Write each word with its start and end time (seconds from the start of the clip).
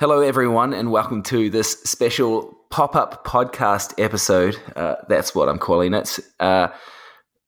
Hello, 0.00 0.20
everyone, 0.20 0.74
and 0.74 0.92
welcome 0.92 1.24
to 1.24 1.50
this 1.50 1.72
special 1.82 2.56
pop 2.70 2.94
up 2.94 3.26
podcast 3.26 4.00
episode. 4.00 4.56
Uh, 4.76 4.94
that's 5.08 5.34
what 5.34 5.48
I'm 5.48 5.58
calling 5.58 5.92
it. 5.92 6.20
Uh, 6.38 6.68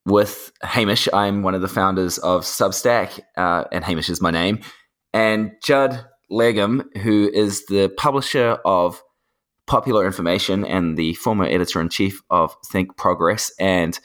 with 0.05 0.51
Hamish, 0.61 1.09
I'm 1.13 1.45
one 1.45 1.55
of 1.55 1.61
the 1.61 1.69
founders 1.69 2.19
of 2.19 2.43
Substack, 2.43 3.21
uh, 3.37 3.67
and 3.71 3.85
Hamish 3.85 4.11
is 4.11 4.21
my 4.21 4.33
name. 4.33 4.63
And 5.15 5.53
Judd 5.63 6.05
Legum, 6.29 6.83
who 6.97 7.31
is 7.33 7.67
the 7.67 7.89
publisher 7.91 8.59
of 8.65 9.01
Popular 9.69 10.05
Information 10.05 10.65
and 10.65 10.97
the 10.97 11.15
former 11.15 11.45
editor 11.45 11.81
in 11.81 11.89
chief 11.89 12.21
of 12.31 12.57
Think 12.67 12.97
Progress, 12.97 13.53
and 13.61 13.97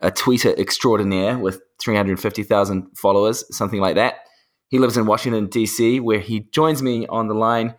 a 0.00 0.10
tweeter 0.10 0.58
extraordinaire 0.58 1.36
with 1.36 1.60
350,000 1.82 2.96
followers, 2.96 3.44
something 3.54 3.82
like 3.82 3.96
that. 3.96 4.20
He 4.68 4.78
lives 4.78 4.96
in 4.96 5.04
Washington, 5.04 5.48
D.C., 5.48 6.00
where 6.00 6.20
he 6.20 6.48
joins 6.50 6.82
me 6.82 7.06
on 7.06 7.28
the 7.28 7.34
line 7.34 7.74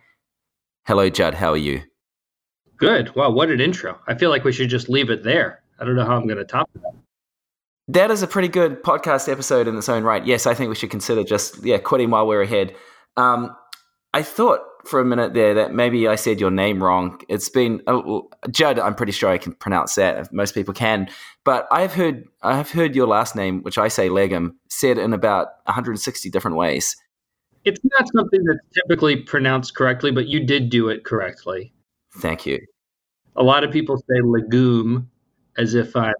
Hello, 0.84 1.08
Judd. 1.08 1.34
How 1.34 1.52
are 1.52 1.56
you? 1.56 1.82
Good. 2.76 3.14
Wow, 3.14 3.30
what 3.30 3.50
an 3.50 3.60
intro. 3.60 4.00
I 4.08 4.14
feel 4.16 4.30
like 4.30 4.42
we 4.42 4.52
should 4.52 4.68
just 4.68 4.88
leave 4.88 5.10
it 5.10 5.22
there. 5.22 5.62
I 5.78 5.84
don't 5.84 5.94
know 5.94 6.04
how 6.04 6.16
I'm 6.16 6.26
going 6.26 6.38
to 6.38 6.44
top 6.44 6.68
that. 6.74 6.94
That 7.86 8.10
is 8.10 8.22
a 8.22 8.26
pretty 8.26 8.48
good 8.48 8.82
podcast 8.82 9.30
episode 9.30 9.68
in 9.68 9.76
its 9.76 9.88
own 9.88 10.02
right. 10.02 10.24
Yes, 10.26 10.46
I 10.46 10.54
think 10.54 10.68
we 10.70 10.74
should 10.74 10.90
consider 10.90 11.22
just 11.22 11.64
yeah 11.64 11.78
quitting 11.78 12.10
while 12.10 12.26
we're 12.26 12.42
ahead. 12.42 12.74
Um, 13.16 13.54
I 14.12 14.22
thought 14.22 14.60
for 14.84 14.98
a 15.00 15.04
minute 15.04 15.34
there 15.34 15.54
that 15.54 15.72
maybe 15.72 16.08
I 16.08 16.16
said 16.16 16.40
your 16.40 16.50
name 16.50 16.82
wrong. 16.82 17.20
It's 17.28 17.48
been 17.48 17.80
uh, 17.86 18.20
Judd. 18.50 18.78
I'm 18.78 18.94
pretty 18.96 19.12
sure 19.12 19.30
I 19.30 19.38
can 19.38 19.52
pronounce 19.54 19.94
that. 19.94 20.32
Most 20.32 20.54
people 20.54 20.74
can, 20.74 21.08
but 21.44 21.68
I've 21.70 21.94
heard 21.94 22.24
I've 22.42 22.70
heard 22.70 22.96
your 22.96 23.06
last 23.06 23.36
name, 23.36 23.62
which 23.62 23.78
I 23.78 23.86
say 23.86 24.08
Legum, 24.08 24.54
said 24.68 24.98
in 24.98 25.12
about 25.12 25.48
160 25.64 26.28
different 26.30 26.56
ways. 26.56 26.96
It's 27.64 27.80
not 27.84 28.08
something 28.14 28.44
that's 28.44 28.60
typically 28.74 29.16
pronounced 29.16 29.76
correctly, 29.76 30.10
but 30.10 30.26
you 30.26 30.44
did 30.44 30.70
do 30.70 30.88
it 30.88 31.04
correctly. 31.04 31.72
Thank 32.18 32.46
you. 32.46 32.60
A 33.36 33.42
lot 33.42 33.64
of 33.64 33.70
people 33.70 33.96
say 33.98 34.20
legume 34.22 35.10
as 35.56 35.74
if 35.74 35.96
I'm 35.96 36.14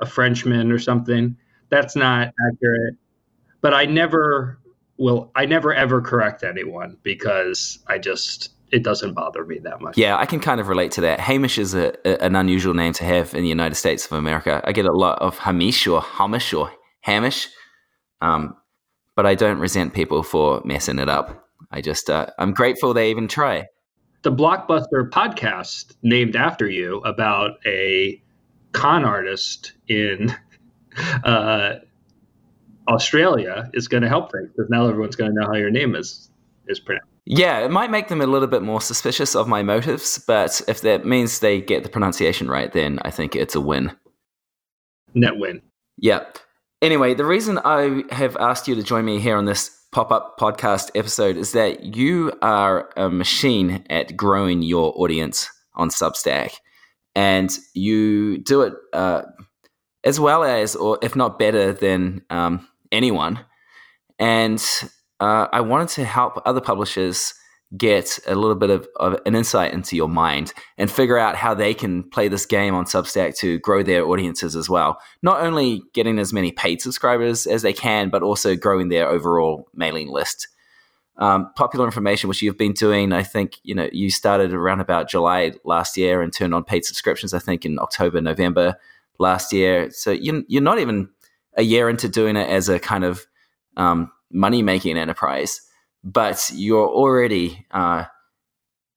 a 0.00 0.06
Frenchman 0.06 0.72
or 0.72 0.78
something. 0.78 1.36
That's 1.68 1.96
not 1.96 2.32
accurate. 2.48 2.94
But 3.60 3.74
I 3.74 3.84
never 3.84 4.58
will 4.98 5.30
I 5.34 5.46
never 5.46 5.74
ever 5.74 6.00
correct 6.00 6.42
anyone 6.42 6.96
because 7.02 7.78
I 7.86 7.98
just 7.98 8.50
it 8.72 8.82
doesn't 8.82 9.14
bother 9.14 9.44
me 9.44 9.58
that 9.60 9.80
much. 9.80 9.96
Yeah, 9.96 10.16
I 10.16 10.26
can 10.26 10.40
kind 10.40 10.60
of 10.60 10.68
relate 10.68 10.92
to 10.92 11.00
that. 11.02 11.20
Hamish 11.20 11.58
is 11.58 11.74
a, 11.74 11.94
a, 12.04 12.24
an 12.24 12.34
unusual 12.34 12.74
name 12.74 12.92
to 12.94 13.04
have 13.04 13.34
in 13.34 13.42
the 13.42 13.48
United 13.48 13.76
States 13.76 14.06
of 14.06 14.12
America. 14.12 14.60
I 14.64 14.72
get 14.72 14.86
a 14.86 14.92
lot 14.92 15.20
of 15.20 15.38
Hamish 15.38 15.86
or 15.86 16.00
Hamish 16.00 16.52
or 16.52 16.72
Hamish. 17.00 17.48
Um, 18.20 18.56
but 19.16 19.26
I 19.26 19.34
don't 19.34 19.58
resent 19.58 19.94
people 19.94 20.22
for 20.22 20.62
messing 20.64 21.00
it 21.00 21.08
up. 21.08 21.48
I 21.72 21.80
just, 21.80 22.08
uh, 22.08 22.26
I'm 22.38 22.52
grateful 22.52 22.94
they 22.94 23.10
even 23.10 23.26
try. 23.26 23.66
The 24.22 24.30
Blockbuster 24.30 25.08
podcast 25.10 25.94
named 26.02 26.36
after 26.36 26.68
you 26.68 26.98
about 26.98 27.58
a 27.66 28.22
con 28.72 29.04
artist 29.04 29.72
in 29.88 30.34
uh, 31.24 31.76
Australia 32.88 33.70
is 33.74 33.88
going 33.88 34.02
to 34.02 34.08
help 34.08 34.30
things 34.30 34.50
because 34.54 34.70
now 34.70 34.86
everyone's 34.88 35.16
going 35.16 35.34
to 35.34 35.40
know 35.40 35.46
how 35.46 35.56
your 35.56 35.70
name 35.70 35.96
is 35.96 36.30
is 36.68 36.78
pronounced. 36.80 37.08
Yeah, 37.24 37.58
it 37.60 37.70
might 37.70 37.90
make 37.90 38.08
them 38.08 38.20
a 38.20 38.26
little 38.26 38.46
bit 38.46 38.62
more 38.62 38.80
suspicious 38.80 39.34
of 39.34 39.48
my 39.48 39.62
motives, 39.62 40.22
but 40.26 40.60
if 40.68 40.82
that 40.82 41.04
means 41.04 41.40
they 41.40 41.60
get 41.60 41.82
the 41.82 41.88
pronunciation 41.88 42.48
right, 42.48 42.72
then 42.72 43.00
I 43.02 43.10
think 43.10 43.34
it's 43.34 43.56
a 43.56 43.60
win. 43.60 43.96
Net 45.14 45.36
win. 45.36 45.62
Yep. 45.98 46.38
Anyway, 46.82 47.14
the 47.14 47.24
reason 47.24 47.58
I 47.64 48.04
have 48.10 48.36
asked 48.36 48.68
you 48.68 48.74
to 48.74 48.82
join 48.82 49.04
me 49.04 49.18
here 49.18 49.36
on 49.36 49.46
this 49.46 49.70
pop 49.92 50.12
up 50.12 50.38
podcast 50.38 50.90
episode 50.94 51.36
is 51.36 51.52
that 51.52 51.96
you 51.96 52.32
are 52.42 52.90
a 52.96 53.08
machine 53.08 53.84
at 53.88 54.14
growing 54.16 54.60
your 54.60 54.92
audience 54.96 55.48
on 55.74 55.88
Substack. 55.88 56.52
And 57.14 57.50
you 57.72 58.38
do 58.38 58.60
it 58.60 58.74
uh, 58.92 59.22
as 60.04 60.20
well 60.20 60.44
as, 60.44 60.76
or 60.76 60.98
if 61.00 61.16
not 61.16 61.38
better 61.38 61.72
than 61.72 62.22
um, 62.28 62.68
anyone. 62.92 63.40
And 64.18 64.62
uh, 65.18 65.46
I 65.50 65.62
wanted 65.62 65.88
to 65.94 66.04
help 66.04 66.42
other 66.44 66.60
publishers 66.60 67.32
get 67.76 68.18
a 68.26 68.34
little 68.34 68.54
bit 68.54 68.70
of, 68.70 68.86
of, 68.96 69.18
an 69.26 69.34
insight 69.34 69.72
into 69.72 69.96
your 69.96 70.08
mind 70.08 70.52
and 70.78 70.90
figure 70.90 71.18
out 71.18 71.34
how 71.34 71.52
they 71.52 71.74
can 71.74 72.08
play 72.10 72.28
this 72.28 72.46
game 72.46 72.74
on 72.74 72.84
Substack 72.84 73.36
to 73.38 73.58
grow 73.58 73.82
their 73.82 74.04
audiences 74.06 74.54
as 74.54 74.68
well. 74.68 75.00
Not 75.22 75.40
only 75.40 75.82
getting 75.92 76.18
as 76.18 76.32
many 76.32 76.52
paid 76.52 76.80
subscribers 76.80 77.46
as 77.46 77.62
they 77.62 77.72
can, 77.72 78.08
but 78.08 78.22
also 78.22 78.54
growing 78.54 78.88
their 78.88 79.08
overall 79.08 79.68
mailing 79.74 80.08
list. 80.08 80.48
Um, 81.18 81.50
popular 81.56 81.86
information, 81.86 82.28
which 82.28 82.42
you've 82.42 82.58
been 82.58 82.72
doing, 82.72 83.12
I 83.12 83.22
think 83.22 83.54
you 83.62 83.74
know 83.74 83.88
you 83.90 84.10
started 84.10 84.52
around 84.52 84.80
about 84.80 85.08
July 85.08 85.52
last 85.64 85.96
year 85.96 86.20
and 86.20 86.32
turned 86.32 86.54
on 86.54 86.62
paid 86.62 86.84
subscriptions. 86.84 87.32
I 87.32 87.38
think 87.38 87.64
in 87.64 87.78
October, 87.78 88.20
November 88.20 88.76
last 89.18 89.52
year. 89.52 89.90
So 89.90 90.10
you're, 90.10 90.42
you're 90.46 90.62
not 90.62 90.78
even 90.78 91.08
a 91.56 91.62
year 91.62 91.88
into 91.88 92.08
doing 92.08 92.36
it 92.36 92.48
as 92.50 92.68
a 92.68 92.78
kind 92.78 93.02
of 93.02 93.26
um, 93.78 94.12
money 94.30 94.62
making 94.62 94.98
enterprise 94.98 95.62
but 96.06 96.50
you're 96.54 96.88
already 96.88 97.66
uh, 97.72 98.04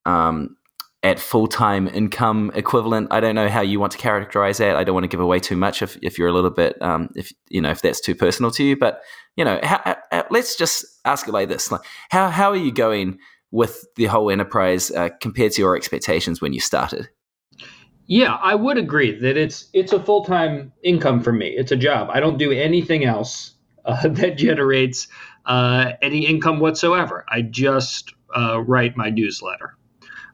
um, 0.06 0.56
at 1.02 1.20
full 1.20 1.48
time 1.48 1.88
income 1.88 2.52
equivalent. 2.54 3.08
I 3.10 3.20
don't 3.20 3.34
know 3.34 3.50
how 3.50 3.62
you 3.62 3.80
want 3.80 3.92
to 3.94 3.98
characterize 3.98 4.60
that. 4.60 4.76
I 4.76 4.84
don't 4.84 4.94
want 4.94 5.06
to 5.06 5.10
give 5.10 5.20
away 5.20 5.40
too 5.40 5.58
much 5.58 5.82
if, 5.82 5.98
if 6.04 6.20
you're 6.20 6.28
a 6.28 6.34
little 6.34 6.52
bit 6.52 6.80
um, 6.82 7.10
if 7.16 7.34
you 7.50 7.62
know 7.62 7.72
if 7.72 7.82
that's 7.82 8.00
too 8.00 8.14
personal 8.14 8.52
to 8.52 8.64
you. 8.64 8.78
But 8.78 9.02
you 9.36 9.44
know, 9.44 9.60
how, 9.64 9.98
how, 10.12 10.26
let's 10.30 10.56
just 10.56 10.86
ask 11.04 11.28
it 11.28 11.32
like 11.32 11.50
this: 11.50 11.72
like, 11.72 11.82
how 12.10 12.30
how 12.30 12.52
are 12.52 12.56
you 12.56 12.72
going 12.72 13.18
with 13.50 13.88
the 13.96 14.06
whole 14.06 14.30
enterprise 14.30 14.92
uh, 14.92 15.10
compared 15.20 15.54
to 15.54 15.62
your 15.64 15.76
expectations 15.76 16.42
when 16.42 16.54
you 16.54 16.60
started? 16.60 17.10
Yeah, 18.06 18.36
I 18.36 18.54
would 18.54 18.78
agree 18.78 19.20
that 19.20 19.36
it's 19.36 19.68
it's 19.74 19.94
a 19.94 20.04
full 20.04 20.26
time 20.26 20.74
income 20.84 21.22
for 21.22 21.32
me. 21.32 21.48
It's 21.48 21.72
a 21.72 21.76
job. 21.76 22.10
I 22.12 22.20
don't 22.20 22.38
do 22.38 22.52
anything 22.52 23.04
else 23.04 23.56
uh, 23.86 24.08
that 24.08 24.38
generates 24.38 25.08
uh, 25.46 25.94
any 26.02 26.26
income 26.26 26.60
whatsoever. 26.60 27.26
I 27.30 27.42
just 27.42 28.14
uh, 28.36 28.62
write 28.62 28.96
my 28.96 29.10
newsletter. 29.10 29.76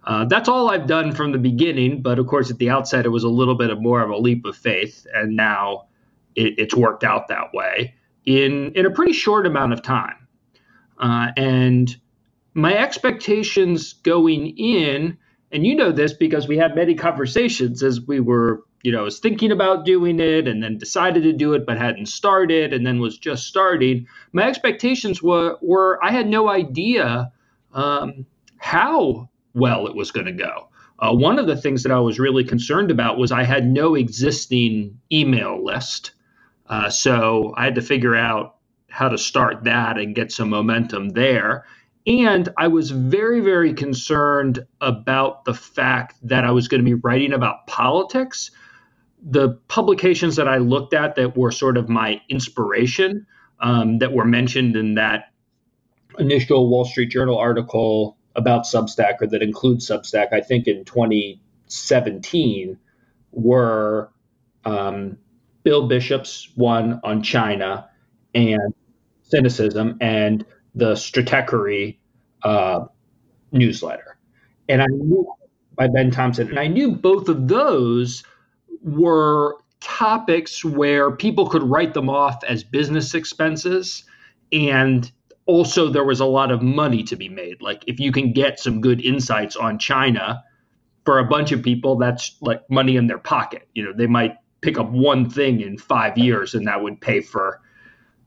Uh, 0.03 0.25
that's 0.25 0.47
all 0.47 0.69
I've 0.69 0.85
done 0.87 1.13
from 1.13 1.31
the 1.31 1.39
beginning, 1.39 2.01
but 2.01 2.19
of 2.19 2.27
course, 2.27 2.51
at 2.51 2.59
the 2.59 2.69
outset, 2.69 3.05
it 3.05 3.09
was 3.09 3.23
a 3.23 3.29
little 3.29 3.55
bit 3.55 3.71
of 3.71 3.81
more 3.81 4.01
of 4.01 4.09
a 4.11 4.17
leap 4.17 4.45
of 4.45 4.55
faith, 4.55 5.07
and 5.13 5.35
now 5.35 5.87
it, 6.35 6.59
it's 6.59 6.75
worked 6.75 7.03
out 7.03 7.27
that 7.29 7.53
way 7.53 7.95
in 8.25 8.71
in 8.73 8.85
a 8.85 8.91
pretty 8.91 9.13
short 9.13 9.45
amount 9.47 9.73
of 9.73 9.81
time. 9.81 10.27
Uh, 10.99 11.31
and 11.37 11.95
my 12.53 12.75
expectations 12.77 13.93
going 13.93 14.57
in, 14.57 15.17
and 15.51 15.65
you 15.65 15.75
know 15.75 15.91
this 15.91 16.13
because 16.13 16.47
we 16.47 16.57
had 16.57 16.75
many 16.75 16.95
conversations 16.95 17.83
as 17.83 17.99
we 18.01 18.19
were 18.19 18.63
you 18.85 18.91
know, 18.91 19.03
was 19.03 19.19
thinking 19.19 19.51
about 19.51 19.83
doing 19.83 20.19
it 20.19 20.47
and 20.47 20.61
then 20.61 20.77
decided 20.77 21.23
to 21.23 21.33
do 21.33 21.53
it 21.53 21.65
but 21.65 21.77
hadn't 21.77 22.05
started 22.05 22.71
and 22.71 22.85
then 22.85 22.99
was 22.99 23.17
just 23.17 23.47
starting. 23.47 24.07
My 24.31 24.43
expectations 24.43 25.23
were, 25.23 25.57
were 25.61 25.99
I 26.03 26.11
had 26.11 26.27
no 26.27 26.49
idea 26.49 27.31
um, 27.73 28.27
how 28.57 29.27
well 29.55 29.87
it 29.87 29.95
was 29.95 30.11
going 30.11 30.27
to 30.27 30.31
go. 30.31 30.69
Uh, 30.99 31.13
one 31.13 31.39
of 31.39 31.47
the 31.47 31.57
things 31.57 31.81
that 31.83 31.91
I 31.91 31.99
was 31.99 32.19
really 32.19 32.43
concerned 32.43 32.91
about 32.91 33.17
was 33.17 33.31
I 33.31 33.43
had 33.43 33.65
no 33.65 33.95
existing 33.95 34.99
email 35.11 35.65
list. 35.65 36.11
Uh, 36.67 36.89
so 36.89 37.55
I 37.57 37.65
had 37.65 37.75
to 37.75 37.81
figure 37.81 38.15
out 38.15 38.57
how 38.89 39.09
to 39.09 39.17
start 39.17 39.63
that 39.63 39.97
and 39.97 40.15
get 40.15 40.31
some 40.31 40.49
momentum 40.49 41.09
there. 41.09 41.65
And 42.05 42.49
I 42.55 42.67
was 42.67 42.91
very, 42.91 43.39
very 43.41 43.73
concerned 43.73 44.65
about 44.79 45.43
the 45.45 45.55
fact 45.55 46.17
that 46.21 46.45
I 46.45 46.51
was 46.51 46.67
going 46.67 46.81
to 46.81 46.85
be 46.85 46.93
writing 46.93 47.33
about 47.33 47.65
politics 47.65 48.51
the 49.25 49.49
publications 49.67 50.35
that 50.35 50.47
I 50.47 50.57
looked 50.57 50.93
at 50.93 51.15
that 51.15 51.35
were 51.35 51.51
sort 51.51 51.77
of 51.77 51.89
my 51.89 52.21
inspiration 52.29 53.25
um, 53.59 53.97
that 53.97 54.13
were 54.13 54.25
mentioned 54.25 54.75
in 54.75 54.95
that 54.95 55.31
initial 56.19 56.69
Wall 56.69 56.85
Street 56.85 57.09
Journal 57.09 57.37
article 57.37 58.17
about 58.35 58.65
Substack 58.65 59.15
or 59.21 59.27
that 59.27 59.41
includes 59.41 59.89
Substack, 59.89 60.31
I 60.31 60.41
think 60.41 60.67
in 60.67 60.85
2017, 60.85 62.77
were 63.31 64.11
um, 64.63 65.17
Bill 65.63 65.87
Bishop's 65.87 66.51
one 66.53 66.99
on 67.03 67.23
China 67.23 67.89
and 68.35 68.75
Sinocism 69.33 69.97
and 70.01 70.45
the 70.75 70.93
Stratechery 70.93 71.97
uh, 72.43 72.85
newsletter. 73.51 74.17
And 74.69 74.83
I 74.83 74.87
knew 74.87 75.33
by 75.75 75.87
Ben 75.87 76.11
Thompson, 76.11 76.49
and 76.49 76.59
I 76.59 76.67
knew 76.67 76.91
both 76.91 77.27
of 77.27 77.47
those 77.47 78.23
were 78.85 79.57
topics 79.81 80.63
where 80.63 81.11
people 81.11 81.49
could 81.49 81.63
write 81.63 81.93
them 81.93 82.09
off 82.09 82.43
as 82.43 82.63
business 82.63 83.13
expenses 83.13 84.05
and 84.53 85.11
also 85.47 85.89
there 85.89 86.03
was 86.03 86.19
a 86.19 86.25
lot 86.25 86.51
of 86.51 86.61
money 86.61 87.03
to 87.03 87.15
be 87.15 87.29
made. 87.29 87.61
Like 87.61 87.83
if 87.87 87.99
you 87.99 88.11
can 88.11 88.31
get 88.31 88.59
some 88.59 88.81
good 88.81 89.01
insights 89.01 89.55
on 89.55 89.77
china 89.79 90.43
for 91.03 91.19
a 91.19 91.25
bunch 91.25 91.51
of 91.51 91.61
people 91.61 91.97
that's 91.97 92.35
like 92.41 92.67
money 92.69 92.95
in 92.95 93.07
their 93.07 93.17
pocket. 93.17 93.67
You 93.73 93.83
know 93.83 93.93
they 93.93 94.07
might 94.07 94.37
pick 94.61 94.79
up 94.79 94.89
one 94.89 95.29
thing 95.29 95.61
in 95.61 95.77
five 95.77 96.17
years 96.17 96.55
and 96.55 96.67
that 96.67 96.81
would 96.81 97.01
pay 97.01 97.21
for 97.21 97.61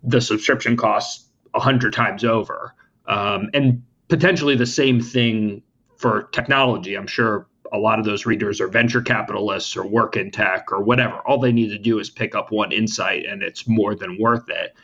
the 0.02 0.20
subscription 0.20 0.76
costs 0.76 1.28
a 1.54 1.60
hundred 1.60 1.92
times 1.92 2.24
over. 2.24 2.74
Um, 3.06 3.50
and 3.54 3.82
potentially 4.08 4.54
the 4.54 4.66
same 4.66 5.00
thing 5.00 5.62
for 5.96 6.24
technology. 6.32 6.94
I'm 6.94 7.06
sure 7.06 7.48
a 7.72 7.78
lot 7.78 7.98
of 7.98 8.04
those 8.04 8.26
readers 8.26 8.60
are 8.60 8.68
venture 8.68 9.02
capitalists 9.02 9.76
or 9.76 9.86
work 9.86 10.16
in 10.16 10.30
tech 10.30 10.72
or 10.72 10.82
whatever. 10.82 11.16
All 11.26 11.38
they 11.38 11.52
need 11.52 11.68
to 11.68 11.78
do 11.78 11.98
is 11.98 12.10
pick 12.10 12.34
up 12.34 12.50
one 12.50 12.72
insight 12.72 13.26
and 13.26 13.42
it's 13.42 13.68
more 13.68 13.94
than 13.94 14.18
worth 14.18 14.48
it. 14.48 14.74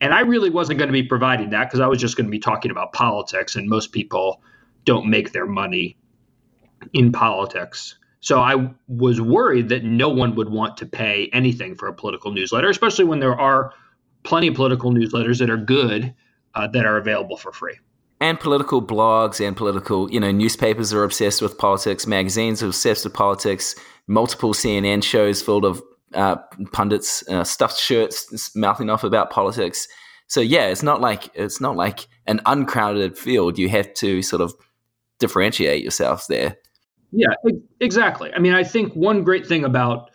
And 0.00 0.14
I 0.14 0.20
really 0.20 0.50
wasn't 0.50 0.78
going 0.78 0.88
to 0.88 0.92
be 0.92 1.02
providing 1.02 1.50
that 1.50 1.64
because 1.64 1.80
I 1.80 1.86
was 1.86 2.00
just 2.00 2.16
going 2.16 2.26
to 2.26 2.30
be 2.30 2.38
talking 2.38 2.70
about 2.70 2.92
politics, 2.92 3.56
and 3.56 3.68
most 3.68 3.92
people 3.92 4.42
don't 4.86 5.10
make 5.10 5.32
their 5.32 5.46
money 5.46 5.98
in 6.94 7.12
politics. 7.12 7.98
So 8.20 8.40
I 8.40 8.70
was 8.88 9.20
worried 9.20 9.68
that 9.68 9.84
no 9.84 10.08
one 10.08 10.34
would 10.36 10.48
want 10.48 10.78
to 10.78 10.86
pay 10.86 11.28
anything 11.32 11.74
for 11.74 11.86
a 11.86 11.92
political 11.92 12.32
newsletter, 12.32 12.70
especially 12.70 13.04
when 13.04 13.20
there 13.20 13.38
are 13.38 13.74
plenty 14.22 14.48
of 14.48 14.54
political 14.54 14.90
newsletters 14.90 15.38
that 15.40 15.50
are 15.50 15.58
good 15.58 16.14
uh, 16.54 16.66
that 16.68 16.86
are 16.86 16.96
available 16.96 17.36
for 17.36 17.52
free 17.52 17.78
and 18.20 18.38
political 18.38 18.82
blogs 18.82 19.44
and 19.44 19.56
political, 19.56 20.10
you 20.10 20.20
know, 20.20 20.30
newspapers 20.30 20.92
are 20.92 21.04
obsessed 21.04 21.40
with 21.40 21.56
politics, 21.56 22.06
magazines 22.06 22.62
are 22.62 22.66
obsessed 22.66 23.04
with 23.04 23.14
politics, 23.14 23.74
multiple 24.06 24.52
CNN 24.52 25.02
shows 25.02 25.40
filled 25.40 25.64
of 25.64 25.82
uh, 26.14 26.36
pundits, 26.72 27.26
uh, 27.28 27.44
stuffed 27.44 27.78
shirts 27.78 28.54
mouthing 28.54 28.90
off 28.90 29.04
about 29.04 29.30
politics. 29.30 29.88
So 30.26 30.40
yeah, 30.40 30.66
it's 30.66 30.82
not 30.82 31.00
like 31.00 31.30
it's 31.34 31.60
not 31.60 31.76
like 31.76 32.06
an 32.26 32.40
uncrowded 32.46 33.16
field. 33.16 33.58
You 33.58 33.68
have 33.70 33.92
to 33.94 34.22
sort 34.22 34.42
of 34.42 34.54
differentiate 35.18 35.82
yourself 35.82 36.26
there. 36.28 36.56
Yeah, 37.12 37.34
exactly. 37.80 38.32
I 38.34 38.38
mean, 38.38 38.52
I 38.52 38.62
think 38.62 38.92
one 38.94 39.24
great 39.24 39.46
thing 39.46 39.64
about 39.64 40.10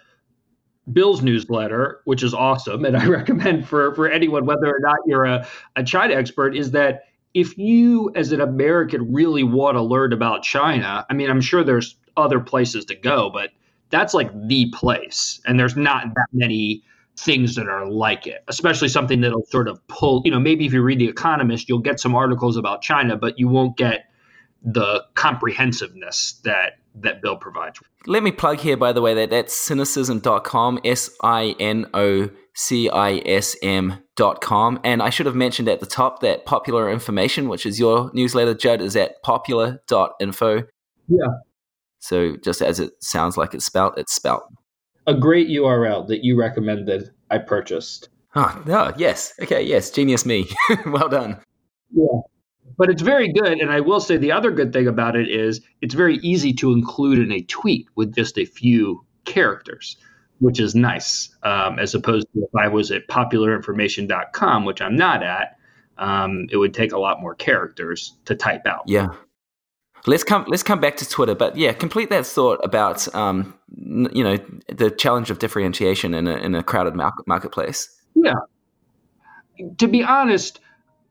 Bill's 0.93 1.21
newsletter, 1.21 2.01
which 2.05 2.23
is 2.23 2.33
awesome, 2.33 2.85
and 2.85 2.95
I 2.95 3.05
recommend 3.07 3.67
for 3.67 3.93
for 3.95 4.07
anyone, 4.09 4.45
whether 4.45 4.67
or 4.67 4.79
not 4.79 4.97
you're 5.05 5.25
a, 5.25 5.47
a 5.75 5.83
China 5.83 6.13
expert, 6.13 6.55
is 6.55 6.71
that 6.71 7.03
if 7.35 7.57
you 7.57 8.11
as 8.15 8.31
an 8.31 8.39
American 8.41 9.13
really 9.13 9.43
want 9.43 9.75
to 9.75 9.81
learn 9.81 10.13
about 10.13 10.41
China, 10.41 11.05
I 11.09 11.13
mean, 11.13 11.29
I'm 11.29 11.41
sure 11.41 11.63
there's 11.63 11.97
other 12.17 12.39
places 12.39 12.85
to 12.85 12.95
go, 12.95 13.29
but 13.29 13.51
that's 13.89 14.13
like 14.13 14.31
the 14.47 14.71
place. 14.71 15.41
And 15.45 15.59
there's 15.59 15.75
not 15.75 16.05
that 16.15 16.27
many 16.31 16.81
things 17.17 17.55
that 17.55 17.67
are 17.67 17.85
like 17.85 18.25
it, 18.25 18.43
especially 18.47 18.87
something 18.87 19.19
that'll 19.19 19.45
sort 19.47 19.67
of 19.67 19.85
pull, 19.87 20.21
you 20.23 20.31
know, 20.31 20.39
maybe 20.39 20.65
if 20.65 20.71
you 20.73 20.81
read 20.81 20.99
The 20.99 21.09
Economist, 21.09 21.67
you'll 21.67 21.79
get 21.79 21.99
some 21.99 22.15
articles 22.15 22.55
about 22.55 22.81
China, 22.81 23.17
but 23.17 23.37
you 23.37 23.49
won't 23.49 23.77
get 23.77 24.05
the 24.63 25.03
comprehensiveness 25.13 26.39
that 26.43 26.79
that 26.95 27.21
Bill 27.21 27.35
provides. 27.35 27.79
Let 28.07 28.23
me 28.23 28.31
plug 28.31 28.59
here, 28.59 28.77
by 28.77 28.93
the 28.93 29.01
way, 29.01 29.13
that 29.13 29.29
that's 29.29 29.53
sinocism.com, 29.53 30.79
S 30.85 31.09
I 31.21 31.55
N 31.59 31.85
O 31.93 32.29
C 32.55 32.89
I 32.89 33.21
S 33.25 33.55
M.com. 33.61 34.79
And 34.83 35.03
I 35.03 35.09
should 35.09 35.25
have 35.25 35.35
mentioned 35.35 35.67
at 35.67 35.81
the 35.81 35.85
top 35.85 36.21
that 36.21 36.45
popular 36.45 36.91
information, 36.91 37.49
which 37.49 37.65
is 37.65 37.79
your 37.79 38.09
newsletter, 38.13 38.53
Judd, 38.53 38.81
is 38.81 38.95
at 38.95 39.21
popular.info. 39.23 40.63
Yeah. 41.07 41.27
So 41.99 42.37
just 42.37 42.61
as 42.61 42.79
it 42.79 42.93
sounds 43.01 43.37
like 43.37 43.53
it's 43.53 43.65
spelt, 43.65 43.97
it's 43.97 44.13
spelt. 44.13 44.43
A 45.07 45.13
great 45.13 45.49
URL 45.49 46.07
that 46.07 46.23
you 46.23 46.39
recommended, 46.39 47.11
I 47.29 47.37
purchased. 47.39 48.09
Oh, 48.35 48.63
oh 48.67 48.93
yes. 48.97 49.33
Okay, 49.41 49.63
yes. 49.63 49.91
Genius 49.91 50.25
me. 50.25 50.49
well 50.85 51.09
done. 51.09 51.39
Yeah. 51.93 52.21
But 52.77 52.89
it's 52.89 53.01
very 53.01 53.31
good. 53.31 53.59
And 53.59 53.71
I 53.71 53.79
will 53.79 53.99
say 53.99 54.17
the 54.17 54.31
other 54.31 54.51
good 54.51 54.73
thing 54.73 54.87
about 54.87 55.15
it 55.15 55.29
is 55.29 55.61
it's 55.81 55.93
very 55.93 56.17
easy 56.17 56.53
to 56.53 56.73
include 56.73 57.19
in 57.19 57.31
a 57.31 57.41
tweet 57.43 57.87
with 57.95 58.15
just 58.15 58.37
a 58.37 58.45
few 58.45 59.05
characters 59.25 59.97
which 60.39 60.59
is 60.59 60.75
nice, 60.75 61.29
um, 61.43 61.79
as 61.79 61.95
opposed 61.95 62.27
to 62.33 62.43
if 62.43 62.55
I 62.55 62.67
was 62.67 62.91
at 62.91 63.07
popularinformation.com, 63.07 64.65
which 64.65 64.81
I'm 64.81 64.95
not 64.95 65.23
at, 65.23 65.57
um, 65.97 66.47
it 66.51 66.57
would 66.57 66.73
take 66.73 66.91
a 66.91 66.99
lot 66.99 67.21
more 67.21 67.35
characters 67.35 68.15
to 68.25 68.35
type 68.35 68.65
out. 68.65 68.83
Yeah. 68.87 69.09
Let's 70.07 70.23
come. 70.23 70.45
Let's 70.47 70.61
come 70.61 70.79
back 70.79 70.97
to 70.97 71.09
Twitter, 71.09 71.33
but 71.33 71.57
yeah, 71.57 71.73
complete 71.73 72.11
that 72.11 72.27
thought 72.27 72.59
about 72.63 73.13
um, 73.15 73.55
you 73.75 74.23
know 74.23 74.37
the 74.67 74.91
challenge 74.91 75.31
of 75.31 75.39
differentiation 75.39 76.13
in 76.13 76.27
a 76.27 76.35
in 76.35 76.53
a 76.53 76.61
crowded 76.61 76.95
marketplace. 77.25 77.89
Yeah. 78.13 78.35
To 79.77 79.87
be 79.87 80.03
honest, 80.03 80.59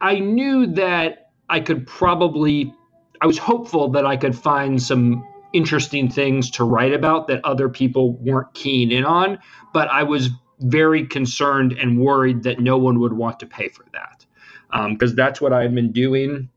I 0.01 0.21
knew 0.21 0.67
that 0.75 1.31
I 1.49 1.59
could 1.59 1.89
probably. 1.89 2.73
I 3.21 3.27
was 3.27 3.39
hopeful 3.39 3.89
that 3.91 4.07
I 4.07 4.17
could 4.17 4.37
find 4.37 4.81
some 4.81 5.27
interesting 5.55 6.11
things 6.11 6.51
to 6.51 6.65
write 6.65 6.93
about 6.93 7.29
that 7.29 7.41
other 7.45 7.69
people 7.69 8.13
weren't 8.17 8.53
keen 8.53 8.93
in 8.93 9.05
on. 9.05 9.39
But 9.73 9.89
I 9.89 10.03
was 10.03 10.29
very 10.61 11.07
concerned 11.07 11.73
and 11.73 12.01
worried 12.01 12.43
that 12.43 12.61
no 12.61 12.77
one 12.77 13.01
would 13.01 13.13
want 13.13 13.41
to 13.41 13.47
pay 13.47 13.69
for 13.69 13.85
that 13.93 14.27
because 14.91 15.11
um, 15.11 15.17
that's 15.17 15.41
what 15.41 15.53
I've 15.53 15.75
been 15.75 15.93
doing 15.93 16.51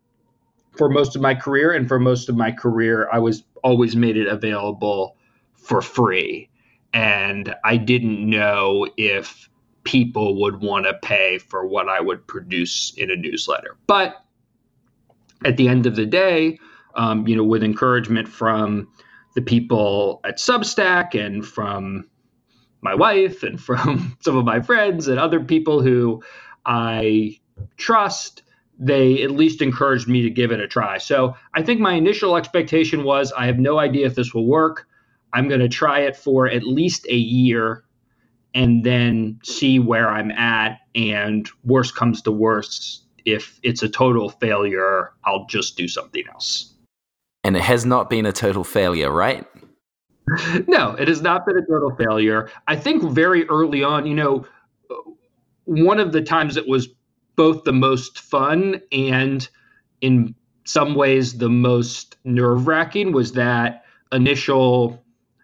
for 0.75 0.89
most 0.89 1.15
of 1.15 1.21
my 1.21 1.35
career. 1.35 1.71
And 1.71 1.87
for 1.87 1.99
most 1.99 2.29
of 2.29 2.35
my 2.35 2.51
career, 2.51 3.07
I 3.11 3.19
was 3.19 3.43
always 3.63 3.95
made 3.95 4.17
it 4.17 4.27
available 4.27 5.15
for 5.55 5.81
free. 5.81 6.49
And 6.93 7.53
I 7.63 7.77
didn't 7.77 8.27
know 8.27 8.87
if 8.97 9.49
people 9.83 10.41
would 10.41 10.61
want 10.61 10.85
to 10.85 10.93
pay 10.93 11.37
for 11.37 11.65
what 11.65 11.87
I 11.89 11.99
would 12.01 12.25
produce 12.27 12.93
in 12.97 13.11
a 13.11 13.15
newsletter. 13.15 13.77
But 13.87 14.15
at 15.45 15.57
the 15.57 15.67
end 15.67 15.85
of 15.85 15.95
the 15.95 16.05
day, 16.05 16.59
um, 16.97 17.27
you 17.27 17.35
know, 17.35 17.43
with 17.43 17.63
encouragement 17.63 18.27
from 18.27 18.89
the 19.35 19.41
people 19.41 20.19
at 20.25 20.37
Substack 20.37 21.13
and 21.13 21.45
from 21.45 22.09
my 22.81 22.95
wife 22.95 23.43
and 23.43 23.61
from 23.61 24.17
some 24.21 24.35
of 24.35 24.43
my 24.43 24.59
friends 24.59 25.07
and 25.07 25.19
other 25.19 25.39
people 25.39 25.81
who 25.81 26.21
I 26.65 27.39
trust, 27.77 28.41
they 28.79 29.23
at 29.23 29.31
least 29.31 29.61
encouraged 29.61 30.07
me 30.07 30.23
to 30.23 30.29
give 30.29 30.51
it 30.51 30.59
a 30.59 30.67
try. 30.67 30.97
So 30.97 31.35
I 31.53 31.61
think 31.61 31.79
my 31.79 31.93
initial 31.93 32.35
expectation 32.35 33.03
was 33.03 33.31
I 33.31 33.45
have 33.45 33.59
no 33.59 33.79
idea 33.79 34.07
if 34.07 34.15
this 34.15 34.33
will 34.33 34.47
work. 34.47 34.87
I'm 35.33 35.47
going 35.47 35.61
to 35.61 35.69
try 35.69 36.01
it 36.01 36.15
for 36.15 36.47
at 36.47 36.63
least 36.63 37.05
a 37.07 37.15
year 37.15 37.83
and 38.55 38.83
then 38.83 39.39
see 39.43 39.77
where 39.77 40.09
I'm 40.09 40.31
at. 40.31 40.79
And 40.95 41.47
worst 41.63 41.95
comes 41.95 42.23
to 42.23 42.31
worst, 42.31 43.03
if 43.25 43.59
it's 43.61 43.83
a 43.83 43.89
total 43.89 44.29
failure, 44.29 45.11
I'll 45.23 45.45
just 45.45 45.77
do 45.77 45.87
something 45.87 46.23
else 46.31 46.73
and 47.47 47.55
it 47.55 47.63
has 47.63 47.85
not 47.85 48.09
been 48.09 48.25
a 48.25 48.33
total 48.33 48.65
failure, 48.65 49.09
right? 49.09 49.47
No, 50.67 50.91
it 50.95 51.07
has 51.07 51.21
not 51.21 51.45
been 51.45 51.57
a 51.57 51.65
total 51.65 51.95
failure. 51.95 52.51
I 52.67 52.75
think 52.75 53.01
very 53.01 53.47
early 53.47 53.85
on, 53.85 54.05
you 54.05 54.13
know, 54.13 54.45
one 55.63 55.97
of 55.97 56.11
the 56.11 56.21
times 56.21 56.57
it 56.57 56.67
was 56.67 56.89
both 57.37 57.63
the 57.63 57.71
most 57.71 58.19
fun 58.19 58.81
and 58.91 59.47
in 60.01 60.35
some 60.65 60.93
ways 60.93 61.37
the 61.37 61.47
most 61.47 62.17
nerve 62.25 62.67
wracking 62.67 63.13
was 63.13 63.31
that 63.31 63.85
initial, 64.11 65.01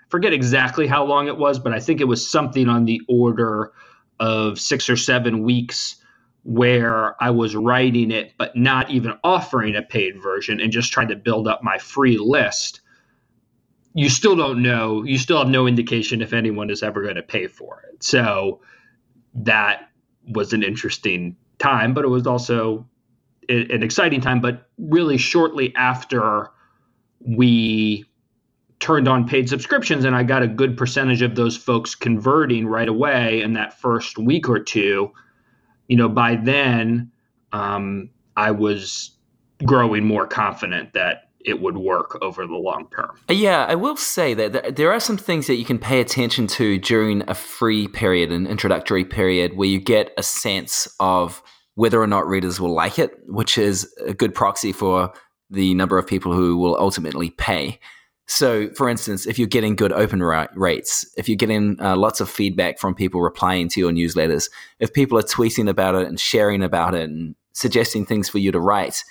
forget 0.09 0.33
exactly 0.33 0.85
how 0.85 1.05
long 1.05 1.27
it 1.27 1.37
was, 1.37 1.57
but 1.57 1.71
I 1.71 1.79
think 1.79 2.01
it 2.01 2.07
was 2.09 2.29
something 2.29 2.67
on 2.67 2.83
the 2.83 2.99
order 3.07 3.71
of 4.19 4.59
six 4.59 4.89
or 4.89 4.97
seven 4.97 5.41
weeks 5.41 6.02
where 6.43 7.21
I 7.23 7.29
was 7.29 7.55
writing 7.55 8.11
it, 8.11 8.33
but 8.37 8.55
not 8.55 8.89
even 8.91 9.13
offering 9.23 9.75
a 9.75 9.81
paid 9.81 10.21
version 10.21 10.59
and 10.59 10.71
just 10.71 10.91
trying 10.91 11.07
to 11.07 11.15
build 11.15 11.47
up 11.47 11.63
my 11.63 11.77
free 11.77 12.17
list, 12.17 12.81
you 13.93 14.09
still 14.09 14.35
don't 14.35 14.61
know, 14.61 15.03
you 15.03 15.17
still 15.17 15.37
have 15.37 15.47
no 15.47 15.67
indication 15.67 16.21
if 16.21 16.33
anyone 16.33 16.69
is 16.69 16.83
ever 16.83 17.01
going 17.01 17.15
to 17.15 17.23
pay 17.23 17.47
for 17.47 17.83
it. 17.89 18.03
So 18.03 18.59
that 19.35 19.89
was 20.33 20.51
an 20.51 20.63
interesting 20.63 21.35
time, 21.59 21.93
but 21.93 22.03
it 22.03 22.09
was 22.09 22.27
also 22.27 22.85
an 23.47 23.83
exciting 23.83 24.19
time. 24.19 24.41
But 24.41 24.67
really, 24.77 25.17
shortly 25.17 25.73
after 25.75 26.49
we 27.19 28.05
turned 28.79 29.07
on 29.07 29.27
paid 29.27 29.47
subscriptions, 29.47 30.03
and 30.03 30.15
I 30.15 30.23
got 30.23 30.43
a 30.43 30.47
good 30.47 30.75
percentage 30.75 31.21
of 31.21 31.35
those 31.35 31.55
folks 31.55 31.95
converting 31.95 32.67
right 32.67 32.89
away 32.89 33.41
in 33.41 33.53
that 33.53 33.79
first 33.79 34.17
week 34.17 34.49
or 34.49 34.59
two 34.59 35.11
you 35.87 35.97
know, 35.97 36.09
by 36.09 36.35
then 36.35 37.11
um, 37.51 38.09
I 38.35 38.51
was 38.51 39.11
growing 39.65 40.05
more 40.05 40.27
confident 40.27 40.93
that 40.93 41.29
it 41.45 41.61
would 41.61 41.77
work 41.77 42.17
over 42.21 42.47
the 42.47 42.55
long 42.55 42.87
term. 42.95 43.17
Yeah, 43.29 43.65
I 43.65 43.75
will 43.75 43.97
say 43.97 44.33
that 44.33 44.75
there 44.75 44.91
are 44.91 44.99
some 44.99 45.17
things 45.17 45.47
that 45.47 45.55
you 45.55 45.65
can 45.65 45.77
pay 45.77 45.99
attention 45.99 46.47
to 46.47 46.79
during 46.79 47.29
a 47.29 47.33
free 47.33 47.87
period, 47.87 48.31
an 48.31 48.47
introductory 48.47 49.03
period, 49.03 49.57
where 49.57 49.67
you 49.67 49.79
get 49.79 50.11
a 50.17 50.23
sense 50.23 50.87
of 50.99 51.43
whether 51.75 52.01
or 52.01 52.07
not 52.07 52.27
readers 52.27 52.59
will 52.59 52.73
like 52.73 52.97
it, 52.99 53.17
which 53.27 53.57
is 53.57 53.91
a 54.05 54.13
good 54.13 54.33
proxy 54.33 54.71
for 54.71 55.11
the 55.49 55.73
number 55.73 55.97
of 55.97 56.07
people 56.07 56.33
who 56.33 56.57
will 56.57 56.77
ultimately 56.79 57.31
pay. 57.31 57.79
So, 58.25 58.69
for 58.69 58.87
instance, 58.87 59.27
if 59.27 59.37
you're 59.37 59.47
getting 59.47 59.75
good 59.75 59.91
open 59.91 60.23
rates, 60.23 61.05
if 61.17 61.27
you're 61.27 61.35
getting 61.35 61.79
uh, 61.81 61.97
lots 61.97 62.21
of 62.21 62.29
feedback 62.29 62.79
from 62.79 62.95
people 62.95 63.21
replying 63.21 63.67
to 63.69 63.79
your 63.79 63.91
newsletters, 63.91 64.49
if 64.79 64.93
people 64.93 65.17
are 65.17 65.23
tweeting 65.23 65.69
about 65.69 65.95
it 65.95 66.07
and 66.07 66.19
sharing 66.19 66.63
about 66.63 66.95
it 66.95 67.09
and 67.09 67.35
suggesting 67.51 68.05
things 68.05 68.29
for 68.29 68.37
you 68.37 68.51
to 68.51 68.59
write, 68.59 69.03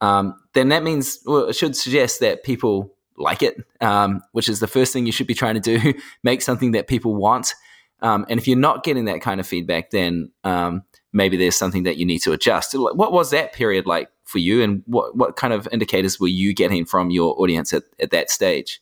um, 0.00 0.34
then 0.54 0.70
that 0.70 0.82
means, 0.82 1.18
well, 1.26 1.48
it 1.48 1.56
should 1.56 1.76
suggest 1.76 2.20
that 2.20 2.44
people 2.44 2.94
like 3.18 3.42
it, 3.42 3.62
um, 3.80 4.22
which 4.32 4.48
is 4.48 4.60
the 4.60 4.66
first 4.66 4.92
thing 4.92 5.06
you 5.06 5.12
should 5.12 5.26
be 5.26 5.34
trying 5.34 5.60
to 5.60 5.78
do 5.78 5.94
make 6.22 6.40
something 6.40 6.72
that 6.72 6.86
people 6.86 7.14
want. 7.14 7.54
Um, 8.00 8.26
and 8.28 8.38
if 8.38 8.46
you're 8.46 8.58
not 8.58 8.84
getting 8.84 9.06
that 9.06 9.20
kind 9.20 9.40
of 9.40 9.46
feedback, 9.46 9.90
then 9.90 10.30
um, 10.44 10.82
maybe 11.12 11.36
there's 11.36 11.56
something 11.56 11.84
that 11.84 11.96
you 11.96 12.06
need 12.06 12.20
to 12.20 12.32
adjust. 12.32 12.74
What 12.74 13.12
was 13.12 13.30
that 13.30 13.52
period 13.52 13.86
like 13.86 14.10
for 14.26 14.38
you? 14.38 14.62
And 14.62 14.82
what, 14.86 15.16
what 15.16 15.36
kind 15.36 15.52
of 15.52 15.66
indicators 15.72 16.20
were 16.20 16.28
you 16.28 16.54
getting 16.54 16.84
from 16.84 17.10
your 17.10 17.34
audience 17.40 17.72
at, 17.72 17.84
at 17.98 18.10
that 18.10 18.30
stage? 18.30 18.80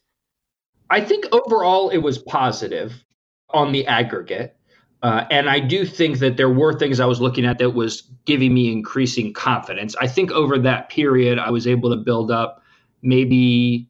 I 0.90 1.00
think 1.00 1.26
overall 1.32 1.90
it 1.90 1.98
was 1.98 2.18
positive 2.18 3.04
on 3.50 3.72
the 3.72 3.86
aggregate. 3.86 4.56
Uh, 5.02 5.24
and 5.30 5.48
I 5.48 5.60
do 5.60 5.84
think 5.84 6.18
that 6.18 6.36
there 6.36 6.50
were 6.50 6.72
things 6.78 6.98
I 6.98 7.06
was 7.06 7.20
looking 7.20 7.44
at 7.44 7.58
that 7.58 7.70
was 7.70 8.02
giving 8.24 8.54
me 8.54 8.72
increasing 8.72 9.32
confidence. 9.32 9.94
I 10.00 10.06
think 10.06 10.32
over 10.32 10.58
that 10.58 10.88
period, 10.88 11.38
I 11.38 11.50
was 11.50 11.66
able 11.66 11.90
to 11.90 11.96
build 11.96 12.30
up 12.30 12.62
maybe 13.04 13.86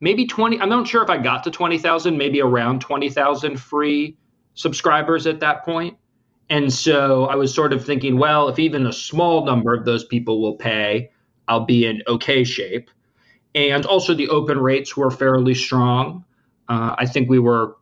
maybe 0.00 0.26
20 0.26 0.60
i'm 0.60 0.68
not 0.68 0.86
sure 0.86 1.02
if 1.02 1.08
i 1.08 1.16
got 1.16 1.42
to 1.42 1.50
20000 1.50 2.16
maybe 2.16 2.40
around 2.40 2.80
20000 2.80 3.56
free 3.56 4.16
subscribers 4.54 5.26
at 5.26 5.40
that 5.40 5.64
point 5.64 5.96
and 6.50 6.72
so 6.72 7.26
i 7.26 7.34
was 7.34 7.54
sort 7.54 7.72
of 7.72 7.84
thinking 7.84 8.18
well 8.18 8.48
if 8.48 8.58
even 8.58 8.86
a 8.86 8.92
small 8.92 9.44
number 9.44 9.74
of 9.74 9.84
those 9.84 10.04
people 10.04 10.40
will 10.40 10.56
pay 10.56 11.10
i'll 11.48 11.64
be 11.64 11.86
in 11.86 12.02
okay 12.06 12.44
shape 12.44 12.90
and 13.54 13.84
also 13.86 14.14
the 14.14 14.28
open 14.28 14.58
rates 14.58 14.96
were 14.96 15.10
fairly 15.10 15.54
strong 15.54 16.24
uh, 16.68 16.94
i 16.98 17.06
think 17.06 17.28
we 17.28 17.38
were 17.38 17.76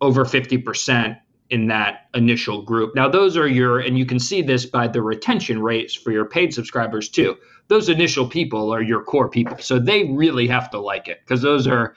over 0.00 0.24
50% 0.24 1.18
in 1.50 1.66
that 1.68 2.08
initial 2.14 2.62
group. 2.62 2.94
Now, 2.94 3.08
those 3.08 3.36
are 3.36 3.48
your, 3.48 3.80
and 3.80 3.98
you 3.98 4.04
can 4.04 4.18
see 4.18 4.42
this 4.42 4.66
by 4.66 4.86
the 4.86 5.02
retention 5.02 5.62
rates 5.62 5.94
for 5.94 6.10
your 6.10 6.26
paid 6.26 6.52
subscribers 6.52 7.08
too. 7.08 7.36
Those 7.68 7.88
initial 7.88 8.28
people 8.28 8.72
are 8.72 8.82
your 8.82 9.02
core 9.02 9.28
people. 9.28 9.56
So 9.58 9.78
they 9.78 10.04
really 10.04 10.46
have 10.46 10.70
to 10.70 10.80
like 10.80 11.08
it 11.08 11.20
because 11.24 11.42
those 11.42 11.66
are 11.66 11.94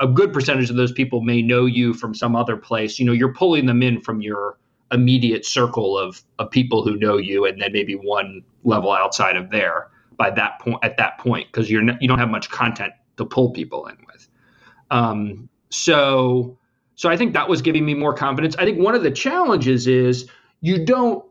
a 0.00 0.06
good 0.06 0.32
percentage 0.32 0.70
of 0.70 0.76
those 0.76 0.92
people 0.92 1.20
may 1.20 1.42
know 1.42 1.66
you 1.66 1.94
from 1.94 2.14
some 2.14 2.36
other 2.36 2.56
place. 2.56 2.98
You 2.98 3.06
know, 3.06 3.12
you're 3.12 3.34
pulling 3.34 3.66
them 3.66 3.82
in 3.82 4.00
from 4.00 4.20
your 4.20 4.58
immediate 4.92 5.44
circle 5.44 5.98
of, 5.98 6.22
of 6.38 6.50
people 6.50 6.82
who 6.84 6.96
know 6.96 7.16
you 7.16 7.44
and 7.44 7.60
then 7.60 7.72
maybe 7.72 7.94
one 7.94 8.42
level 8.64 8.92
outside 8.92 9.36
of 9.36 9.50
there 9.50 9.88
by 10.16 10.30
that 10.30 10.60
point 10.60 10.78
at 10.82 10.96
that 10.98 11.18
point 11.18 11.46
because 11.50 11.70
you're 11.70 11.82
not, 11.82 12.00
you 12.00 12.08
don't 12.08 12.18
have 12.18 12.30
much 12.30 12.50
content 12.50 12.92
to 13.16 13.24
pull 13.24 13.50
people 13.50 13.86
in 13.86 13.96
with. 14.06 14.28
Um, 14.90 15.48
so 15.70 16.58
so 16.94 17.08
I 17.08 17.16
think 17.16 17.32
that 17.32 17.48
was 17.48 17.62
giving 17.62 17.84
me 17.84 17.94
more 17.94 18.14
confidence. 18.14 18.54
I 18.56 18.64
think 18.64 18.78
one 18.78 18.94
of 18.94 19.02
the 19.02 19.10
challenges 19.10 19.86
is 19.86 20.28
you 20.60 20.84
don't 20.84 21.24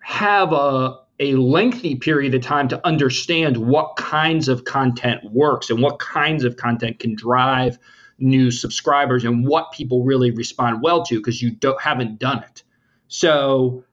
have 0.00 0.52
a 0.52 0.98
a 1.18 1.34
lengthy 1.34 1.96
period 1.96 2.34
of 2.34 2.40
time 2.40 2.66
to 2.68 2.86
understand 2.86 3.58
what 3.58 3.96
kinds 3.96 4.48
of 4.48 4.64
content 4.64 5.20
works 5.30 5.68
and 5.68 5.82
what 5.82 5.98
kinds 5.98 6.44
of 6.44 6.56
content 6.56 6.98
can 6.98 7.14
drive 7.14 7.78
new 8.18 8.50
subscribers 8.50 9.24
and 9.24 9.46
what 9.46 9.70
people 9.72 10.02
really 10.02 10.30
respond 10.30 10.82
well 10.82 11.04
to 11.04 11.16
because 11.16 11.42
you 11.42 11.50
don't 11.50 11.80
haven't 11.80 12.18
done 12.18 12.42
it. 12.42 12.62
So 13.10 13.84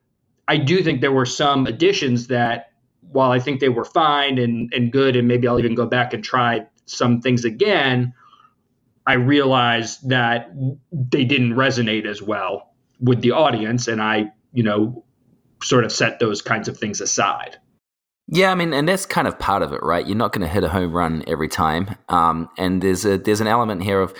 I 0.47 0.57
do 0.57 0.81
think 0.81 1.01
there 1.01 1.11
were 1.11 1.25
some 1.25 1.65
additions 1.65 2.27
that 2.27 2.71
while 3.11 3.31
I 3.31 3.39
think 3.39 3.59
they 3.59 3.69
were 3.69 3.83
fine 3.83 4.37
and, 4.37 4.71
and 4.73 4.91
good 4.91 5.15
and 5.15 5.27
maybe 5.27 5.47
I'll 5.47 5.59
even 5.59 5.75
go 5.75 5.87
back 5.87 6.13
and 6.13 6.23
try 6.23 6.65
some 6.85 7.19
things 7.19 7.43
again, 7.43 8.13
I 9.07 9.13
realized 9.13 10.07
that 10.09 10.51
they 10.91 11.25
didn't 11.25 11.53
resonate 11.53 12.05
as 12.05 12.21
well 12.21 12.73
with 12.99 13.21
the 13.21 13.31
audience, 13.31 13.87
and 13.87 14.01
I, 14.01 14.31
you 14.53 14.63
know, 14.63 15.03
sort 15.63 15.85
of 15.85 15.91
set 15.91 16.19
those 16.19 16.41
kinds 16.41 16.67
of 16.67 16.77
things 16.77 17.01
aside. 17.01 17.57
Yeah, 18.27 18.51
I 18.51 18.55
mean, 18.55 18.73
and 18.73 18.87
that's 18.87 19.05
kind 19.05 19.27
of 19.27 19.39
part 19.39 19.61
of 19.61 19.71
it, 19.71 19.81
right? 19.81 20.05
You're 20.05 20.17
not 20.17 20.33
going 20.33 20.45
to 20.45 20.53
hit 20.53 20.63
a 20.63 20.69
home 20.69 20.91
run 20.91 21.23
every 21.25 21.47
time, 21.47 21.95
um, 22.09 22.49
and 22.57 22.81
there's 22.81 23.05
a 23.05 23.17
there's 23.17 23.41
an 23.41 23.47
element 23.47 23.83
here 23.83 24.01
of 24.01 24.13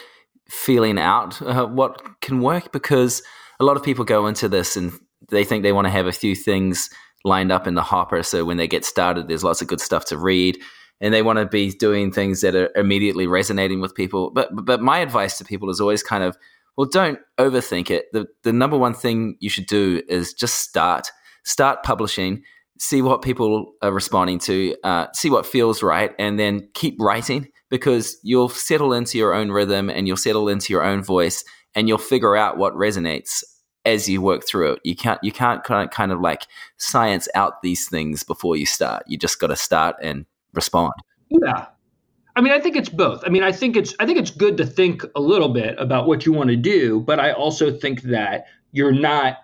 feeling 0.49 0.97
out 0.97 1.41
uh, 1.41 1.65
what 1.65 2.21
can 2.21 2.39
work 2.41 2.71
because 2.71 3.21
a 3.59 3.65
lot 3.65 3.77
of 3.77 3.83
people 3.83 4.05
go 4.05 4.27
into 4.27 4.49
this 4.49 4.75
and 4.75 4.91
they 5.29 5.43
think 5.43 5.63
they 5.63 5.73
want 5.73 5.85
to 5.85 5.91
have 5.91 6.07
a 6.07 6.11
few 6.11 6.35
things 6.35 6.89
lined 7.23 7.51
up 7.51 7.67
in 7.67 7.75
the 7.75 7.81
hopper, 7.81 8.23
so 8.23 8.45
when 8.45 8.57
they 8.57 8.67
get 8.67 8.85
started, 8.85 9.27
there's 9.27 9.43
lots 9.43 9.61
of 9.61 9.67
good 9.67 9.81
stuff 9.81 10.05
to 10.05 10.17
read 10.17 10.57
and 10.99 11.13
they 11.13 11.21
want 11.21 11.37
to 11.39 11.45
be 11.45 11.71
doing 11.71 12.11
things 12.11 12.41
that 12.41 12.55
are 12.55 12.69
immediately 12.75 13.27
resonating 13.27 13.81
with 13.81 13.95
people. 13.95 14.31
But 14.31 14.49
but 14.65 14.81
my 14.81 14.99
advice 14.99 15.37
to 15.37 15.45
people 15.45 15.69
is 15.69 15.79
always 15.79 16.03
kind 16.03 16.23
of 16.23 16.37
well, 16.75 16.87
don't 16.87 17.19
overthink 17.39 17.89
it. 17.89 18.05
The 18.13 18.27
the 18.43 18.53
number 18.53 18.77
one 18.77 18.93
thing 18.93 19.35
you 19.39 19.49
should 19.49 19.67
do 19.67 20.01
is 20.07 20.33
just 20.33 20.61
start. 20.61 21.09
Start 21.43 21.83
publishing. 21.83 22.43
See 22.79 23.01
what 23.01 23.21
people 23.21 23.73
are 23.81 23.91
responding 23.91 24.39
to. 24.39 24.75
Uh, 24.83 25.07
see 25.13 25.29
what 25.29 25.45
feels 25.45 25.81
right, 25.81 26.13
and 26.19 26.39
then 26.39 26.69
keep 26.73 26.95
writing 26.99 27.47
because 27.69 28.17
you'll 28.23 28.49
settle 28.49 28.93
into 28.93 29.17
your 29.17 29.33
own 29.33 29.51
rhythm 29.51 29.89
and 29.89 30.07
you'll 30.07 30.17
settle 30.17 30.47
into 30.47 30.71
your 30.71 30.83
own 30.83 31.03
voice, 31.03 31.43
and 31.77 31.87
you'll 31.87 31.99
figure 31.99 32.35
out 32.35 32.57
what 32.57 32.73
resonates 32.73 33.43
as 33.85 34.09
you 34.09 34.19
work 34.19 34.45
through 34.45 34.73
it. 34.73 34.79
You 34.83 34.95
can't 34.95 35.23
you 35.23 35.31
can't 35.31 35.63
kind 35.63 36.11
of, 36.11 36.19
like 36.19 36.47
science 36.77 37.29
out 37.35 37.61
these 37.61 37.87
things 37.87 38.23
before 38.23 38.57
you 38.57 38.65
start. 38.65 39.03
You 39.07 39.17
just 39.17 39.39
got 39.39 39.47
to 39.47 39.55
start 39.55 39.95
and 40.01 40.25
respond. 40.53 40.93
Yeah. 41.29 41.67
I 42.35 42.41
mean, 42.41 42.51
I 42.51 42.59
think 42.59 42.75
it's 42.75 42.89
both. 42.89 43.23
I 43.25 43.29
mean, 43.29 43.43
I 43.43 43.51
think 43.51 43.77
it's 43.77 43.93
I 43.99 44.07
think 44.07 44.17
it's 44.17 44.31
good 44.31 44.57
to 44.57 44.65
think 44.65 45.03
a 45.15 45.21
little 45.21 45.49
bit 45.49 45.75
about 45.77 46.07
what 46.07 46.25
you 46.25 46.33
want 46.33 46.49
to 46.49 46.55
do, 46.55 46.99
but 46.99 47.19
I 47.19 47.31
also 47.31 47.71
think 47.71 48.01
that 48.03 48.47
you're 48.71 48.91
not 48.91 49.37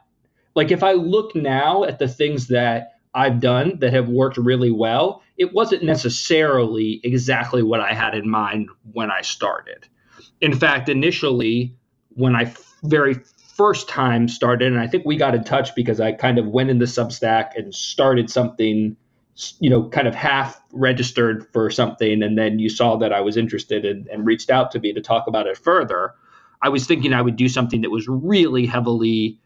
like 0.56 0.72
if 0.72 0.82
I 0.82 0.94
look 0.94 1.36
now 1.36 1.84
at 1.84 2.00
the 2.00 2.08
things 2.08 2.48
that 2.48 2.94
I've 3.14 3.40
done 3.40 3.78
that 3.80 3.94
have 3.94 4.10
worked 4.10 4.38
really 4.38 4.72
well, 4.72 5.22
it 5.38 5.54
wasn't 5.54 5.84
necessarily 5.84 7.00
exactly 7.04 7.62
what 7.62 7.80
I 7.80 7.94
had 7.94 8.16
in 8.16 8.28
mind 8.28 8.70
when 8.92 9.12
I 9.12 9.22
started. 9.22 9.88
In 10.42 10.58
fact, 10.58 10.90
initially, 10.90 11.78
when 12.16 12.36
I 12.36 12.54
very 12.84 13.16
first 13.56 13.88
time 13.88 14.28
started, 14.28 14.72
and 14.72 14.82
I 14.82 14.88
think 14.88 15.06
we 15.06 15.16
got 15.16 15.36
in 15.36 15.44
touch 15.44 15.76
because 15.76 16.00
I 16.00 16.12
kind 16.12 16.40
of 16.40 16.48
went 16.48 16.70
in 16.70 16.80
the 16.80 16.86
Substack 16.86 17.52
and 17.56 17.74
started 17.74 18.30
something 18.30 18.96
you 19.60 19.70
know, 19.70 19.90
kind 19.90 20.08
of 20.08 20.14
half 20.14 20.62
registered 20.72 21.48
for 21.52 21.70
something, 21.70 22.22
and 22.22 22.38
then 22.38 22.60
you 22.60 22.70
saw 22.70 22.96
that 22.98 23.12
I 23.12 23.22
was 23.22 23.36
interested 23.36 23.84
and, 23.84 24.08
and 24.08 24.26
reached 24.26 24.50
out 24.50 24.72
to 24.72 24.80
me 24.80 24.94
to 24.94 25.02
talk 25.02 25.26
about 25.28 25.48
it 25.48 25.58
further, 25.58 26.14
I 26.62 26.70
was 26.70 26.86
thinking 26.86 27.14
I 27.14 27.22
would 27.22 27.36
do 27.36 27.50
something 27.50 27.82
that 27.82 27.90
was 27.90 28.08
really 28.08 28.66
heavily 28.66 29.40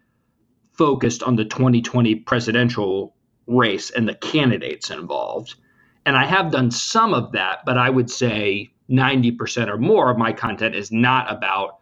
focused 0.74 1.24
on 1.24 1.36
the 1.36 1.46
2020 1.46 2.16
presidential 2.16 3.16
race 3.48 3.90
and 3.90 4.08
the 4.08 4.14
candidates 4.14 4.92
involved. 4.92 5.56
And 6.06 6.16
I 6.18 6.26
have 6.26 6.52
done 6.52 6.70
some 6.70 7.14
of 7.14 7.32
that, 7.32 7.60
but 7.66 7.78
I 7.78 7.90
would 7.90 8.12
say 8.12 8.70
90% 8.90 9.68
or 9.68 9.78
more 9.78 10.12
of 10.12 10.18
my 10.18 10.32
content 10.32 10.76
is 10.76 10.92
not 10.92 11.32
about 11.32 11.78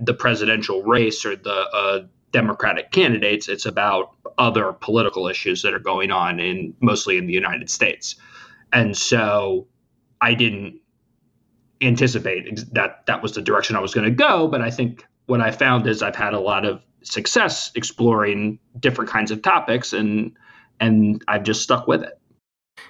the 0.00 0.14
presidential 0.14 0.82
race 0.82 1.24
or 1.24 1.36
the 1.36 1.50
uh, 1.52 2.00
Democratic 2.32 2.90
candidates. 2.90 3.48
It's 3.48 3.66
about 3.66 4.10
other 4.38 4.72
political 4.72 5.28
issues 5.28 5.62
that 5.62 5.74
are 5.74 5.80
going 5.80 6.10
on 6.10 6.40
in 6.40 6.74
mostly 6.80 7.18
in 7.18 7.26
the 7.26 7.32
United 7.32 7.68
States. 7.70 8.16
And 8.72 8.96
so 8.96 9.66
I 10.20 10.34
didn't 10.34 10.80
anticipate 11.80 12.60
that 12.72 13.06
that 13.06 13.22
was 13.22 13.32
the 13.32 13.42
direction 13.42 13.76
I 13.76 13.80
was 13.80 13.94
going 13.94 14.04
to 14.04 14.14
go. 14.14 14.48
But 14.48 14.60
I 14.60 14.70
think 14.70 15.04
what 15.26 15.40
I 15.40 15.50
found 15.50 15.86
is 15.86 16.02
I've 16.02 16.16
had 16.16 16.34
a 16.34 16.40
lot 16.40 16.64
of 16.64 16.82
success 17.02 17.70
exploring 17.74 18.58
different 18.78 19.10
kinds 19.10 19.30
of 19.30 19.42
topics 19.42 19.92
and 19.92 20.36
and 20.78 21.22
I've 21.28 21.42
just 21.42 21.62
stuck 21.62 21.86
with 21.86 22.02
it. 22.02 22.19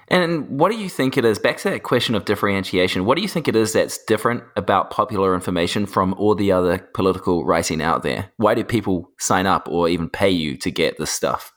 And 0.07 0.59
what 0.59 0.71
do 0.71 0.77
you 0.77 0.89
think 0.89 1.17
it 1.17 1.25
is? 1.25 1.39
Back 1.39 1.57
to 1.57 1.69
that 1.69 1.83
question 1.83 2.15
of 2.15 2.25
differentiation. 2.25 3.05
What 3.05 3.15
do 3.15 3.21
you 3.21 3.27
think 3.27 3.47
it 3.47 3.55
is 3.55 3.73
that's 3.73 4.03
different 4.05 4.43
about 4.55 4.91
popular 4.91 5.33
information 5.33 5.85
from 5.85 6.13
all 6.15 6.35
the 6.35 6.51
other 6.51 6.79
political 6.93 7.45
writing 7.45 7.81
out 7.81 8.03
there? 8.03 8.31
Why 8.37 8.55
do 8.55 8.63
people 8.63 9.11
sign 9.19 9.45
up 9.45 9.67
or 9.69 9.87
even 9.87 10.09
pay 10.09 10.29
you 10.29 10.57
to 10.57 10.71
get 10.71 10.97
this 10.97 11.11
stuff? 11.11 11.53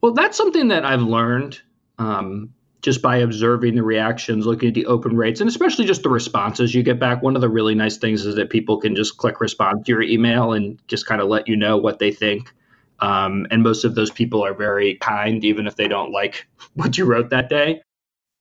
Well, 0.00 0.14
that's 0.14 0.36
something 0.36 0.68
that 0.68 0.84
I've 0.84 1.02
learned 1.02 1.60
um, 1.98 2.50
just 2.82 3.00
by 3.00 3.18
observing 3.18 3.76
the 3.76 3.82
reactions, 3.82 4.44
looking 4.44 4.68
at 4.68 4.74
the 4.74 4.86
open 4.86 5.16
rates, 5.16 5.40
and 5.40 5.48
especially 5.48 5.86
just 5.86 6.02
the 6.02 6.08
responses 6.08 6.74
you 6.74 6.82
get 6.82 6.98
back. 6.98 7.22
One 7.22 7.36
of 7.36 7.40
the 7.40 7.48
really 7.48 7.76
nice 7.76 7.96
things 7.96 8.26
is 8.26 8.34
that 8.34 8.50
people 8.50 8.78
can 8.78 8.96
just 8.96 9.16
click 9.16 9.40
respond 9.40 9.86
to 9.86 9.92
your 9.92 10.02
email 10.02 10.52
and 10.52 10.80
just 10.88 11.06
kind 11.06 11.20
of 11.20 11.28
let 11.28 11.46
you 11.46 11.56
know 11.56 11.76
what 11.76 12.00
they 12.00 12.10
think. 12.10 12.52
Um, 13.02 13.48
and 13.50 13.64
most 13.64 13.84
of 13.84 13.96
those 13.96 14.12
people 14.12 14.44
are 14.44 14.54
very 14.54 14.94
kind, 14.94 15.44
even 15.44 15.66
if 15.66 15.74
they 15.74 15.88
don't 15.88 16.12
like 16.12 16.46
what 16.74 16.96
you 16.96 17.04
wrote 17.04 17.30
that 17.30 17.50
day. 17.50 17.82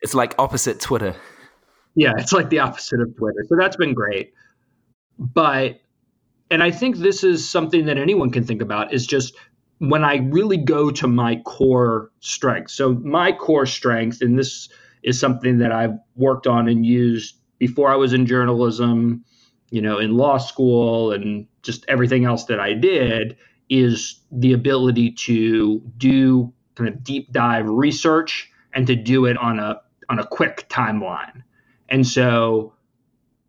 It's 0.01 0.13
like 0.13 0.35
opposite 0.39 0.79
Twitter. 0.79 1.15
Yeah, 1.95 2.13
it's 2.17 2.31
like 2.31 2.49
the 2.49 2.59
opposite 2.59 3.01
of 3.01 3.15
Twitter. 3.17 3.43
So 3.47 3.55
that's 3.59 3.75
been 3.75 3.93
great. 3.93 4.33
But, 5.17 5.81
and 6.49 6.63
I 6.63 6.71
think 6.71 6.97
this 6.97 7.23
is 7.23 7.47
something 7.47 7.85
that 7.85 7.97
anyone 7.97 8.29
can 8.29 8.45
think 8.45 8.61
about 8.61 8.93
is 8.93 9.05
just 9.05 9.35
when 9.79 10.03
I 10.03 10.17
really 10.17 10.57
go 10.57 10.91
to 10.91 11.07
my 11.07 11.37
core 11.37 12.11
strength. 12.19 12.71
So, 12.71 12.93
my 12.93 13.31
core 13.31 13.65
strength, 13.65 14.21
and 14.21 14.37
this 14.37 14.69
is 15.03 15.19
something 15.19 15.57
that 15.57 15.71
I've 15.71 15.97
worked 16.15 16.47
on 16.47 16.67
and 16.67 16.85
used 16.85 17.35
before 17.57 17.91
I 17.91 17.95
was 17.95 18.13
in 18.13 18.25
journalism, 18.25 19.25
you 19.69 19.81
know, 19.81 19.97
in 19.97 20.15
law 20.15 20.37
school, 20.37 21.11
and 21.11 21.47
just 21.61 21.83
everything 21.87 22.25
else 22.25 22.45
that 22.45 22.59
I 22.59 22.73
did 22.73 23.37
is 23.71 24.19
the 24.31 24.51
ability 24.51 25.09
to 25.11 25.79
do 25.97 26.53
kind 26.75 26.89
of 26.89 27.03
deep 27.03 27.31
dive 27.31 27.67
research 27.67 28.51
and 28.73 28.85
to 28.85 28.95
do 28.95 29.25
it 29.25 29.37
on 29.37 29.59
a 29.59 29.81
on 30.09 30.19
a 30.19 30.27
quick 30.27 30.67
timeline. 30.69 31.41
And 31.87 32.05
so 32.05 32.73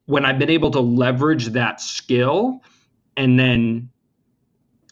when 0.07 0.25
I've 0.25 0.38
been 0.38 0.50
able 0.50 0.71
to 0.71 0.81
leverage 0.81 1.47
that 1.49 1.81
skill 1.81 2.61
and 3.17 3.38
then 3.38 3.91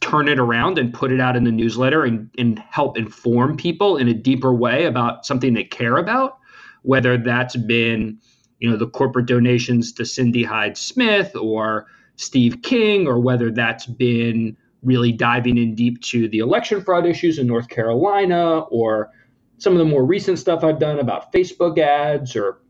turn 0.01 0.27
it 0.27 0.41
around 0.41 0.79
and 0.79 0.93
put 0.93 1.13
it 1.13 1.21
out 1.21 1.37
in 1.37 1.45
the 1.45 1.53
newsletter 1.53 2.05
and, 2.05 2.29
and 2.37 2.59
help 2.59 2.99
inform 2.99 3.57
people 3.57 3.97
in 3.97 4.09
a 4.09 4.15
deeper 4.15 4.53
way 4.53 4.85
about 4.87 5.25
something 5.25 5.55
they 5.55 5.63
care 5.63 5.97
about, 5.97 6.39
whether 6.83 7.17
that's 7.17 7.55
been, 7.55 8.19
you 8.59 8.69
know, 8.69 8.77
the 8.77 8.89
corporate 8.89 9.27
donations 9.27 9.93
to 9.93 10.05
Cindy 10.05 10.43
Hyde 10.43 10.77
Smith 10.77 11.37
or 11.37 11.87
Steve 12.17 12.63
King, 12.63 13.07
or 13.07 13.21
whether 13.21 13.51
that's 13.51 13.87
been 13.87 14.57
really 14.83 15.13
diving 15.13 15.59
in 15.59 15.75
deep 15.75 16.01
to 16.01 16.29
the 16.29 16.39
election 16.39 16.83
fraud 16.83 17.07
issues 17.07 17.39
in 17.39 17.47
North 17.47 17.69
Carolina, 17.69 18.61
or 18.61 19.11
some 19.59 19.73
of 19.75 19.79
the 19.79 19.85
more 19.85 20.05
recent 20.05 20.39
stuff 20.39 20.65
I've 20.65 20.79
done 20.79 20.99
about 20.99 21.33
Facebook 21.33 21.79
ads 21.79 22.35
or 22.35 22.61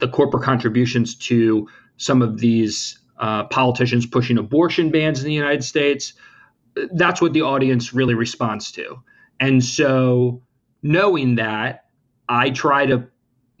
the 0.00 0.08
corporate 0.08 0.42
contributions 0.42 1.14
to 1.14 1.68
some 1.98 2.22
of 2.22 2.38
these 2.38 2.98
uh, 3.18 3.44
politicians 3.44 4.06
pushing 4.06 4.38
abortion 4.38 4.90
bans 4.90 5.20
in 5.20 5.26
the 5.26 5.32
United 5.32 5.64
States. 5.64 6.14
That's 6.92 7.20
what 7.20 7.32
the 7.32 7.42
audience 7.42 7.94
really 7.94 8.14
responds 8.14 8.70
to. 8.72 9.02
And 9.40 9.64
so, 9.64 10.42
knowing 10.82 11.36
that, 11.36 11.84
I 12.28 12.50
try 12.50 12.86
to 12.86 13.06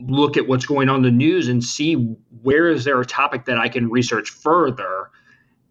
look 0.00 0.36
at 0.36 0.46
what's 0.46 0.66
going 0.66 0.88
on 0.88 0.96
in 0.96 1.02
the 1.02 1.10
news 1.10 1.48
and 1.48 1.64
see 1.64 1.94
where 2.42 2.68
is 2.68 2.84
there 2.84 3.00
a 3.00 3.06
topic 3.06 3.46
that 3.46 3.58
I 3.58 3.68
can 3.68 3.88
research 3.90 4.30
further 4.30 5.10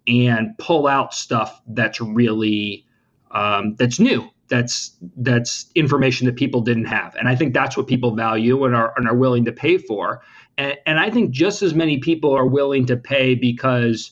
and 0.08 0.58
pull 0.58 0.88
out 0.88 1.14
stuff 1.14 1.62
that's 1.68 2.00
really 2.00 2.86
um, 3.32 3.76
that's 3.76 4.00
new 4.00 4.30
that's 4.48 4.96
that's 5.18 5.66
information 5.76 6.28
that 6.28 6.36
people 6.36 6.62
didn't 6.62 6.86
have. 6.86 7.16
And 7.16 7.28
i 7.28 7.36
think 7.36 7.54
that's 7.54 7.76
what 7.76 7.88
people 7.88 8.16
value 8.16 8.64
and 8.66 8.76
are, 8.76 8.94
and 8.98 9.08
are 9.08 9.16
willing 9.16 9.46
to 9.46 9.52
pay 9.52 9.78
for. 9.78 10.22
And, 10.58 10.78
and 10.86 11.00
I 11.00 11.10
think 11.10 11.32
just 11.32 11.62
as 11.62 11.74
many 11.74 11.98
people 11.98 12.34
are 12.34 12.46
willing 12.46 12.86
to 12.88 12.98
pay 12.98 13.36
because 13.36 14.12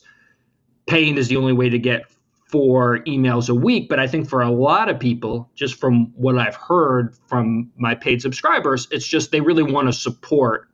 paying 0.86 1.16
is 1.16 1.28
the 1.28 1.36
only 1.36 1.52
way 1.52 1.68
to 1.70 1.78
get 1.78 2.02
four 2.50 2.98
emails 3.04 3.48
a 3.48 3.54
week. 3.54 3.88
But 3.88 3.98
I 3.98 4.06
think 4.06 4.28
for 4.28 4.42
a 4.42 4.50
lot 4.50 4.88
of 4.88 5.00
people, 5.00 5.50
just 5.54 5.76
from 5.76 6.12
what 6.14 6.38
I've 6.38 6.54
heard 6.54 7.16
from 7.26 7.70
my 7.76 7.94
paid 7.94 8.20
subscribers, 8.20 8.86
it's 8.90 9.06
just 9.06 9.30
they 9.30 9.40
really 9.40 9.62
want 9.62 9.88
to 9.88 9.92
support 9.92 10.68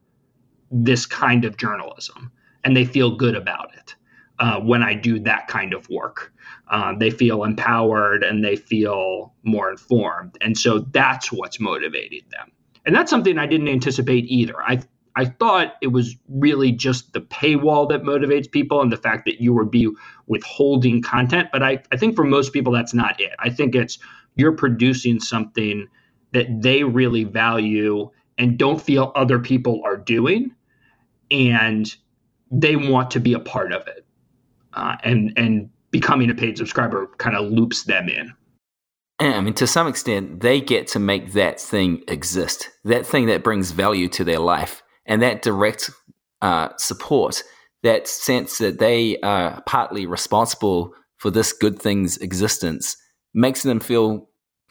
this 0.71 1.07
kind 1.07 1.45
of 1.45 1.57
journalism 1.57 2.31
and 2.65 2.77
they 2.77 2.85
feel 2.85 3.17
good 3.17 3.35
about 3.35 3.73
it 3.75 3.95
uh, 4.40 4.59
when 4.59 4.82
I 4.82 4.94
do 4.94 5.18
that 5.20 5.47
kind 5.49 5.73
of 5.73 5.88
work. 5.88 6.32
Uh, 6.68 6.94
they 6.99 7.11
feel 7.11 7.44
empowered 7.44 8.23
and 8.23 8.44
they 8.44 8.56
feel 8.56 9.35
more 9.42 9.70
informed. 9.70 10.37
And 10.40 10.56
so 10.56 10.80
that's 10.80 11.30
what's 11.30 11.61
motivating 11.61 12.23
them. 12.30 12.50
And 12.87 12.94
that's 12.94 13.11
something 13.11 13.38
I 13.38 13.47
didn't 13.47 13.68
anticipate 13.68 14.25
either. 14.26 14.61
I 14.62 14.80
I 15.16 15.25
thought 15.25 15.75
it 15.82 15.88
was 15.88 16.16
really 16.28 16.70
just 16.70 17.12
the 17.12 17.20
paywall 17.20 17.88
that 17.88 18.04
motivates 18.04 18.50
people 18.50 18.80
and 18.80 18.92
the 18.92 18.97
fact 18.97 19.25
that 19.26 19.40
you 19.40 19.52
would 19.52 19.70
be 19.70 19.90
withholding 20.28 21.02
content. 21.02 21.49
But 21.52 21.64
I, 21.64 21.82
I 21.92 21.97
think 21.97 22.14
for 22.14 22.25
most 22.25 22.52
people, 22.52 22.73
that's 22.73 22.94
not 22.94 23.20
it. 23.20 23.32
I 23.40 23.50
think 23.50 23.75
it's 23.75 23.99
you're 24.37 24.52
producing 24.52 25.18
something 25.18 25.88
that 26.32 26.47
they 26.62 26.85
really 26.85 27.25
value 27.25 28.09
and 28.38 28.56
don't 28.56 28.80
feel 28.80 29.12
other 29.16 29.40
people 29.40 29.82
are 29.85 29.97
doing. 29.97 30.54
And 31.30 31.92
they 32.52 32.76
want 32.76 33.11
to 33.11 33.20
be 33.20 33.32
a 33.32 33.40
part 33.40 33.73
of 33.73 33.87
it. 33.88 34.06
Uh, 34.73 34.97
and, 35.03 35.33
and 35.37 35.69
becoming 35.91 36.31
a 36.31 36.35
paid 36.35 36.57
subscriber 36.57 37.09
kind 37.19 37.37
of 37.37 37.50
loops 37.50 37.85
them 37.85 38.09
in. 38.09 38.33
I 39.19 39.41
mean, 39.41 39.55
to 39.55 39.67
some 39.67 39.87
extent, 39.87 40.41
they 40.41 40.61
get 40.61 40.87
to 40.89 40.99
make 40.99 41.33
that 41.33 41.61
thing 41.61 42.03
exist, 42.09 42.71
that 42.85 43.05
thing 43.05 43.27
that 43.27 43.45
brings 43.45 43.71
value 43.71 44.09
to 44.09 44.25
their 44.25 44.39
life 44.39 44.83
and 45.05 45.21
that 45.21 45.43
direct 45.43 45.91
uh, 46.41 46.71
support, 46.79 47.43
that 47.83 48.09
sense 48.09 48.59
that 48.59 48.79
they 48.79 49.19
are 49.19 49.62
partly 49.67 50.07
responsible 50.07 50.95
for 51.19 51.31
this 51.31 51.53
good 51.53 51.79
thing's 51.79 52.17
existence, 52.19 52.97
makes 53.35 53.62
them 53.62 53.79
feel 53.79 54.29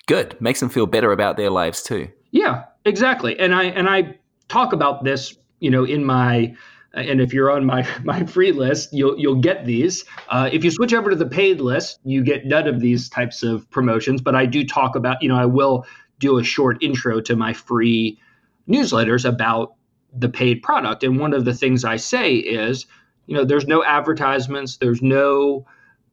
good, 0.08 0.36
makes 0.42 0.60
them 0.60 0.70
feel 0.70 0.88
better 0.88 1.12
about 1.12 1.38
their 1.38 1.52
lives 1.52 1.84
too. 1.84 2.08
Yeah, 2.32 2.64
exactly. 2.86 3.38
And 3.40 3.54
I 3.54 3.66
and 3.66 3.88
I 3.88 4.18
talk 4.48 4.74
about 4.74 5.04
this, 5.04 5.38
you 5.60 5.70
know, 5.70 5.84
in 5.84 6.04
my 6.04 6.56
and 6.94 7.22
if 7.22 7.34
you're 7.34 7.52
on 7.52 7.66
my 7.66 7.88
my 8.04 8.26
free 8.26 8.52
list, 8.52 8.94
you'll 8.94 9.18
you'll 9.18 9.42
get 9.42 9.66
these. 9.66 10.06
Uh, 10.30 10.50
if 10.52 10.64
you 10.64 10.72
switch 10.72 10.94
over 10.94 11.10
to 11.10 11.16
the 11.16 11.28
paid 11.28 11.62
list, 11.62 12.00
you 12.04 12.24
get 12.24 12.46
none 12.46 12.68
of 12.68 12.80
these 12.80 13.10
types 13.10 13.44
of 13.44 13.70
promotions. 13.70 14.22
But 14.22 14.36
I 14.36 14.46
do 14.46 14.66
talk 14.66 14.96
about, 14.96 15.22
you 15.22 15.30
know, 15.30 15.38
I 15.38 15.46
will 15.46 15.86
do 16.20 16.38
a 16.38 16.44
short 16.44 16.82
intro 16.84 17.22
to 17.22 17.36
my 17.36 17.54
free 17.54 18.20
newsletters 18.68 19.28
about 19.28 19.76
the 20.14 20.30
paid 20.30 20.62
product. 20.62 21.04
And 21.04 21.20
one 21.20 21.34
of 21.34 21.46
the 21.46 21.54
things 21.54 21.86
I 21.86 21.98
say 21.98 22.36
is, 22.36 22.86
you 23.26 23.36
know, 23.36 23.46
there's 23.46 23.68
no 23.68 23.84
advertisements, 23.84 24.78
there's 24.78 25.02
no 25.02 25.66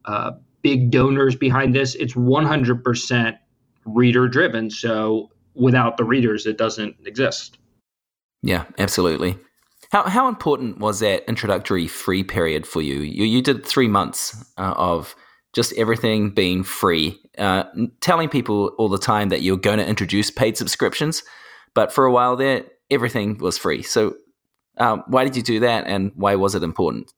uh, 0.05 0.31
big 0.61 0.91
donors 0.91 1.35
behind 1.35 1.75
this. 1.75 1.95
It's 1.95 2.13
100% 2.13 3.37
reader 3.85 4.27
driven. 4.27 4.69
So 4.69 5.31
without 5.55 5.97
the 5.97 6.03
readers, 6.03 6.45
it 6.45 6.57
doesn't 6.57 6.95
exist. 7.05 7.57
Yeah, 8.43 8.65
absolutely. 8.77 9.37
How, 9.91 10.03
how 10.03 10.27
important 10.27 10.79
was 10.79 10.99
that 10.99 11.23
introductory 11.27 11.87
free 11.87 12.23
period 12.23 12.67
for 12.67 12.81
you? 12.81 12.99
You, 12.99 13.23
you 13.25 13.41
did 13.41 13.65
three 13.65 13.87
months 13.87 14.35
uh, 14.57 14.73
of 14.75 15.15
just 15.53 15.73
everything 15.73 16.31
being 16.31 16.63
free, 16.63 17.19
uh, 17.37 17.63
telling 18.01 18.29
people 18.29 18.73
all 18.77 18.89
the 18.89 18.97
time 18.97 19.29
that 19.29 19.41
you're 19.41 19.57
going 19.57 19.79
to 19.79 19.87
introduce 19.87 20.29
paid 20.29 20.57
subscriptions. 20.57 21.23
But 21.73 21.93
for 21.93 22.05
a 22.05 22.11
while 22.11 22.35
there, 22.35 22.65
everything 22.89 23.37
was 23.37 23.57
free. 23.57 23.81
So, 23.81 24.15
um, 24.77 25.03
why 25.07 25.23
did 25.23 25.35
you 25.35 25.41
do 25.41 25.61
that, 25.61 25.87
and 25.87 26.11
why 26.15 26.35
was 26.35 26.53
it 26.53 26.61
important? 26.61 27.11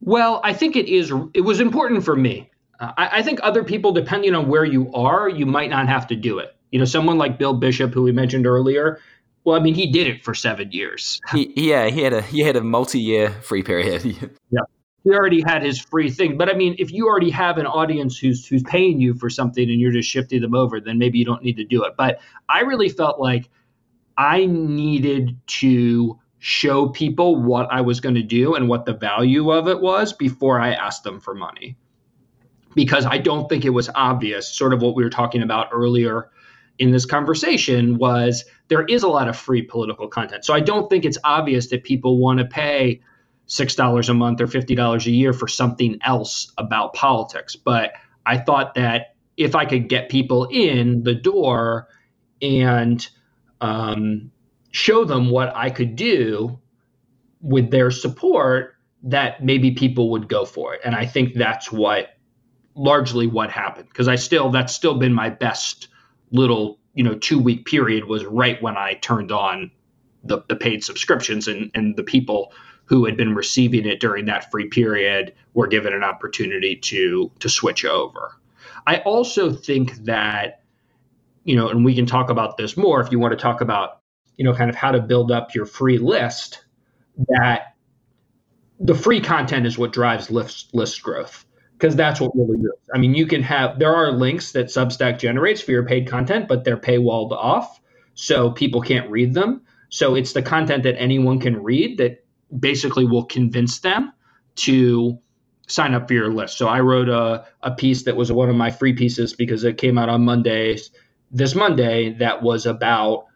Well, 0.00 0.40
I 0.42 0.54
think 0.54 0.74
it 0.74 0.88
is. 0.88 1.12
It 1.34 1.42
was 1.42 1.60
important 1.60 2.04
for 2.04 2.16
me. 2.16 2.50
Uh, 2.80 2.92
I, 2.96 3.18
I, 3.18 3.22
think 3.22 3.38
other 3.42 3.62
people, 3.62 3.92
depending 3.92 4.34
on 4.34 4.48
where 4.48 4.64
you 4.64 4.92
are, 4.92 5.28
you 5.28 5.46
might 5.46 5.70
not 5.70 5.86
have 5.86 6.08
to 6.08 6.16
do 6.16 6.38
it. 6.38 6.56
You 6.72 6.78
know, 6.78 6.84
someone 6.84 7.18
like 7.18 7.38
Bill 7.38 7.54
Bishop, 7.54 7.92
who 7.92 8.02
we 8.02 8.10
mentioned 8.10 8.46
earlier. 8.46 9.00
Well, 9.44 9.58
I 9.58 9.62
mean, 9.62 9.74
he 9.74 9.90
did 9.90 10.06
it 10.06 10.24
for 10.24 10.34
seven 10.34 10.70
years. 10.72 11.20
He, 11.32 11.52
yeah, 11.56 11.88
he 11.88 12.02
had 12.02 12.12
a 12.12 12.22
he 12.22 12.40
had 12.40 12.56
a 12.56 12.62
multi-year 12.62 13.30
free 13.42 13.62
period. 13.62 14.04
yeah, 14.50 14.60
he 15.04 15.10
already 15.10 15.42
had 15.42 15.62
his 15.62 15.80
free 15.80 16.10
thing. 16.10 16.36
But 16.36 16.50
I 16.50 16.54
mean, 16.54 16.74
if 16.78 16.92
you 16.92 17.06
already 17.06 17.30
have 17.30 17.56
an 17.58 17.66
audience 17.66 18.18
who's 18.18 18.46
who's 18.46 18.62
paying 18.64 19.00
you 19.00 19.14
for 19.14 19.30
something 19.30 19.68
and 19.70 19.80
you're 19.80 19.92
just 19.92 20.10
shifting 20.10 20.42
them 20.42 20.54
over, 20.54 20.80
then 20.80 20.98
maybe 20.98 21.18
you 21.18 21.24
don't 21.24 21.42
need 21.42 21.56
to 21.56 21.64
do 21.64 21.84
it. 21.84 21.94
But 21.96 22.20
I 22.48 22.60
really 22.60 22.88
felt 22.88 23.20
like 23.20 23.48
I 24.18 24.46
needed 24.46 25.38
to 25.46 26.18
show 26.40 26.88
people 26.88 27.40
what 27.40 27.68
I 27.70 27.80
was 27.82 28.00
going 28.00 28.14
to 28.14 28.22
do 28.22 28.54
and 28.54 28.68
what 28.68 28.86
the 28.86 28.94
value 28.94 29.50
of 29.50 29.68
it 29.68 29.80
was 29.80 30.12
before 30.12 30.60
I 30.60 30.72
asked 30.72 31.04
them 31.04 31.20
for 31.20 31.34
money. 31.34 31.76
Because 32.74 33.04
I 33.04 33.18
don't 33.18 33.48
think 33.48 33.64
it 33.64 33.70
was 33.70 33.90
obvious, 33.94 34.48
sort 34.48 34.72
of 34.72 34.80
what 34.80 34.94
we 34.94 35.02
were 35.02 35.10
talking 35.10 35.42
about 35.42 35.68
earlier 35.72 36.30
in 36.78 36.92
this 36.92 37.04
conversation 37.04 37.98
was 37.98 38.44
there 38.70 38.84
is 38.84 39.02
a 39.02 39.08
lot 39.08 39.28
of 39.28 39.36
free 39.36 39.62
political 39.62 40.08
content. 40.08 40.44
So 40.44 40.54
I 40.54 40.60
don't 40.60 40.88
think 40.88 41.04
it's 41.04 41.18
obvious 41.24 41.66
that 41.68 41.84
people 41.84 42.18
want 42.18 42.38
to 42.38 42.46
pay 42.46 43.02
$6 43.48 44.08
a 44.08 44.14
month 44.14 44.40
or 44.40 44.46
$50 44.46 45.06
a 45.06 45.10
year 45.10 45.32
for 45.32 45.48
something 45.48 45.98
else 46.02 46.52
about 46.56 46.94
politics. 46.94 47.56
But 47.56 47.92
I 48.24 48.38
thought 48.38 48.76
that 48.76 49.16
if 49.36 49.56
I 49.56 49.64
could 49.64 49.88
get 49.88 50.08
people 50.08 50.46
in 50.50 51.02
the 51.02 51.14
door 51.14 51.88
and 52.40 53.06
um, 53.60 54.30
show 54.70 55.04
them 55.04 55.30
what 55.30 55.54
I 55.54 55.70
could 55.70 55.96
do 55.96 56.60
with 57.42 57.72
their 57.72 57.90
support, 57.90 58.76
that 59.02 59.44
maybe 59.44 59.72
people 59.72 60.10
would 60.12 60.28
go 60.28 60.44
for 60.44 60.74
it. 60.74 60.80
And 60.84 60.94
I 60.94 61.06
think 61.06 61.34
that's 61.34 61.72
what 61.72 62.10
largely 62.76 63.26
what 63.26 63.50
happened 63.50 63.88
because 63.88 64.06
I 64.06 64.14
still 64.14 64.50
that's 64.50 64.72
still 64.72 64.94
been 64.94 65.12
my 65.12 65.28
best 65.28 65.88
little 66.30 66.79
you 66.94 67.04
know 67.04 67.14
two 67.14 67.38
week 67.38 67.66
period 67.66 68.04
was 68.04 68.24
right 68.24 68.60
when 68.62 68.76
I 68.76 68.94
turned 68.94 69.32
on 69.32 69.70
the, 70.24 70.42
the 70.48 70.56
paid 70.56 70.84
subscriptions 70.84 71.48
and 71.48 71.70
and 71.74 71.96
the 71.96 72.02
people 72.02 72.52
who 72.84 73.04
had 73.04 73.16
been 73.16 73.34
receiving 73.34 73.86
it 73.86 74.00
during 74.00 74.26
that 74.26 74.50
free 74.50 74.68
period 74.68 75.32
were 75.54 75.66
given 75.66 75.92
an 75.92 76.02
opportunity 76.02 76.76
to 76.76 77.30
to 77.38 77.48
switch 77.48 77.84
over. 77.84 78.36
I 78.86 78.98
also 78.98 79.52
think 79.52 79.94
that 80.04 80.62
you 81.44 81.56
know, 81.56 81.68
and 81.68 81.84
we 81.84 81.94
can 81.94 82.06
talk 82.06 82.30
about 82.30 82.56
this 82.56 82.76
more 82.76 83.00
if 83.00 83.10
you 83.10 83.18
want 83.18 83.32
to 83.32 83.42
talk 83.42 83.60
about, 83.60 84.00
you 84.36 84.44
know, 84.44 84.54
kind 84.54 84.68
of 84.68 84.76
how 84.76 84.92
to 84.92 85.00
build 85.00 85.32
up 85.32 85.54
your 85.54 85.64
free 85.64 85.98
list, 85.98 86.64
that 87.28 87.74
the 88.78 88.94
free 88.94 89.20
content 89.20 89.66
is 89.66 89.78
what 89.78 89.92
drives 89.92 90.30
list, 90.30 90.74
list 90.74 91.02
growth 91.02 91.46
because 91.80 91.96
that's 91.96 92.20
what 92.20 92.36
really 92.36 92.58
moves. 92.58 92.76
I 92.94 92.98
mean, 92.98 93.14
you 93.14 93.26
can 93.26 93.42
have, 93.42 93.78
there 93.78 93.94
are 93.94 94.12
links 94.12 94.52
that 94.52 94.66
Substack 94.66 95.18
generates 95.18 95.62
for 95.62 95.70
your 95.70 95.86
paid 95.86 96.06
content, 96.06 96.46
but 96.46 96.62
they're 96.62 96.76
paywalled 96.76 97.32
off. 97.32 97.80
So 98.14 98.50
people 98.50 98.82
can't 98.82 99.10
read 99.10 99.32
them. 99.32 99.62
So 99.88 100.14
it's 100.14 100.34
the 100.34 100.42
content 100.42 100.82
that 100.82 101.00
anyone 101.00 101.40
can 101.40 101.62
read 101.62 101.96
that 101.96 102.22
basically 102.56 103.06
will 103.06 103.24
convince 103.24 103.78
them 103.78 104.12
to 104.56 105.18
sign 105.68 105.94
up 105.94 106.06
for 106.06 106.14
your 106.14 106.30
list. 106.30 106.58
So 106.58 106.68
I 106.68 106.80
wrote 106.80 107.08
a, 107.08 107.46
a 107.62 107.70
piece 107.70 108.02
that 108.02 108.14
was 108.14 108.30
one 108.30 108.50
of 108.50 108.56
my 108.56 108.70
free 108.70 108.92
pieces 108.92 109.32
because 109.32 109.64
it 109.64 109.78
came 109.78 109.96
out 109.96 110.10
on 110.10 110.22
Mondays 110.22 110.90
this 111.30 111.54
Monday 111.54 112.12
that 112.14 112.42
was 112.42 112.66
about 112.66 113.26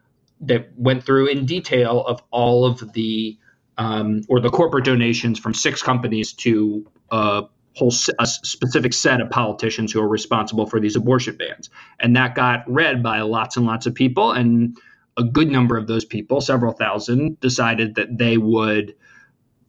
that 0.41 0.69
went 0.77 1.05
through 1.05 1.29
in 1.29 1.47
detail 1.47 2.05
of 2.05 2.21
all 2.31 2.67
of 2.67 2.93
the 2.93 3.39
um, 3.79 4.23
or 4.29 4.41
the 4.41 4.51
corporate 4.51 4.85
donations 4.85 5.39
from 5.39 5.55
six 5.55 5.83
companies 5.83 6.33
to 6.33 6.87
uh, 7.11 7.43
whole 7.75 7.93
a 8.19 8.27
specific 8.27 8.93
set 8.93 9.21
of 9.21 9.31
politicians 9.31 9.93
who 9.93 10.01
are 10.01 10.09
responsible 10.09 10.67
for 10.67 10.81
these 10.81 10.97
abortion 10.97 11.37
bans. 11.37 11.71
And 11.99 12.17
that 12.17 12.35
got 12.35 12.71
read 12.71 13.03
by 13.03 13.21
lots 13.23 13.57
and 13.57 13.67
lots 13.67 13.87
of 13.87 13.95
people. 13.95 14.33
And 14.33 14.77
a 15.17 15.25
good 15.25 15.49
number 15.49 15.77
of 15.77 15.87
those 15.87 16.05
people, 16.05 16.41
several 16.41 16.73
thousand, 16.73 17.41
decided 17.41 17.97
that 17.97 18.17
they 18.17 18.37
would 18.37 18.95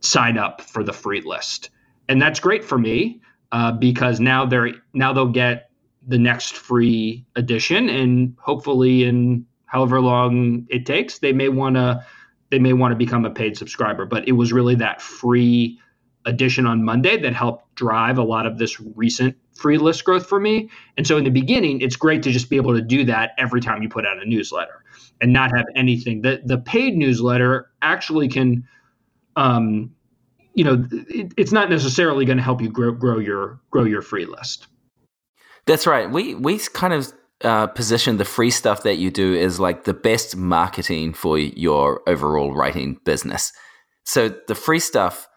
sign 0.02 0.38
up 0.38 0.62
for 0.62 0.84
the 0.84 0.94
free 0.94 1.22
list. 1.22 1.70
And 2.08 2.22
that's 2.22 2.40
great 2.40 2.64
for 2.64 2.78
me 2.78 3.22
uh, 3.52 3.72
because 3.72 4.20
now 4.20 4.46
they're 4.46 4.74
now 4.94 5.14
they'll 5.14 5.28
get 5.28 5.70
the 6.08 6.20
next 6.20 6.56
free 6.56 7.26
edition, 7.36 7.90
and 7.90 8.36
hopefully 8.40 9.04
in 9.04 9.46
however 9.66 10.00
long 10.00 10.68
it 10.70 10.86
takes, 10.86 11.20
they 11.20 11.34
may 11.34 11.50
want 11.50 11.76
to 11.76 12.06
they 12.52 12.60
may 12.60 12.74
want 12.74 12.92
to 12.92 12.96
become 12.96 13.26
a 13.26 13.32
paid 13.32 13.58
subscriber. 13.58 14.06
But 14.06 14.28
it 14.28 14.34
was 14.34 14.54
really 14.54 14.76
that 14.76 15.02
free 15.02 15.80
edition 16.26 16.66
on 16.66 16.84
Monday 16.84 17.18
that 17.18 17.34
helped 17.34 17.74
drive 17.76 18.18
a 18.18 18.24
lot 18.24 18.46
of 18.46 18.58
this 18.58 18.80
recent 18.80 19.36
free 19.56 19.78
list 19.78 20.04
growth 20.04 20.28
for 20.28 20.40
me. 20.40 20.70
And 20.98 21.06
so 21.06 21.18
in 21.18 21.24
the 21.24 21.30
beginning, 21.30 21.82
it's 21.82 21.96
great 21.96 22.24
to 22.24 22.32
just 22.32 22.50
be 22.50 22.58
able 22.58 22.74
to 22.74 22.82
do 22.82 23.06
that 23.06 23.32
every 23.38 23.62
time 23.62 23.82
you 23.82 23.90
put 23.90 24.06
out 24.06 24.22
a 24.22 24.26
newsletter 24.26 24.84
and 25.22 25.32
not 25.32 25.56
have 25.56 25.66
anything. 25.76 26.22
The 26.22 26.42
the 26.44 26.58
paid 26.58 26.98
newsletter 26.98 27.70
actually 27.82 28.28
can 28.28 28.68
um, 29.36 29.94
you 30.54 30.64
know, 30.64 30.88
it, 30.92 31.34
it's 31.38 31.52
not 31.52 31.70
necessarily 31.70 32.26
going 32.26 32.38
to 32.38 32.44
help 32.44 32.62
you 32.62 32.70
grow 32.70 32.92
grow 32.92 33.20
your 33.20 33.60
grow 33.72 33.84
your 33.84 34.02
free 34.02 34.26
list. 34.26 34.68
That's 35.68 35.86
right. 35.86 36.10
We 36.10 36.36
we 36.36 36.60
kind 36.60 36.94
of 36.94 37.14
uh, 37.44 37.68
position 37.68 38.18
the 38.18 38.26
free 38.26 38.50
stuff 38.52 38.84
that 38.84 38.96
you 38.96 39.12
do 39.12 39.34
is 39.34 39.60
like 39.60 39.84
the 39.84 39.94
best 39.94 40.36
marketing 40.36 41.14
for 41.14 41.38
your 41.38 42.02
overall 42.08 42.54
writing 42.54 42.98
business. 43.04 43.52
So 44.06 44.30
the 44.48 44.56
free 44.56 44.80
stuff 44.80 45.28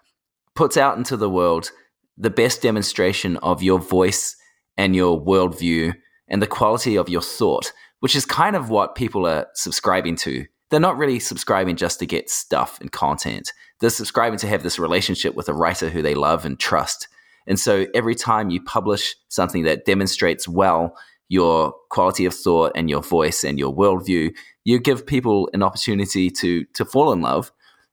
puts 0.59 0.77
out 0.77 0.99
into 0.99 1.17
the 1.17 1.31
world 1.31 1.71
the 2.17 2.31
best 2.31 2.63
demonstration 2.63 3.37
of 3.37 3.63
your 3.63 3.79
voice 3.79 4.35
and 4.77 4.97
your 4.97 5.25
worldview 5.25 5.95
and 6.27 6.43
the 6.43 6.49
quality 6.49 6.97
of 6.97 7.09
your 7.09 7.23
thought, 7.23 7.73
which 8.01 8.17
is 8.17 8.25
kind 8.25 8.57
of 8.57 8.69
what 8.69 8.97
people 8.97 9.25
are 9.25 9.47
subscribing 9.55 10.17
to. 10.17 10.45
They're 10.69 10.81
not 10.81 10.99
really 10.99 11.21
subscribing 11.21 11.77
just 11.77 12.01
to 12.01 12.07
get 12.07 12.29
stuff 12.29 12.81
and 12.81 12.91
content. 12.91 13.53
They're 13.79 13.89
subscribing 13.89 14.41
to 14.41 14.49
have 14.49 14.65
this 14.65 14.81
relationship 14.81 15.37
with 15.37 15.49
a 15.49 15.55
writer 15.55 15.91
who 15.91 16.03
they 16.03 16.17
love 16.17 16.45
and 16.45 16.59
trust. 16.59 17.07
And 17.47 17.57
so 17.57 17.87
every 17.95 18.17
time 18.17 18.51
you 18.51 18.61
publish 18.61 19.15
something 19.29 19.63
that 19.63 19.85
demonstrates 19.85 20.49
well 20.49 20.97
your 21.29 21.73
quality 21.89 22.25
of 22.25 22.35
thought 22.35 22.73
and 22.75 22.91
your 22.91 23.03
voice 23.03 23.45
and 23.45 23.61
your 23.61 23.73
worldview, 23.73 24.35
you 24.65 24.81
give 24.81 25.07
people 25.07 25.49
an 25.53 25.63
opportunity 25.63 26.31
to 26.31 26.65
to 26.75 26.85
fall 26.85 27.13
in 27.13 27.21
love. 27.21 27.53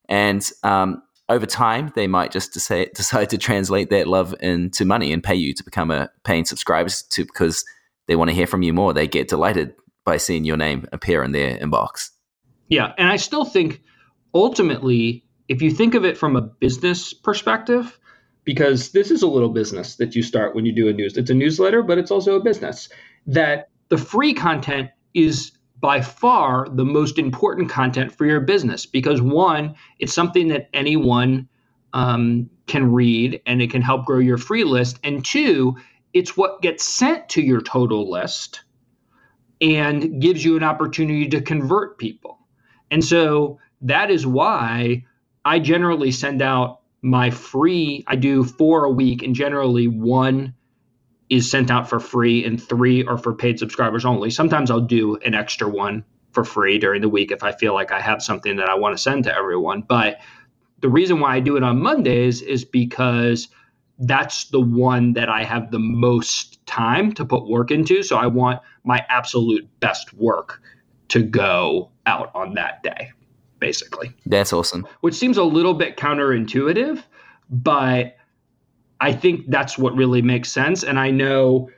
And 0.09 0.43
um, 0.63 1.03
over 1.29 1.45
time, 1.45 1.91
they 1.95 2.07
might 2.07 2.31
just 2.31 2.53
decide, 2.53 3.29
to 3.29 3.37
translate 3.37 3.89
that 3.89 4.07
love 4.07 4.35
into 4.39 4.85
money 4.85 5.11
and 5.11 5.23
pay 5.23 5.35
you 5.35 5.53
to 5.53 5.63
become 5.63 5.91
a 5.91 6.09
paying 6.23 6.45
subscriber 6.45 6.89
to 7.11 7.25
because 7.25 7.65
they 8.07 8.15
want 8.15 8.29
to 8.29 8.35
hear 8.35 8.47
from 8.47 8.61
you 8.61 8.73
more. 8.73 8.93
They 8.93 9.07
get 9.07 9.27
delighted 9.27 9.73
by 10.03 10.17
seeing 10.17 10.43
your 10.43 10.57
name 10.57 10.87
appear 10.91 11.23
in 11.23 11.31
their 11.31 11.57
inbox. 11.57 12.09
Yeah, 12.69 12.93
and 12.97 13.07
I 13.07 13.15
still 13.17 13.45
think 13.45 13.81
ultimately, 14.33 15.23
if 15.47 15.61
you 15.61 15.71
think 15.71 15.95
of 15.95 16.05
it 16.05 16.17
from 16.17 16.35
a 16.35 16.41
business 16.41 17.13
perspective, 17.13 17.99
because 18.43 18.91
this 18.91 19.11
is 19.11 19.23
a 19.23 19.27
little 19.27 19.49
business 19.49 19.95
that 19.95 20.15
you 20.15 20.21
start 20.21 20.55
when 20.55 20.65
you 20.65 20.71
do 20.71 20.87
a 20.87 20.93
news. 20.93 21.17
It's 21.17 21.31
a 21.31 21.33
newsletter, 21.33 21.81
but 21.81 21.97
it's 21.97 22.11
also 22.11 22.35
a 22.35 22.39
business. 22.39 22.87
That 23.25 23.69
the 23.89 23.97
free 23.97 24.33
content 24.33 24.91
is 25.15 25.51
by 25.79 26.01
far 26.01 26.67
the 26.69 26.85
most 26.85 27.19
important 27.19 27.69
content 27.69 28.11
for 28.11 28.25
your 28.25 28.39
business 28.39 28.85
because 28.85 29.21
one, 29.21 29.75
it's 29.99 30.13
something 30.13 30.47
that 30.47 30.69
anyone 30.73 31.47
um, 31.93 32.49
can 32.67 32.91
read 32.91 33.41
and 33.45 33.61
it 33.61 33.69
can 33.69 33.81
help 33.81 34.05
grow 34.05 34.19
your 34.19 34.37
free 34.37 34.63
list. 34.63 34.99
And 35.03 35.23
two, 35.23 35.77
it's 36.13 36.35
what 36.35 36.61
gets 36.61 36.83
sent 36.83 37.29
to 37.29 37.41
your 37.41 37.61
total 37.61 38.09
list 38.09 38.61
and 39.61 40.21
gives 40.21 40.43
you 40.43 40.57
an 40.57 40.63
opportunity 40.63 41.27
to 41.29 41.41
convert 41.41 41.97
people. 41.97 42.39
And 42.89 43.03
so 43.03 43.59
that 43.81 44.09
is 44.09 44.25
why 44.25 45.05
I 45.43 45.59
generally 45.59 46.11
send 46.11 46.41
out 46.41 46.81
my 47.01 47.29
free, 47.29 48.03
I 48.07 48.15
do 48.15 48.43
four 48.43 48.85
a 48.85 48.91
week, 48.91 49.21
and 49.21 49.35
generally 49.35 49.87
one 49.87 50.54
is 51.29 51.49
sent 51.49 51.71
out 51.71 51.89
for 51.89 51.99
free 51.99 52.45
and 52.45 52.61
three 52.61 53.03
are 53.05 53.17
for 53.17 53.33
paid 53.33 53.59
subscribers 53.59 54.05
only. 54.05 54.29
Sometimes 54.29 54.69
I'll 54.69 54.81
do 54.81 55.15
an 55.17 55.33
extra 55.33 55.67
one 55.67 56.03
for 56.31 56.43
free 56.43 56.77
during 56.77 57.01
the 57.01 57.09
week 57.09 57.31
if 57.31 57.43
I 57.43 57.51
feel 57.51 57.73
like 57.73 57.91
I 57.91 58.01
have 58.01 58.21
something 58.21 58.57
that 58.57 58.69
I 58.69 58.75
want 58.75 58.95
to 58.95 59.01
send 59.01 59.23
to 59.23 59.35
everyone. 59.35 59.81
But 59.81 60.19
the 60.81 60.89
reason 60.89 61.19
why 61.19 61.35
I 61.35 61.39
do 61.39 61.57
it 61.57 61.63
on 61.63 61.81
Mondays 61.81 62.41
is 62.41 62.65
because 62.65 63.47
that's 63.97 64.45
the 64.49 64.59
one 64.59 65.13
that 65.13 65.29
I 65.29 65.43
have 65.43 65.71
the 65.71 65.79
most 65.79 66.63
time 66.65 67.13
to 67.13 67.25
put 67.25 67.47
work 67.47 67.71
into. 67.71 68.03
So 68.03 68.17
I 68.17 68.27
want 68.27 68.61
my 68.83 69.05
absolute 69.09 69.67
best 69.79 70.13
work 70.13 70.61
to 71.07 71.23
go 71.23 71.91
out 72.05 72.29
on 72.35 72.55
that 72.55 72.83
day 72.83 73.11
basically. 73.59 74.13
That's 74.25 74.53
awesome. 74.53 74.87
Which 75.01 75.15
seems 75.15 75.37
a 75.37 75.43
little 75.43 75.73
bit 75.73 75.97
counterintuitive, 75.97 77.01
but 77.49 78.15
I 78.99 79.13
think 79.13 79.49
that's 79.49 79.77
what 79.77 79.95
really 79.95 80.21
makes 80.21 80.51
sense. 80.51 80.83
And 80.83 80.99
I 80.99 81.11
know 81.11 81.69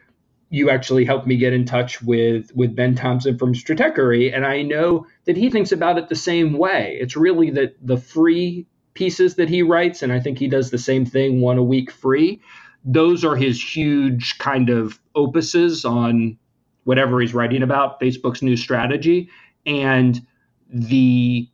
you 0.49 0.69
actually 0.69 1.03
helped 1.03 1.27
me 1.27 1.35
get 1.35 1.53
in 1.53 1.65
touch 1.65 2.01
with 2.01 2.55
with 2.55 2.75
Ben 2.75 2.95
Thompson 2.95 3.37
from 3.37 3.53
Stratechery, 3.53 4.33
and 4.33 4.45
I 4.45 4.61
know 4.61 5.05
that 5.25 5.35
he 5.35 5.49
thinks 5.49 5.71
about 5.71 5.97
it 5.97 6.09
the 6.09 6.15
same 6.15 6.57
way. 6.57 6.97
It's 7.01 7.17
really 7.17 7.49
that 7.51 7.75
the 7.85 7.97
free 7.97 8.65
pieces 8.93 9.35
that 9.35 9.49
he 9.49 9.61
writes, 9.61 10.01
and 10.01 10.11
I 10.13 10.19
think 10.19 10.39
he 10.39 10.47
does 10.47 10.71
the 10.71 10.77
same 10.77 11.05
thing 11.05 11.41
one 11.41 11.57
a 11.57 11.63
week 11.63 11.91
free. 11.91 12.41
Those 12.85 13.25
are 13.25 13.35
his 13.35 13.61
huge 13.61 14.37
kind 14.37 14.69
of 14.69 14.99
opuses 15.15 15.89
on 15.89 16.37
whatever 16.85 17.19
he's 17.19 17.33
writing 17.33 17.61
about, 17.61 17.99
Facebook's 17.99 18.41
new 18.41 18.55
strategy. 18.55 19.29
And 19.65 20.25
the 20.69 21.49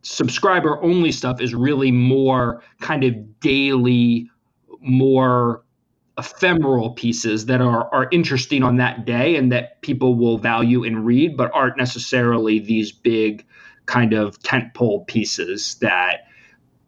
subscriber 0.00 0.82
only 0.82 1.12
stuff 1.12 1.40
is 1.40 1.54
really 1.54 1.92
more 1.92 2.62
kind 2.80 3.04
of 3.04 3.40
daily, 3.40 4.30
more 4.82 5.64
ephemeral 6.18 6.90
pieces 6.90 7.46
that 7.46 7.60
are 7.60 7.92
are 7.92 8.08
interesting 8.12 8.62
on 8.62 8.76
that 8.76 9.06
day 9.06 9.34
and 9.36 9.50
that 9.50 9.80
people 9.82 10.14
will 10.14 10.38
value 10.38 10.84
and 10.84 11.06
read, 11.06 11.36
but 11.36 11.50
aren't 11.54 11.76
necessarily 11.76 12.58
these 12.58 12.92
big 12.92 13.46
kind 13.86 14.12
of 14.12 14.38
tentpole 14.40 15.06
pieces 15.06 15.76
that 15.76 16.20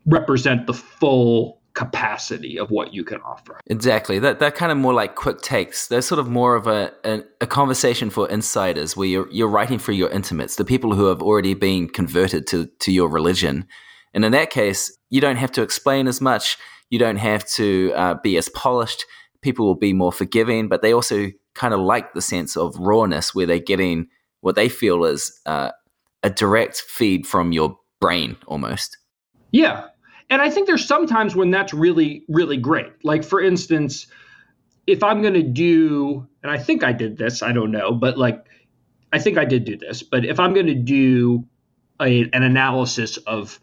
represent 0.07 0.67
the 0.67 0.75
full 0.75 1.61
capacity 1.75 2.59
of 2.59 2.71
what 2.71 2.95
you 2.95 3.03
can 3.03 3.21
offer. 3.23 3.59
Exactly. 3.67 4.19
That 4.19 4.39
that 4.39 4.55
kind 4.55 4.71
of 4.71 4.79
more 4.79 4.95
like 4.95 5.17
quick 5.17 5.41
takes. 5.41 5.89
They're 5.89 6.03
sort 6.03 6.21
of 6.21 6.29
more 6.29 6.55
of 6.55 6.67
a, 6.67 6.93
a, 7.05 7.23
a 7.41 7.47
conversation 7.47 8.11
for 8.11 8.29
insiders 8.29 8.97
where 8.97 9.09
you're 9.09 9.29
you're 9.31 9.49
writing 9.49 9.79
for 9.79 9.93
your 9.93 10.11
intimates, 10.11 10.57
the 10.57 10.65
people 10.65 10.95
who 10.95 11.07
have 11.07 11.21
already 11.21 11.55
been 11.55 11.89
converted 11.89 12.47
to 12.49 12.67
to 12.81 12.93
your 12.93 13.09
religion. 13.09 13.67
And 14.15 14.25
in 14.25 14.33
that 14.33 14.51
case, 14.51 14.97
you 15.11 15.21
don't 15.21 15.37
have 15.37 15.51
to 15.53 15.63
explain 15.63 16.07
as 16.07 16.21
much. 16.21 16.57
You 16.95 17.01
don't 17.01 17.17
have 17.17 17.45
to 17.55 17.93
uh, 17.97 18.15
be 18.23 18.37
as 18.37 18.49
polished. 18.51 19.05
People 19.41 19.67
will 19.67 19.75
be 19.75 19.93
more 19.93 20.13
forgiving, 20.13 20.69
but 20.69 20.81
they 20.81 20.93
also 20.93 21.33
kind 21.53 21.75
of 21.75 21.81
like 21.81 22.15
the 22.15 22.23
sense 22.23 22.57
of 22.57 22.77
rawness 22.79 23.35
where 23.35 23.47
they're 23.47 23.59
getting 23.59 24.07
what 24.43 24.55
they 24.55 24.69
feel 24.69 25.05
is 25.05 25.41
uh, 25.45 25.73
a 26.23 26.31
direct 26.31 26.83
feed 26.83 27.27
from 27.27 27.51
your 27.51 27.77
brain 28.01 28.37
almost. 28.47 28.97
Yeah, 29.51 29.89
and 30.31 30.41
I 30.41 30.51
think 30.51 30.69
there's 30.69 30.87
sometimes 30.87 31.35
when 31.35 31.51
that's 31.51 31.75
really, 31.75 32.25
really 32.29 32.59
great. 32.59 32.93
Like, 33.03 33.25
for 33.25 33.41
instance, 33.43 34.07
if 34.87 35.03
I'm 35.03 35.21
going 35.21 35.35
to 35.35 35.43
do, 35.43 36.29
and 36.45 36.53
I 36.53 36.59
think 36.59 36.85
I 36.85 36.93
did 36.93 37.19
this, 37.19 37.43
I 37.43 37.51
don't 37.51 37.73
know, 37.73 37.91
but 37.91 38.17
like, 38.17 38.47
I 39.13 39.19
think 39.19 39.37
I 39.37 39.47
did 39.47 39.65
do 39.65 39.77
this, 39.77 40.05
but 40.05 40.25
if 40.25 40.39
I'm 40.39 40.55
going 40.55 40.69
to 40.69 40.75
do 40.77 41.45
a, 42.01 42.31
an 42.33 42.45
analysis 42.45 43.17
of 43.17 43.59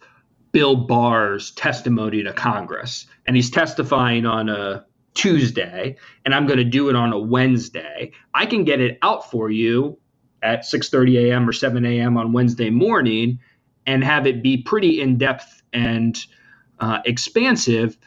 Bill 0.51 0.75
Barr's 0.75 1.51
testimony 1.51 2.23
to 2.23 2.33
Congress, 2.33 3.07
and 3.25 3.35
he's 3.35 3.49
testifying 3.49 4.25
on 4.25 4.49
a 4.49 4.85
Tuesday, 5.13 5.97
and 6.25 6.33
I'm 6.33 6.47
going 6.47 6.59
to 6.59 6.63
do 6.63 6.89
it 6.89 6.95
on 6.95 7.11
a 7.11 7.19
Wednesday, 7.19 8.11
I 8.33 8.45
can 8.45 8.63
get 8.63 8.79
it 8.79 8.97
out 9.01 9.29
for 9.29 9.49
you 9.49 9.97
at 10.41 10.61
6:30 10.61 11.29
a.m. 11.29 11.47
or 11.47 11.53
7 11.53 11.85
a.m. 11.85 12.17
on 12.17 12.33
Wednesday 12.33 12.69
morning, 12.69 13.39
and 13.85 14.03
have 14.03 14.25
it 14.25 14.41
be 14.41 14.57
pretty 14.57 15.01
in 15.01 15.17
depth 15.17 15.61
and 15.73 16.17
uh, 16.79 16.99
expansive, 17.05 17.97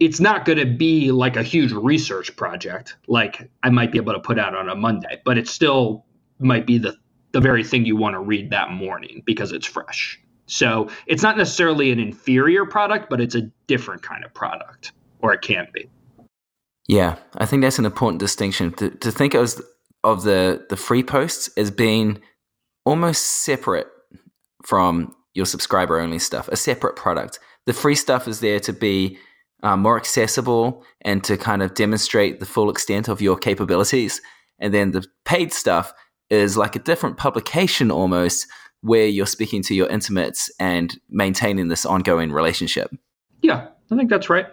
it's 0.00 0.20
not 0.20 0.44
going 0.44 0.58
to 0.58 0.66
be 0.66 1.10
like 1.10 1.36
a 1.36 1.42
huge 1.42 1.72
research 1.72 2.34
project 2.36 2.96
like 3.06 3.50
I 3.62 3.70
might 3.70 3.92
be 3.92 3.98
able 3.98 4.12
to 4.14 4.20
put 4.20 4.38
out 4.38 4.54
on 4.54 4.68
a 4.68 4.74
Monday, 4.74 5.20
but 5.24 5.36
it 5.38 5.48
still 5.48 6.06
might 6.38 6.66
be 6.66 6.78
the, 6.78 6.96
the 7.32 7.40
very 7.40 7.64
thing 7.64 7.84
you 7.84 7.96
want 7.96 8.14
to 8.14 8.20
read 8.20 8.50
that 8.50 8.70
morning 8.70 9.22
because 9.26 9.52
it's 9.52 9.66
fresh. 9.66 10.20
So 10.48 10.90
it's 11.06 11.22
not 11.22 11.36
necessarily 11.36 11.92
an 11.92 12.00
inferior 12.00 12.66
product, 12.66 13.08
but 13.08 13.20
it's 13.20 13.34
a 13.34 13.42
different 13.66 14.02
kind 14.02 14.24
of 14.24 14.34
product, 14.34 14.92
or 15.20 15.32
it 15.32 15.42
can 15.42 15.68
be. 15.72 15.88
Yeah, 16.88 17.16
I 17.36 17.46
think 17.46 17.62
that's 17.62 17.78
an 17.78 17.86
important 17.86 18.18
distinction 18.18 18.72
to, 18.74 18.90
to 18.90 19.12
think 19.12 19.34
of, 19.34 19.54
of 20.02 20.22
the, 20.24 20.66
the 20.68 20.76
free 20.76 21.02
posts 21.02 21.50
as 21.56 21.70
being 21.70 22.20
almost 22.84 23.44
separate 23.44 23.86
from 24.64 25.14
your 25.34 25.46
subscriber 25.46 26.00
only 26.00 26.18
stuff, 26.18 26.48
a 26.48 26.56
separate 26.56 26.96
product 26.96 27.38
the 27.68 27.74
free 27.74 27.96
stuff 27.96 28.26
is 28.26 28.40
there 28.40 28.58
to 28.60 28.72
be 28.72 29.18
uh, 29.62 29.76
more 29.76 29.98
accessible 29.98 30.82
and 31.02 31.22
to 31.24 31.36
kind 31.36 31.62
of 31.62 31.74
demonstrate 31.74 32.40
the 32.40 32.46
full 32.46 32.70
extent 32.70 33.08
of 33.08 33.20
your 33.20 33.36
capabilities. 33.36 34.22
And 34.58 34.72
then 34.72 34.92
the 34.92 35.06
paid 35.26 35.52
stuff 35.52 35.92
is 36.30 36.56
like 36.56 36.76
a 36.76 36.78
different 36.78 37.18
publication 37.18 37.90
almost, 37.90 38.46
where 38.82 39.06
you're 39.06 39.26
speaking 39.26 39.62
to 39.64 39.74
your 39.74 39.88
intimates 39.88 40.50
and 40.60 40.98
maintaining 41.10 41.68
this 41.68 41.84
ongoing 41.84 42.32
relationship. 42.32 42.90
Yeah, 43.42 43.68
I 43.90 43.96
think 43.96 44.10
that's 44.10 44.30
right. 44.30 44.46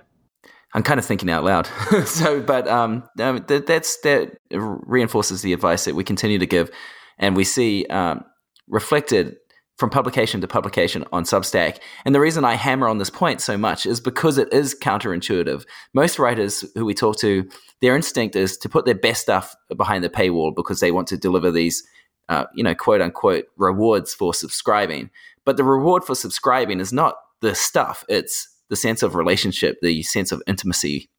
I'm 0.73 0.83
kind 0.83 0.99
of 0.99 1.05
thinking 1.05 1.29
out 1.29 1.43
loud. 1.43 1.67
so, 2.05 2.41
but 2.41 2.67
um, 2.67 3.03
that, 3.15 3.65
that's 3.65 3.97
that 4.01 4.37
reinforces 4.51 5.41
the 5.41 5.53
advice 5.53 5.85
that 5.85 5.95
we 5.95 6.03
continue 6.03 6.39
to 6.39 6.45
give, 6.45 6.69
and 7.17 7.35
we 7.35 7.43
see 7.43 7.85
um, 7.85 8.25
reflected 8.67 9.37
from 9.77 9.89
publication 9.89 10.41
to 10.41 10.47
publication 10.47 11.05
on 11.11 11.23
Substack. 11.23 11.79
And 12.05 12.15
the 12.15 12.19
reason 12.19 12.45
I 12.45 12.55
hammer 12.55 12.87
on 12.87 12.97
this 12.97 13.09
point 13.09 13.41
so 13.41 13.57
much 13.57 13.85
is 13.85 13.99
because 13.99 14.37
it 14.37 14.51
is 14.53 14.75
counterintuitive. 14.75 15.65
Most 15.93 16.17
writers 16.17 16.63
who 16.75 16.85
we 16.85 16.93
talk 16.93 17.17
to, 17.19 17.47
their 17.81 17.95
instinct 17.95 18.35
is 18.35 18.57
to 18.57 18.69
put 18.69 18.85
their 18.85 18.95
best 18.95 19.21
stuff 19.21 19.55
behind 19.75 20.03
the 20.03 20.09
paywall 20.09 20.55
because 20.55 20.79
they 20.79 20.91
want 20.91 21.07
to 21.07 21.17
deliver 21.17 21.51
these, 21.51 21.83
uh, 22.29 22.45
you 22.53 22.63
know, 22.63 22.75
quote 22.75 23.01
unquote 23.01 23.45
rewards 23.57 24.13
for 24.13 24.33
subscribing. 24.33 25.09
But 25.45 25.57
the 25.57 25.63
reward 25.63 26.03
for 26.03 26.15
subscribing 26.15 26.79
is 26.79 26.91
not 26.91 27.15
the 27.41 27.55
stuff; 27.55 28.03
it's 28.09 28.49
the 28.69 28.75
sense 28.75 29.03
of 29.03 29.15
relationship, 29.15 29.77
the 29.81 30.03
sense 30.03 30.31
of 30.31 30.41
intimacy, 30.47 31.09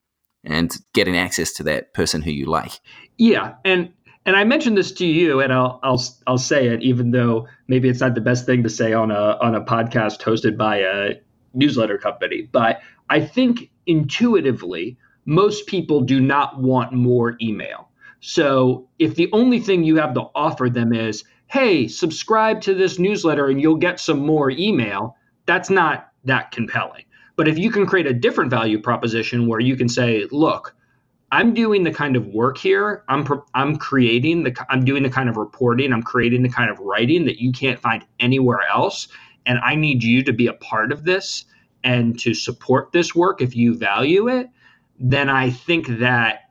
and 0.44 0.76
getting 0.94 1.16
access 1.16 1.52
to 1.54 1.62
that 1.64 1.94
person 1.94 2.22
who 2.22 2.30
you 2.30 2.46
like. 2.46 2.80
Yeah, 3.18 3.54
and 3.64 3.92
and 4.24 4.34
I 4.36 4.42
mentioned 4.42 4.76
this 4.76 4.90
to 4.92 5.06
you, 5.06 5.40
and 5.40 5.52
I'll 5.52 5.78
I'll 5.82 6.02
I'll 6.26 6.38
say 6.38 6.66
it, 6.68 6.82
even 6.82 7.12
though 7.12 7.46
maybe 7.68 7.88
it's 7.88 8.00
not 8.00 8.14
the 8.14 8.20
best 8.20 8.44
thing 8.46 8.62
to 8.64 8.68
say 8.68 8.92
on 8.92 9.10
a 9.10 9.38
on 9.40 9.54
a 9.54 9.60
podcast 9.60 10.20
hosted 10.20 10.56
by 10.56 10.78
a 10.78 11.14
newsletter 11.54 11.98
company. 11.98 12.48
But 12.50 12.80
I 13.08 13.20
think 13.20 13.70
intuitively, 13.86 14.98
most 15.24 15.66
people 15.66 16.00
do 16.00 16.20
not 16.20 16.60
want 16.60 16.92
more 16.92 17.36
email. 17.40 17.88
So 18.20 18.88
if 18.98 19.14
the 19.14 19.28
only 19.32 19.60
thing 19.60 19.84
you 19.84 19.96
have 19.96 20.14
to 20.14 20.28
offer 20.34 20.68
them 20.68 20.92
is, 20.92 21.24
hey, 21.48 21.88
subscribe 21.88 22.60
to 22.62 22.74
this 22.74 22.98
newsletter 22.98 23.48
and 23.48 23.60
you'll 23.60 23.76
get 23.76 24.00
some 24.00 24.20
more 24.20 24.50
email, 24.50 25.16
that's 25.46 25.70
not 25.70 26.10
that 26.24 26.50
compelling. 26.50 27.04
But 27.36 27.48
if 27.48 27.58
you 27.58 27.70
can 27.70 27.86
create 27.86 28.06
a 28.06 28.14
different 28.14 28.50
value 28.50 28.80
proposition 28.80 29.46
where 29.46 29.60
you 29.60 29.76
can 29.76 29.88
say, 29.88 30.26
look, 30.30 30.74
I'm 31.32 31.54
doing 31.54 31.82
the 31.82 31.92
kind 31.92 32.16
of 32.16 32.26
work 32.28 32.56
here. 32.56 33.04
I'm 33.08 33.26
I'm 33.54 33.76
creating 33.76 34.44
the 34.44 34.66
I'm 34.70 34.84
doing 34.84 35.02
the 35.02 35.10
kind 35.10 35.28
of 35.28 35.36
reporting. 35.36 35.92
I'm 35.92 36.02
creating 36.02 36.42
the 36.42 36.48
kind 36.48 36.70
of 36.70 36.78
writing 36.78 37.24
that 37.26 37.40
you 37.40 37.52
can't 37.52 37.80
find 37.80 38.04
anywhere 38.20 38.60
else. 38.68 39.08
And 39.44 39.58
I 39.58 39.74
need 39.74 40.02
you 40.02 40.22
to 40.22 40.32
be 40.32 40.46
a 40.46 40.54
part 40.54 40.92
of 40.92 41.04
this 41.04 41.44
and 41.84 42.18
to 42.20 42.32
support 42.32 42.92
this 42.92 43.14
work 43.14 43.42
if 43.42 43.54
you 43.54 43.76
value 43.76 44.28
it. 44.28 44.48
Then 44.98 45.28
I 45.28 45.50
think 45.50 45.86
that 45.98 46.50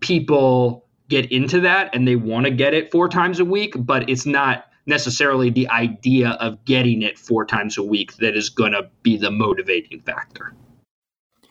people 0.00 0.85
get 1.08 1.30
into 1.30 1.60
that 1.60 1.94
and 1.94 2.06
they 2.06 2.16
want 2.16 2.46
to 2.46 2.50
get 2.50 2.74
it 2.74 2.90
four 2.90 3.08
times 3.08 3.40
a 3.40 3.44
week, 3.44 3.74
but 3.76 4.08
it's 4.08 4.26
not 4.26 4.66
necessarily 4.86 5.50
the 5.50 5.68
idea 5.68 6.30
of 6.40 6.64
getting 6.64 7.02
it 7.02 7.18
four 7.18 7.44
times 7.44 7.76
a 7.76 7.82
week 7.82 8.16
that 8.16 8.36
is 8.36 8.48
going 8.48 8.72
to 8.72 8.88
be 9.02 9.16
the 9.16 9.30
motivating 9.30 10.00
factor. 10.00 10.54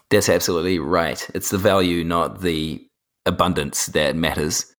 That's 0.09 0.29
absolutely 0.29 0.79
right. 0.79 1.27
It's 1.33 1.49
the 1.49 1.57
value, 1.57 2.03
not 2.03 2.41
the 2.41 2.85
abundance, 3.25 3.87
that 3.87 4.15
matters. 4.15 4.73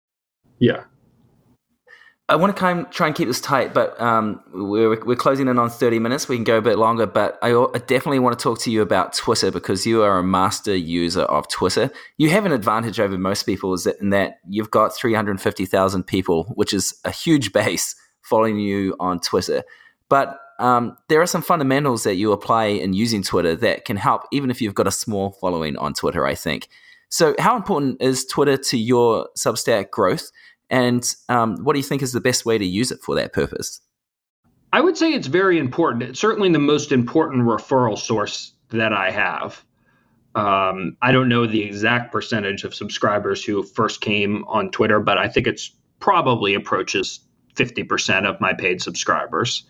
Yeah. 0.60 0.84
I 2.28 2.38
want 2.38 2.56
to 2.56 2.60
kind 2.60 2.80
of 2.80 2.90
try 2.90 3.06
and 3.06 3.16
keep 3.16 3.28
this 3.28 3.40
tight, 3.40 3.72
but 3.72 4.00
um, 4.02 4.42
we're, 4.52 5.00
we're 5.06 5.16
closing 5.16 5.48
in 5.48 5.60
on 5.60 5.70
30 5.70 6.00
minutes. 6.00 6.28
We 6.28 6.38
can 6.38 6.44
go 6.44 6.58
a 6.58 6.62
bit 6.62 6.80
longer, 6.80 7.06
but 7.06 7.38
I, 7.44 7.52
I 7.52 7.78
definitely 7.78 8.18
want 8.18 8.38
to 8.38 8.42
talk 8.42 8.58
to 8.62 8.72
you 8.72 8.82
about 8.82 9.14
Twitter 9.14 9.52
because 9.52 9.86
you 9.86 10.02
are 10.02 10.18
a 10.18 10.24
master 10.24 10.76
user 10.76 11.22
of 11.22 11.48
Twitter. 11.50 11.92
You 12.18 12.32
have 12.32 12.48
an 12.48 12.52
advantage 12.52 13.00
over 13.00 13.16
most 13.16 13.44
people 13.44 13.76
is 13.76 13.84
that 13.84 14.02
in 14.02 14.10
that 14.10 14.40
you've 14.50 14.72
got 14.72 14.96
350,000 14.96 16.04
people, 16.04 16.46
which 16.56 16.74
is 16.74 17.00
a 17.06 17.12
huge 17.12 17.54
base 17.54 17.96
following 18.24 18.58
you 18.58 18.96
on 19.00 19.20
Twitter. 19.20 19.64
But 20.10 20.40
um, 20.58 20.98
there 21.10 21.22
are 21.22 21.28
some 21.28 21.44
fundamentals 21.44 22.04
that 22.06 22.16
you 22.16 22.32
apply 22.32 22.66
in 22.66 22.94
using 22.94 23.22
Twitter 23.22 23.56
that 23.58 23.86
can 23.86 23.98
help, 23.98 24.24
even 24.32 24.50
if 24.50 24.62
you've 24.62 24.74
got 24.74 24.88
a 24.88 24.92
small 24.92 25.32
following 25.34 25.78
on 25.78 25.94
Twitter, 25.94 26.26
I 26.26 26.34
think. 26.34 26.70
So, 27.10 27.36
how 27.38 27.56
important 27.56 28.02
is 28.02 28.26
Twitter 28.26 28.58
to 28.58 28.78
your 28.78 29.30
Substack 29.38 29.92
growth? 29.92 30.32
And 30.70 31.06
um, 31.30 31.64
what 31.64 31.74
do 31.74 31.80
you 31.80 31.84
think 31.84 32.02
is 32.02 32.14
the 32.14 32.22
best 32.22 32.46
way 32.46 32.58
to 32.58 32.66
use 32.66 32.92
it 32.92 33.00
for 33.02 33.16
that 33.16 33.34
purpose? 33.34 33.82
I 34.74 34.82
would 34.82 34.98
say 34.98 35.14
it's 35.14 35.28
very 35.28 35.58
important. 35.58 36.04
It's 36.04 36.20
certainly 36.20 36.52
the 36.52 36.60
most 36.60 36.92
important 36.92 37.44
referral 37.44 37.98
source 37.98 38.54
that 38.70 38.94
I 38.94 39.12
have. 39.12 39.64
Um, 40.36 40.98
I 41.02 41.12
don't 41.14 41.30
know 41.30 41.48
the 41.48 41.64
exact 41.64 42.12
percentage 42.12 42.66
of 42.66 42.76
subscribers 42.76 43.44
who 43.44 43.64
first 43.64 44.02
came 44.02 44.44
on 44.46 44.72
Twitter, 44.72 45.00
but 45.00 45.18
I 45.18 45.30
think 45.30 45.48
it's 45.48 45.72
probably 46.00 46.54
approaches 46.54 47.22
50% 47.56 48.26
of 48.26 48.42
my 48.42 48.54
paid 48.54 48.82
subscribers. 48.82 49.64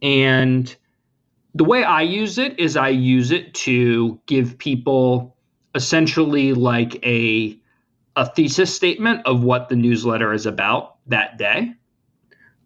And 0.00 0.74
the 1.54 1.64
way 1.64 1.82
I 1.82 2.02
use 2.02 2.38
it 2.38 2.58
is 2.60 2.76
I 2.76 2.90
use 2.90 3.32
it 3.32 3.54
to 3.54 4.20
give 4.26 4.56
people 4.56 5.36
essentially 5.74 6.52
like 6.52 7.04
a 7.04 7.57
a 8.18 8.26
thesis 8.26 8.74
statement 8.74 9.22
of 9.26 9.44
what 9.44 9.68
the 9.68 9.76
newsletter 9.76 10.32
is 10.32 10.44
about 10.44 10.96
that 11.06 11.38
day. 11.38 11.72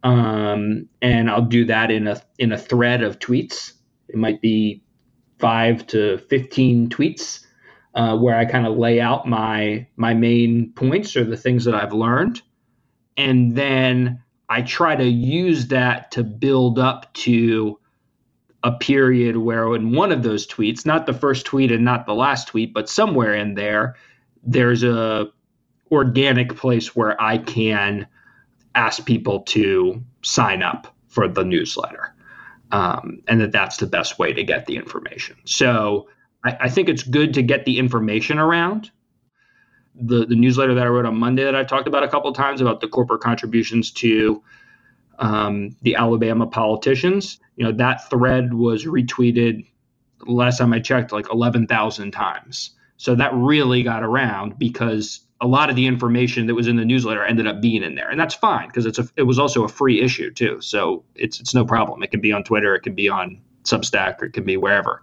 Um, 0.03 0.89
and 1.03 1.31
I'll 1.31 1.43
do 1.43 1.67
that 1.67 1.91
in 1.91 2.09
a 2.09 2.21
in 2.39 2.53
a 2.53 2.59
thread 2.59 3.03
of 3.03 3.19
tweets. 3.19 3.73
It 4.09 4.17
might 4.17 4.41
be 4.41 4.83
five 5.39 5.87
to 5.89 6.17
fifteen 6.31 6.89
tweets 6.89 7.45
uh, 7.95 8.17
where 8.17 8.35
I 8.35 8.47
kind 8.47 8.67
of 8.67 8.79
lay 8.79 8.99
out 8.99 9.29
my 9.29 9.87
my 9.97 10.15
main 10.15 10.73
points 10.73 11.17
or 11.17 11.25
the 11.25 11.37
things 11.37 11.67
that 11.67 11.75
I've 11.75 11.93
learned, 11.93 12.41
and 13.19 13.55
then 13.55 14.23
I 14.49 14.63
try 14.63 14.97
to 14.97 15.05
use 15.05 15.69
that 15.69 16.11
to 16.13 16.25
build 16.25 16.79
up 16.79 17.13
to 17.15 17.79
a 18.65 18.73
period 18.73 19.37
where 19.37 19.75
in 19.75 19.93
one 19.93 20.13
of 20.13 20.23
those 20.23 20.47
tweets, 20.47 20.87
not 20.87 21.05
the 21.05 21.13
first 21.13 21.45
tweet 21.45 21.71
and 21.71 21.85
not 21.85 22.07
the 22.07 22.15
last 22.15 22.49
tweet, 22.49 22.73
but 22.73 22.89
somewhere 22.89 23.35
in 23.35 23.55
there, 23.55 23.97
there's 24.43 24.83
a 24.83 25.29
organic 25.93 26.57
place 26.57 26.97
where 26.97 27.21
I 27.21 27.39
can 27.39 28.07
ask 28.75 29.05
people 29.05 29.41
to 29.41 30.03
sign 30.23 30.63
up 30.63 30.93
for 31.09 31.29
the 31.29 31.45
newsletter. 31.45 32.15
Um, 32.73 33.23
and 33.29 33.41
that 33.43 33.53
that's 33.53 33.77
the 33.77 33.87
best 33.87 34.19
way 34.19 34.33
to 34.33 34.43
get 34.43 34.65
the 34.65 34.77
information. 34.77 35.37
So 35.45 36.09
I, 36.43 36.57
I 36.63 36.69
think 36.71 36.89
it's 36.89 37.03
good 37.03 37.35
to 37.35 37.43
get 37.43 37.67
the 37.67 37.79
information 37.79 38.39
around 38.39 38.91
the, 39.95 40.25
the 40.25 40.35
newsletter 40.35 40.75
that 40.75 40.87
I 40.87 40.89
wrote 40.89 41.05
on 41.05 41.17
Monday 41.17 41.45
that 41.45 41.55
I 41.55 41.65
talked 41.65 41.87
about 41.87 42.03
a 42.03 42.09
couple 42.09 42.33
times 42.33 42.61
about 42.61 42.81
the 42.81 42.89
corporate 42.89 43.21
contributions 43.21 43.91
to 43.93 44.43
um, 45.19 45.77
the 45.83 45.97
Alabama 45.97 46.47
politicians. 46.47 47.39
You 47.57 47.67
know, 47.67 47.73
that 47.73 48.09
thread 48.09 48.55
was 48.55 48.87
retweeted 48.87 49.67
last 50.27 50.59
time 50.59 50.73
I 50.73 50.81
checked 50.81 51.13
like 51.13 51.27
11,000 51.31 52.11
times. 52.11 52.71
So 52.97 53.15
that 53.17 53.33
really 53.35 53.83
got 53.83 54.03
around 54.03 54.59
because 54.59 55.21
a 55.43 55.47
lot 55.47 55.69
of 55.69 55.77
the 55.77 55.87
information 55.87 56.47
that 56.47 56.55
was 56.55 56.69
in 56.69 56.77
the 56.77 56.85
newsletter 56.85 57.25
ended 57.25 57.47
up 57.47 57.61
being 57.61 57.83
in 57.83 57.97
there, 57.97 58.09
and 58.09 58.19
that's 58.19 58.35
fine 58.35 58.69
because 58.69 58.87
it's 58.87 58.99
a, 58.99 59.07
it 59.17 59.25
was 59.25 59.39
also 59.39 59.65
a 59.65 59.69
free 59.69 60.01
issue 60.01 60.31
too. 60.31 60.61
So 60.61 61.05
it's 61.17 61.41
it's 61.41 61.55
no 61.55 61.65
problem. 61.65 62.03
It 62.03 62.11
can 62.11 62.21
be 62.21 62.33
on 62.33 62.45
Twitter, 62.45 62.75
it 62.75 62.81
can 62.81 62.95
be 62.95 63.09
on 63.09 63.41
Substack, 63.65 64.23
or 64.23 64.27
it 64.27 64.33
can 64.33 64.45
be 64.45 64.57
wherever, 64.57 65.03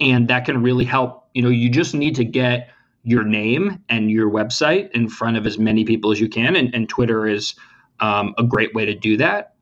and 0.00 0.26
that 0.28 0.44
can 0.44 0.62
really 0.62 0.84
help. 0.84 1.28
You 1.34 1.42
know, 1.42 1.50
you 1.50 1.70
just 1.70 1.94
need 1.94 2.16
to 2.16 2.24
get 2.24 2.70
your 3.04 3.24
name 3.24 3.82
and 3.88 4.10
your 4.10 4.30
website 4.30 4.90
in 4.90 5.08
front 5.08 5.36
of 5.36 5.46
as 5.46 5.58
many 5.58 5.84
people 5.84 6.10
as 6.10 6.20
you 6.20 6.28
can. 6.28 6.56
And, 6.56 6.74
and 6.74 6.88
Twitter 6.88 7.26
is 7.26 7.54
um, 8.00 8.34
a 8.36 8.42
great 8.42 8.74
way 8.74 8.84
to 8.84 8.94
do 8.94 9.16
that. 9.16 9.54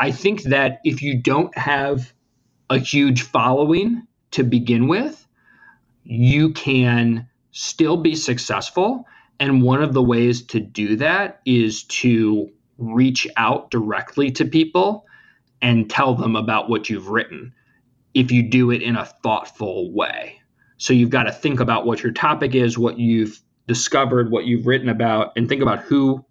I 0.00 0.10
think 0.10 0.42
that 0.44 0.80
if 0.84 1.00
you 1.00 1.16
don't 1.16 1.56
have 1.56 2.12
a 2.70 2.78
huge 2.78 3.22
following 3.22 4.06
to 4.32 4.42
begin 4.42 4.88
with, 4.88 5.26
you 6.04 6.52
can 6.52 7.28
still 7.52 7.96
be 7.96 8.14
successful. 8.14 9.06
And 9.42 9.60
one 9.60 9.82
of 9.82 9.92
the 9.92 10.04
ways 10.04 10.42
to 10.42 10.60
do 10.60 10.94
that 10.98 11.40
is 11.44 11.82
to 11.84 12.48
reach 12.78 13.26
out 13.36 13.72
directly 13.72 14.30
to 14.30 14.44
people 14.44 15.04
and 15.60 15.90
tell 15.90 16.14
them 16.14 16.36
about 16.36 16.70
what 16.70 16.88
you've 16.88 17.08
written 17.08 17.52
if 18.14 18.30
you 18.30 18.48
do 18.48 18.70
it 18.70 18.82
in 18.82 18.94
a 18.94 19.04
thoughtful 19.04 19.92
way. 19.92 20.40
So 20.76 20.92
you've 20.92 21.10
got 21.10 21.24
to 21.24 21.32
think 21.32 21.58
about 21.58 21.84
what 21.84 22.04
your 22.04 22.12
topic 22.12 22.54
is, 22.54 22.78
what 22.78 23.00
you've 23.00 23.40
discovered, 23.66 24.30
what 24.30 24.44
you've 24.44 24.68
written 24.68 24.88
about, 24.88 25.32
and 25.34 25.48
think 25.48 25.60
about 25.60 25.80
who 25.80 26.24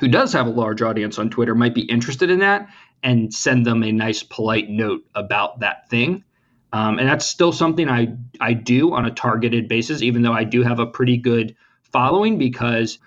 who 0.00 0.08
does 0.08 0.32
have 0.32 0.48
a 0.48 0.50
large 0.50 0.82
audience 0.82 1.20
on 1.20 1.30
Twitter 1.30 1.54
might 1.54 1.76
be 1.76 1.82
interested 1.82 2.28
in 2.28 2.40
that, 2.40 2.68
and 3.04 3.32
send 3.32 3.64
them 3.64 3.84
a 3.84 3.92
nice, 3.92 4.24
polite 4.24 4.68
note 4.68 5.04
about 5.14 5.60
that 5.60 5.88
thing. 5.88 6.24
Um, 6.72 6.98
and 6.98 7.08
that's 7.08 7.24
still 7.24 7.52
something 7.52 7.88
I 7.88 8.16
I 8.40 8.52
do 8.52 8.94
on 8.94 9.06
a 9.06 9.12
targeted 9.12 9.68
basis, 9.68 10.02
even 10.02 10.22
though 10.22 10.32
I 10.32 10.42
do 10.42 10.64
have 10.64 10.80
a 10.80 10.86
pretty 10.86 11.18
good 11.18 11.54
following 11.92 12.38
because 12.38 12.98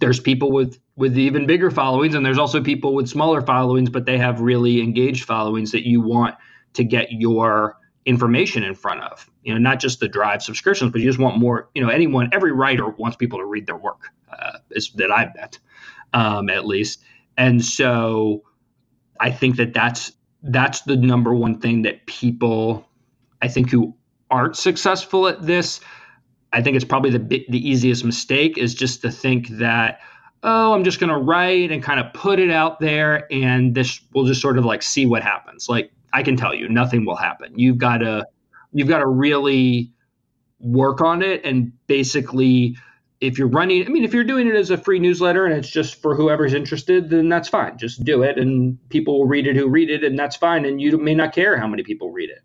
there's 0.00 0.20
people 0.20 0.52
with 0.52 0.78
with 0.96 1.16
even 1.16 1.46
bigger 1.46 1.70
followings 1.70 2.14
and 2.14 2.26
there's 2.26 2.38
also 2.38 2.62
people 2.62 2.94
with 2.94 3.08
smaller 3.08 3.40
followings 3.40 3.88
but 3.88 4.04
they 4.04 4.18
have 4.18 4.40
really 4.40 4.80
engaged 4.80 5.24
followings 5.24 5.72
that 5.72 5.86
you 5.86 6.00
want 6.00 6.34
to 6.74 6.84
get 6.84 7.12
your 7.12 7.76
information 8.08 8.62
in 8.62 8.74
front 8.74 9.02
of. 9.02 9.30
You 9.42 9.52
know, 9.52 9.60
not 9.60 9.78
just 9.80 10.00
the 10.00 10.08
drive 10.08 10.42
subscriptions, 10.42 10.90
but 10.90 11.00
you 11.00 11.06
just 11.06 11.18
want 11.18 11.36
more. 11.38 11.68
You 11.74 11.82
know, 11.82 11.90
anyone, 11.90 12.30
every 12.32 12.52
writer 12.52 12.88
wants 12.88 13.16
people 13.16 13.38
to 13.38 13.44
read 13.44 13.66
their 13.66 13.76
work. 13.76 14.08
Uh, 14.32 14.58
is 14.70 14.90
that 14.96 15.10
I've 15.10 15.34
met, 15.34 15.58
um, 16.14 16.48
at 16.48 16.66
least. 16.66 17.02
And 17.36 17.64
so, 17.64 18.44
I 19.20 19.30
think 19.30 19.56
that 19.56 19.74
that's 19.74 20.12
that's 20.42 20.82
the 20.82 20.96
number 20.96 21.34
one 21.34 21.60
thing 21.60 21.82
that 21.82 22.06
people, 22.06 22.88
I 23.42 23.48
think, 23.48 23.70
who 23.70 23.94
aren't 24.30 24.56
successful 24.56 25.28
at 25.28 25.42
this, 25.42 25.80
I 26.52 26.62
think 26.62 26.76
it's 26.76 26.84
probably 26.84 27.10
the 27.10 27.18
the 27.48 27.68
easiest 27.68 28.04
mistake 28.04 28.58
is 28.58 28.74
just 28.74 29.02
to 29.02 29.10
think 29.10 29.48
that 29.48 30.00
oh, 30.42 30.72
I'm 30.72 30.84
just 30.84 31.00
going 31.00 31.10
to 31.10 31.18
write 31.18 31.72
and 31.72 31.82
kind 31.82 31.98
of 31.98 32.12
put 32.12 32.38
it 32.38 32.50
out 32.50 32.78
there 32.80 33.26
and 33.32 33.74
this 33.74 34.00
we'll 34.14 34.24
just 34.24 34.40
sort 34.40 34.58
of 34.58 34.64
like 34.64 34.82
see 34.82 35.06
what 35.06 35.22
happens. 35.22 35.68
Like 35.68 35.90
I 36.12 36.22
can 36.22 36.36
tell 36.36 36.54
you 36.54 36.68
nothing 36.68 37.04
will 37.04 37.16
happen. 37.16 37.58
You've 37.58 37.78
got 37.78 37.98
to 37.98 38.26
you've 38.72 38.88
got 38.88 38.98
to 38.98 39.06
really 39.06 39.92
work 40.60 41.00
on 41.00 41.22
it 41.22 41.44
and 41.44 41.72
basically 41.86 42.76
if 43.20 43.38
you're 43.38 43.48
running 43.48 43.84
I 43.84 43.88
mean 43.88 44.04
if 44.04 44.12
you're 44.12 44.24
doing 44.24 44.46
it 44.46 44.54
as 44.54 44.70
a 44.70 44.76
free 44.76 44.98
newsletter 44.98 45.44
and 45.44 45.54
it's 45.54 45.70
just 45.70 46.00
for 46.00 46.14
whoever's 46.14 46.54
interested 46.54 47.10
then 47.10 47.28
that's 47.28 47.48
fine. 47.48 47.76
Just 47.78 48.04
do 48.04 48.22
it 48.22 48.38
and 48.38 48.78
people 48.90 49.18
will 49.18 49.26
read 49.28 49.46
it 49.46 49.56
who 49.56 49.68
read 49.68 49.90
it 49.90 50.04
and 50.04 50.18
that's 50.18 50.36
fine 50.36 50.64
and 50.64 50.80
you 50.80 50.96
may 50.98 51.14
not 51.14 51.34
care 51.34 51.56
how 51.56 51.66
many 51.66 51.82
people 51.82 52.10
read 52.10 52.30
it. 52.30 52.42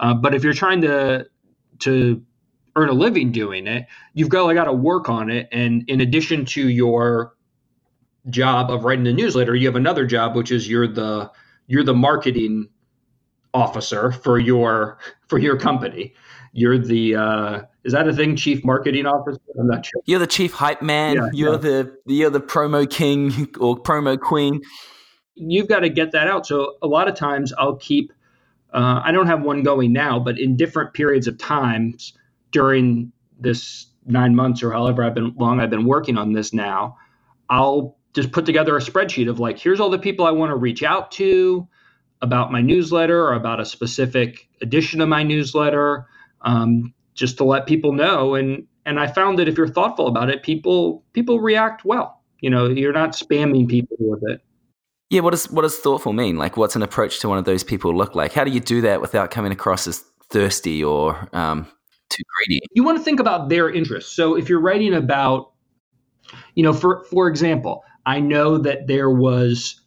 Uh, 0.00 0.14
but 0.14 0.34
if 0.34 0.44
you're 0.44 0.52
trying 0.52 0.80
to 0.82 1.26
to 1.80 2.22
earn 2.76 2.88
a 2.88 2.92
living 2.92 3.32
doing 3.32 3.66
it, 3.66 3.86
you've 4.14 4.28
got, 4.28 4.52
got 4.54 4.64
to 4.64 4.72
work 4.72 5.08
on 5.08 5.30
it. 5.30 5.48
And 5.52 5.84
in 5.88 6.00
addition 6.00 6.44
to 6.46 6.68
your 6.68 7.34
job 8.30 8.70
of 8.70 8.84
writing 8.84 9.04
the 9.04 9.12
newsletter, 9.12 9.54
you 9.54 9.66
have 9.66 9.76
another 9.76 10.06
job, 10.06 10.36
which 10.36 10.50
is 10.50 10.68
you're 10.68 10.88
the 10.88 11.30
you're 11.66 11.84
the 11.84 11.94
marketing 11.94 12.68
officer 13.54 14.12
for 14.12 14.38
your 14.38 14.98
for 15.28 15.38
your 15.38 15.58
company. 15.58 16.14
You're 16.52 16.78
the 16.78 17.16
uh, 17.16 17.62
is 17.84 17.92
that 17.92 18.06
a 18.08 18.12
thing, 18.12 18.36
chief 18.36 18.64
marketing 18.64 19.06
officer? 19.06 19.40
I'm 19.58 19.66
not 19.66 19.86
sure. 19.86 20.02
You're 20.04 20.18
the 20.18 20.26
chief 20.26 20.52
hype 20.52 20.82
man. 20.82 21.16
Yeah, 21.16 21.28
you're 21.32 21.52
yeah. 21.52 21.58
the 21.58 21.96
you're 22.06 22.30
the 22.30 22.40
promo 22.40 22.88
king 22.88 23.48
or 23.58 23.76
promo 23.76 24.18
queen. 24.18 24.60
You've 25.34 25.68
got 25.68 25.80
to 25.80 25.88
get 25.88 26.12
that 26.12 26.28
out. 26.28 26.46
So 26.46 26.76
a 26.82 26.86
lot 26.86 27.08
of 27.08 27.14
times 27.14 27.52
I'll 27.58 27.76
keep. 27.76 28.12
Uh, 28.72 29.02
I 29.04 29.12
don't 29.12 29.26
have 29.26 29.42
one 29.42 29.62
going 29.62 29.92
now, 29.92 30.18
but 30.18 30.38
in 30.38 30.56
different 30.56 30.94
periods 30.94 31.26
of 31.26 31.36
times, 31.36 32.14
during 32.52 33.12
this 33.38 33.86
nine 34.06 34.34
months 34.34 34.62
or 34.62 34.72
however 34.72 35.02
I've 35.02 35.14
been 35.14 35.34
long 35.36 35.60
I've 35.60 35.70
been 35.70 35.86
working 35.86 36.16
on 36.16 36.32
this 36.32 36.52
now, 36.52 36.96
I'll 37.50 37.96
just 38.14 38.30
put 38.32 38.46
together 38.46 38.76
a 38.76 38.80
spreadsheet 38.80 39.28
of 39.28 39.40
like, 39.40 39.58
here's 39.58 39.80
all 39.80 39.90
the 39.90 39.98
people 39.98 40.26
I 40.26 40.30
want 40.30 40.50
to 40.50 40.56
reach 40.56 40.82
out 40.82 41.10
to 41.12 41.66
about 42.20 42.52
my 42.52 42.60
newsletter 42.60 43.26
or 43.26 43.34
about 43.34 43.60
a 43.60 43.64
specific 43.64 44.48
edition 44.60 45.00
of 45.00 45.08
my 45.08 45.22
newsletter, 45.22 46.06
um, 46.42 46.94
just 47.14 47.36
to 47.38 47.44
let 47.44 47.66
people 47.66 47.92
know. 47.92 48.34
And 48.34 48.66
and 48.84 48.98
I 48.98 49.06
found 49.06 49.38
that 49.38 49.48
if 49.48 49.56
you're 49.56 49.68
thoughtful 49.68 50.06
about 50.06 50.30
it, 50.30 50.42
people 50.42 51.04
people 51.12 51.40
react 51.40 51.84
well. 51.84 52.22
You 52.40 52.50
know, 52.50 52.68
you're 52.68 52.92
not 52.92 53.12
spamming 53.12 53.68
people 53.68 53.96
with 54.00 54.22
it. 54.28 54.40
Yeah, 55.10 55.20
what 55.20 55.30
does 55.30 55.50
what 55.50 55.62
does 55.62 55.78
thoughtful 55.78 56.12
mean? 56.12 56.36
Like, 56.36 56.56
what's 56.56 56.76
an 56.76 56.82
approach 56.82 57.20
to 57.20 57.28
one 57.28 57.38
of 57.38 57.44
those 57.44 57.62
people 57.62 57.94
look 57.96 58.14
like? 58.14 58.32
How 58.32 58.44
do 58.44 58.50
you 58.50 58.60
do 58.60 58.80
that 58.82 59.00
without 59.00 59.30
coming 59.30 59.52
across 59.52 59.86
as 59.86 60.02
thirsty 60.30 60.82
or 60.82 61.28
um, 61.32 61.66
too 62.12 62.22
greedy. 62.36 62.60
You 62.72 62.84
want 62.84 62.98
to 62.98 63.04
think 63.04 63.20
about 63.20 63.48
their 63.48 63.70
interests. 63.70 64.14
So 64.14 64.36
if 64.36 64.48
you're 64.48 64.60
writing 64.60 64.94
about, 64.94 65.52
you 66.54 66.62
know, 66.62 66.72
for 66.72 67.04
for 67.04 67.28
example, 67.28 67.84
I 68.06 68.20
know 68.20 68.58
that 68.58 68.86
there 68.86 69.10
was 69.10 69.80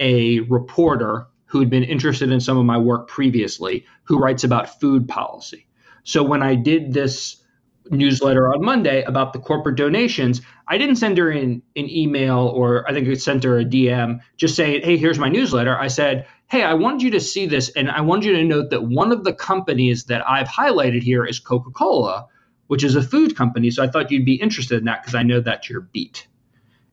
a 0.00 0.40
reporter 0.40 1.26
who 1.46 1.60
had 1.60 1.70
been 1.70 1.84
interested 1.84 2.32
in 2.32 2.40
some 2.40 2.56
of 2.56 2.64
my 2.64 2.78
work 2.78 3.08
previously 3.08 3.84
who 4.04 4.18
writes 4.18 4.44
about 4.44 4.80
food 4.80 5.06
policy. 5.06 5.66
So 6.02 6.22
when 6.22 6.42
I 6.42 6.54
did 6.54 6.92
this 6.92 7.41
newsletter 7.90 8.52
on 8.52 8.64
Monday 8.64 9.02
about 9.02 9.32
the 9.32 9.38
corporate 9.38 9.76
donations, 9.76 10.40
I 10.68 10.78
didn't 10.78 10.96
send 10.96 11.18
her 11.18 11.30
an, 11.30 11.62
an 11.76 11.90
email 11.90 12.52
or 12.54 12.88
I 12.88 12.92
think 12.92 13.08
I 13.08 13.14
sent 13.14 13.44
her 13.44 13.58
a 13.58 13.64
DM 13.64 14.20
just 14.36 14.56
saying, 14.56 14.82
hey, 14.82 14.96
here's 14.96 15.18
my 15.18 15.28
newsletter. 15.28 15.78
I 15.78 15.88
said, 15.88 16.26
hey, 16.52 16.62
I 16.62 16.74
wanted 16.74 17.02
you 17.02 17.10
to 17.12 17.20
see 17.20 17.46
this, 17.46 17.70
and 17.70 17.90
I 17.90 18.02
wanted 18.02 18.26
you 18.26 18.32
to 18.34 18.44
note 18.44 18.68
that 18.70 18.84
one 18.84 19.10
of 19.10 19.24
the 19.24 19.32
companies 19.32 20.04
that 20.04 20.28
I've 20.28 20.48
highlighted 20.48 21.02
here 21.02 21.24
is 21.24 21.40
Coca 21.40 21.70
Cola, 21.70 22.26
which 22.66 22.84
is 22.84 22.94
a 22.94 23.02
food 23.02 23.36
company. 23.36 23.70
So 23.70 23.82
I 23.82 23.88
thought 23.88 24.10
you'd 24.10 24.26
be 24.26 24.34
interested 24.34 24.78
in 24.78 24.84
that 24.84 25.02
because 25.02 25.14
I 25.14 25.22
know 25.22 25.40
that's 25.40 25.70
your 25.70 25.80
beat. 25.80 26.26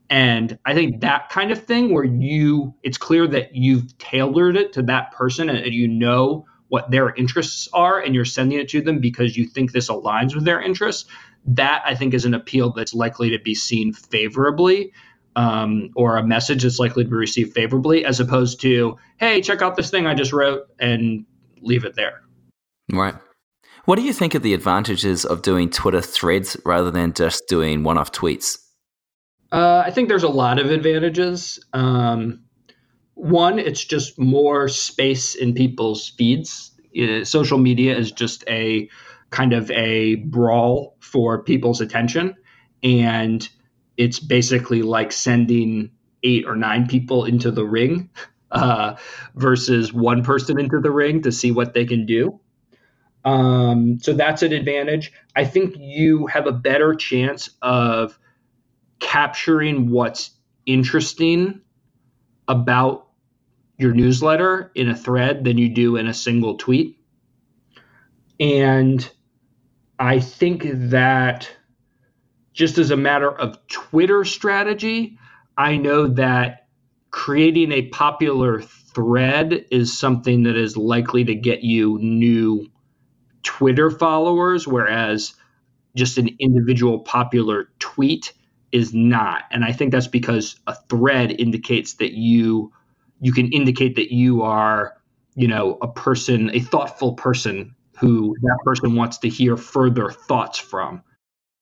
And 0.10 0.58
I 0.66 0.74
think 0.74 1.02
that 1.02 1.30
kind 1.30 1.52
of 1.52 1.64
thing 1.66 1.94
where 1.94 2.06
you, 2.06 2.74
it's 2.84 2.98
clear 2.98 3.28
that 3.28 3.54
you've 3.54 3.98
tailored 3.98 4.56
it 4.56 4.74
to 4.74 4.82
that 4.84 5.12
person 5.12 5.50
and 5.50 5.74
you 5.74 5.88
know 5.88 6.46
what 6.70 6.90
their 6.90 7.14
interests 7.16 7.68
are 7.74 8.00
and 8.00 8.16
you're 8.16 8.26
sending 8.26 8.60
it 8.60 8.70
to 8.70 8.82
them 8.82 9.00
because 9.00 9.36
you 9.36 9.46
think 9.46 9.72
this 9.72 9.90
aligns 9.90 10.34
with 10.34 10.46
their 10.46 10.62
interests, 10.62 11.10
that 11.46 11.82
I 11.86 11.96
think 11.96 12.14
is 12.14 12.26
an 12.26 12.34
appeal 12.34 12.72
that's 12.72 12.94
likely 12.94 13.30
to 13.32 13.40
be 13.40 13.56
seen 13.56 13.94
favorably 13.94 14.94
um, 15.36 15.90
or 15.96 16.18
a 16.18 16.24
message 16.24 16.64
that's 16.64 16.80
likely 16.80 17.04
to 17.04 17.10
be 17.10 17.16
received 17.16 17.54
favorably, 17.54 18.06
as 18.06 18.20
opposed 18.20 18.62
to, 18.62 18.98
hey, 19.18 19.42
check 19.42 19.62
out 19.62 19.76
this 19.76 19.90
thing 19.90 20.06
I 20.06 20.14
just 20.14 20.34
wrote 20.34 20.68
and 20.80 21.26
leave 21.62 21.86
it 21.86 21.96
there. 21.96 22.22
Right. 22.92 23.16
What 23.86 23.96
do 23.96 24.04
you 24.04 24.14
think 24.14 24.36
of 24.36 24.44
the 24.44 24.54
advantages 24.54 25.26
of 25.26 25.42
doing 25.42 25.70
Twitter 25.70 26.02
threads 26.02 26.58
rather 26.66 26.92
than 26.92 27.14
just 27.14 27.48
doing 27.48 27.84
one 27.84 27.98
off 27.98 28.12
tweets? 28.12 28.60
Uh, 29.52 29.82
I 29.86 29.90
think 29.92 30.10
there's 30.10 30.24
a 30.24 30.30
lot 30.30 30.60
of 30.60 30.70
advantages. 30.70 31.60
Um, 31.74 32.42
one, 33.20 33.60
it's 33.60 33.84
just 33.84 34.18
more 34.18 34.70
space 34.70 35.36
in 35.36 35.54
people's 35.54 36.10
feeds. 36.10 36.72
Uh, 36.98 37.24
social 37.26 37.58
media 37.58 37.98
is 37.98 38.12
just 38.12 38.44
a 38.48 38.90
kind 39.30 39.54
of 39.54 39.70
a 39.72 40.16
brawl 40.16 40.96
for 41.00 41.44
people's 41.44 41.82
attention. 41.82 42.36
And 42.82 43.48
it's 43.98 44.20
basically 44.20 44.82
like 44.82 45.12
sending 45.12 45.92
eight 46.24 46.46
or 46.46 46.56
nine 46.56 46.88
people 46.88 47.26
into 47.26 47.52
the 47.52 47.66
ring 47.66 48.10
uh, 48.52 48.96
versus 49.36 49.94
one 49.94 50.24
person 50.24 50.60
into 50.60 50.80
the 50.80 50.92
ring 50.92 51.22
to 51.24 51.32
see 51.32 51.52
what 51.52 51.74
they 51.74 51.86
can 51.86 52.06
do. 52.06 52.40
Um, 53.26 54.00
so 54.02 54.14
that's 54.14 54.44
an 54.44 54.54
advantage. 54.54 55.12
I 55.36 55.44
think 55.44 55.76
you 55.78 56.28
have 56.28 56.48
a 56.48 56.54
better 56.54 56.96
chance 56.96 57.50
of 57.62 58.18
capturing 59.00 59.90
what's 59.90 60.32
interesting 60.66 61.62
about 62.48 63.09
your 63.80 63.94
newsletter 63.94 64.72
in 64.76 64.90
a 64.90 64.96
thread 64.96 65.44
than 65.46 65.58
you 65.58 65.70
do 65.70 65.96
in 65.96 66.06
a 66.06 66.14
single 66.14 66.58
tweet. 66.58 67.00
And 68.40 69.10
I 69.98 70.20
think 70.20 70.64
that 70.74 71.50
just 72.54 72.78
as 72.78 72.92
a 72.92 72.98
matter 72.98 73.32
of 73.32 73.58
Twitter 73.68 74.26
strategy, 74.26 75.18
I 75.58 75.78
know 75.78 76.08
that 76.08 76.68
creating 77.12 77.72
a 77.72 77.88
popular 77.88 78.62
thread 78.62 79.66
is 79.72 79.98
something 79.98 80.44
that 80.44 80.58
is 80.58 80.76
likely 80.76 81.24
to 81.24 81.36
get 81.36 81.64
you 81.64 81.98
new 82.00 82.70
Twitter 83.44 83.90
followers, 83.90 84.68
whereas 84.68 85.36
just 85.96 86.18
an 86.18 86.30
individual 86.40 87.00
popular 87.00 87.70
tweet 87.80 88.34
is 88.74 88.94
not. 88.94 89.44
And 89.52 89.64
I 89.64 89.72
think 89.72 89.92
that's 89.92 90.08
because 90.08 90.60
a 90.68 90.76
thread 90.90 91.32
indicates 91.40 91.94
that 91.96 92.12
you 92.12 92.74
you 93.20 93.32
can 93.34 93.52
indicate 93.52 93.96
that 93.96 94.14
you 94.14 94.42
are, 94.42 94.96
you 95.36 95.48
know, 95.48 95.78
a 95.82 95.88
person, 95.88 96.50
a 96.54 96.60
thoughtful 96.60 97.14
person 97.14 97.76
who 97.98 98.36
that 98.42 98.58
person 98.64 98.96
wants 98.96 99.18
to 99.20 99.30
hear 99.30 99.58
further 99.58 100.10
thoughts 100.10 100.58
from. 100.58 101.04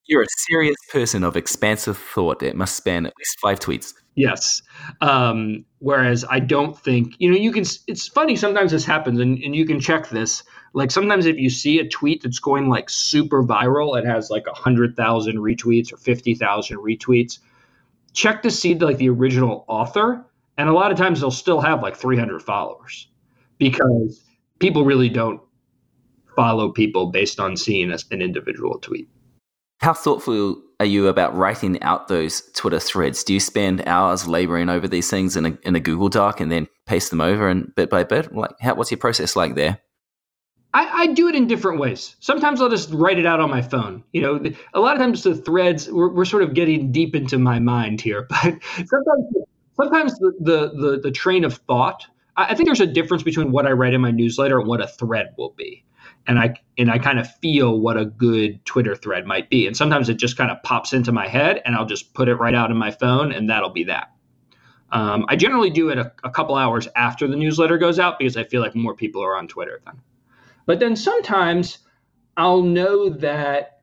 You're 0.05 0.21
a 0.21 0.27
serious 0.49 0.77
person 0.91 1.23
of 1.23 1.35
expansive 1.35 1.97
thought. 1.97 2.41
It 2.41 2.55
must 2.55 2.75
span 2.75 3.05
at 3.05 3.13
least 3.17 3.37
five 3.41 3.59
tweets. 3.59 3.93
Yes. 4.15 4.61
Um, 5.01 5.65
whereas 5.79 6.25
I 6.29 6.39
don't 6.39 6.77
think, 6.77 7.15
you 7.19 7.29
know, 7.29 7.37
you 7.37 7.51
can, 7.51 7.65
it's 7.87 8.07
funny, 8.07 8.35
sometimes 8.35 8.71
this 8.71 8.85
happens 8.85 9.19
and, 9.19 9.37
and 9.43 9.55
you 9.55 9.65
can 9.65 9.79
check 9.79 10.09
this. 10.09 10.43
Like 10.73 10.91
sometimes 10.91 11.25
if 11.25 11.37
you 11.37 11.49
see 11.49 11.79
a 11.79 11.87
tweet 11.87 12.23
that's 12.23 12.39
going 12.39 12.69
like 12.69 12.89
super 12.89 13.43
viral, 13.43 13.97
it 13.99 14.05
has 14.05 14.29
like 14.29 14.47
100,000 14.47 15.37
retweets 15.37 15.91
or 15.91 15.97
50,000 15.97 16.77
retweets, 16.77 17.39
check 18.13 18.41
to 18.43 18.51
see 18.51 18.75
like 18.75 18.97
the 18.97 19.09
original 19.09 19.65
author. 19.67 20.25
And 20.57 20.69
a 20.69 20.73
lot 20.73 20.91
of 20.91 20.97
times 20.97 21.19
they'll 21.19 21.31
still 21.31 21.61
have 21.61 21.81
like 21.81 21.95
300 21.95 22.41
followers 22.41 23.07
because 23.57 24.23
people 24.59 24.85
really 24.85 25.09
don't 25.09 25.41
follow 26.35 26.71
people 26.71 27.07
based 27.11 27.39
on 27.39 27.57
seeing 27.57 27.91
an 27.91 28.21
individual 28.21 28.79
tweet. 28.79 29.09
How 29.79 29.93
thoughtful 29.93 30.61
are 30.79 30.85
you 30.85 31.07
about 31.07 31.35
writing 31.35 31.81
out 31.81 32.07
those 32.07 32.41
Twitter 32.53 32.79
threads? 32.79 33.23
Do 33.23 33.33
you 33.33 33.39
spend 33.39 33.87
hours 33.87 34.27
laboring 34.27 34.69
over 34.69 34.87
these 34.87 35.09
things 35.09 35.35
in 35.35 35.45
a, 35.45 35.57
in 35.63 35.75
a 35.75 35.79
Google 35.79 36.09
Doc 36.09 36.39
and 36.39 36.51
then 36.51 36.67
paste 36.85 37.11
them 37.11 37.21
over 37.21 37.47
and 37.47 37.73
bit 37.75 37.89
by 37.89 38.03
bit? 38.03 38.33
Like, 38.33 38.51
how, 38.59 38.75
what's 38.75 38.91
your 38.91 38.97
process 38.99 39.35
like 39.35 39.55
there? 39.55 39.79
I, 40.73 41.03
I, 41.03 41.07
do 41.07 41.27
it 41.27 41.35
in 41.35 41.47
different 41.47 41.79
ways. 41.79 42.15
Sometimes 42.19 42.61
I'll 42.61 42.69
just 42.69 42.91
write 42.91 43.17
it 43.17 43.25
out 43.25 43.39
on 43.39 43.49
my 43.49 43.61
phone. 43.61 44.03
You 44.11 44.21
know, 44.21 44.51
a 44.73 44.79
lot 44.79 44.93
of 44.93 44.99
times 44.99 45.23
the 45.23 45.33
threads 45.33 45.89
we're, 45.89 46.09
we're 46.09 46.25
sort 46.25 46.43
of 46.43 46.53
getting 46.53 46.91
deep 46.91 47.15
into 47.15 47.39
my 47.39 47.57
mind 47.57 48.01
here, 48.01 48.27
but 48.29 48.53
sometimes 48.75 49.25
sometimes 49.79 50.17
the 50.19 50.33
the 50.39 50.69
the, 50.69 50.99
the 51.03 51.11
train 51.11 51.43
of 51.43 51.55
thought. 51.55 52.05
I, 52.39 52.53
think 52.53 52.67
there's 52.67 52.81
a 52.81 52.85
difference 52.85 53.23
between 53.23 53.51
what 53.51 53.65
I 53.65 53.71
write 53.71 53.95
in 53.95 54.01
my 54.01 54.11
newsletter 54.11 54.59
and 54.59 54.67
what 54.67 54.79
a 54.79 54.87
thread 54.87 55.33
will 55.39 55.55
be. 55.57 55.83
and 56.27 56.37
I 56.37 56.53
and 56.77 56.91
I 56.91 56.99
kind 56.99 57.19
of 57.19 57.27
feel 57.37 57.79
what 57.79 57.97
a 57.97 58.05
good 58.05 58.63
Twitter 58.63 58.95
thread 58.95 59.25
might 59.25 59.49
be. 59.49 59.65
And 59.65 59.75
sometimes 59.75 60.07
it 60.09 60.17
just 60.17 60.37
kind 60.37 60.51
of 60.51 60.61
pops 60.61 60.93
into 60.93 61.11
my 61.11 61.27
head, 61.27 61.61
and 61.65 61.75
I'll 61.75 61.85
just 61.85 62.13
put 62.13 62.27
it 62.27 62.35
right 62.35 62.53
out 62.53 62.69
in 62.69 62.77
my 62.77 62.91
phone, 62.91 63.31
and 63.31 63.49
that'll 63.49 63.71
be 63.71 63.85
that. 63.85 64.11
Um, 64.91 65.25
I 65.27 65.35
generally 65.35 65.69
do 65.69 65.89
it 65.89 65.97
a, 65.97 66.13
a, 66.23 66.29
couple 66.29 66.55
hours 66.55 66.87
after 66.95 67.27
the 67.27 67.35
newsletter 67.35 67.77
goes 67.77 67.99
out 67.99 68.17
because 68.17 68.37
I 68.37 68.45
feel 68.45 68.61
like 68.61 68.73
more 68.73 68.95
people 68.95 69.21
are 69.21 69.35
on 69.35 69.49
Twitter 69.49 69.81
then. 69.85 69.95
But 70.65 70.79
then 70.79 70.95
sometimes 70.95 71.79
I'll 72.37 72.61
know 72.61 73.09
that 73.09 73.81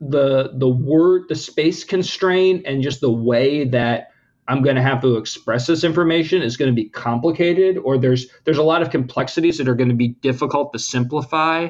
the 0.00 0.52
the 0.54 0.68
word, 0.68 1.24
the 1.28 1.34
space 1.34 1.82
constraint, 1.82 2.64
and 2.66 2.82
just 2.82 3.00
the 3.00 3.10
way 3.10 3.64
that 3.64 4.10
I'm 4.46 4.62
going 4.62 4.76
to 4.76 4.82
have 4.82 5.00
to 5.02 5.16
express 5.16 5.66
this 5.66 5.84
information 5.84 6.42
is 6.42 6.56
going 6.56 6.70
to 6.70 6.74
be 6.74 6.88
complicated, 6.88 7.78
or 7.78 7.96
there's 7.98 8.26
there's 8.44 8.58
a 8.58 8.62
lot 8.62 8.82
of 8.82 8.90
complexities 8.90 9.58
that 9.58 9.68
are 9.68 9.74
going 9.74 9.88
to 9.88 9.94
be 9.94 10.08
difficult 10.08 10.72
to 10.72 10.78
simplify, 10.78 11.68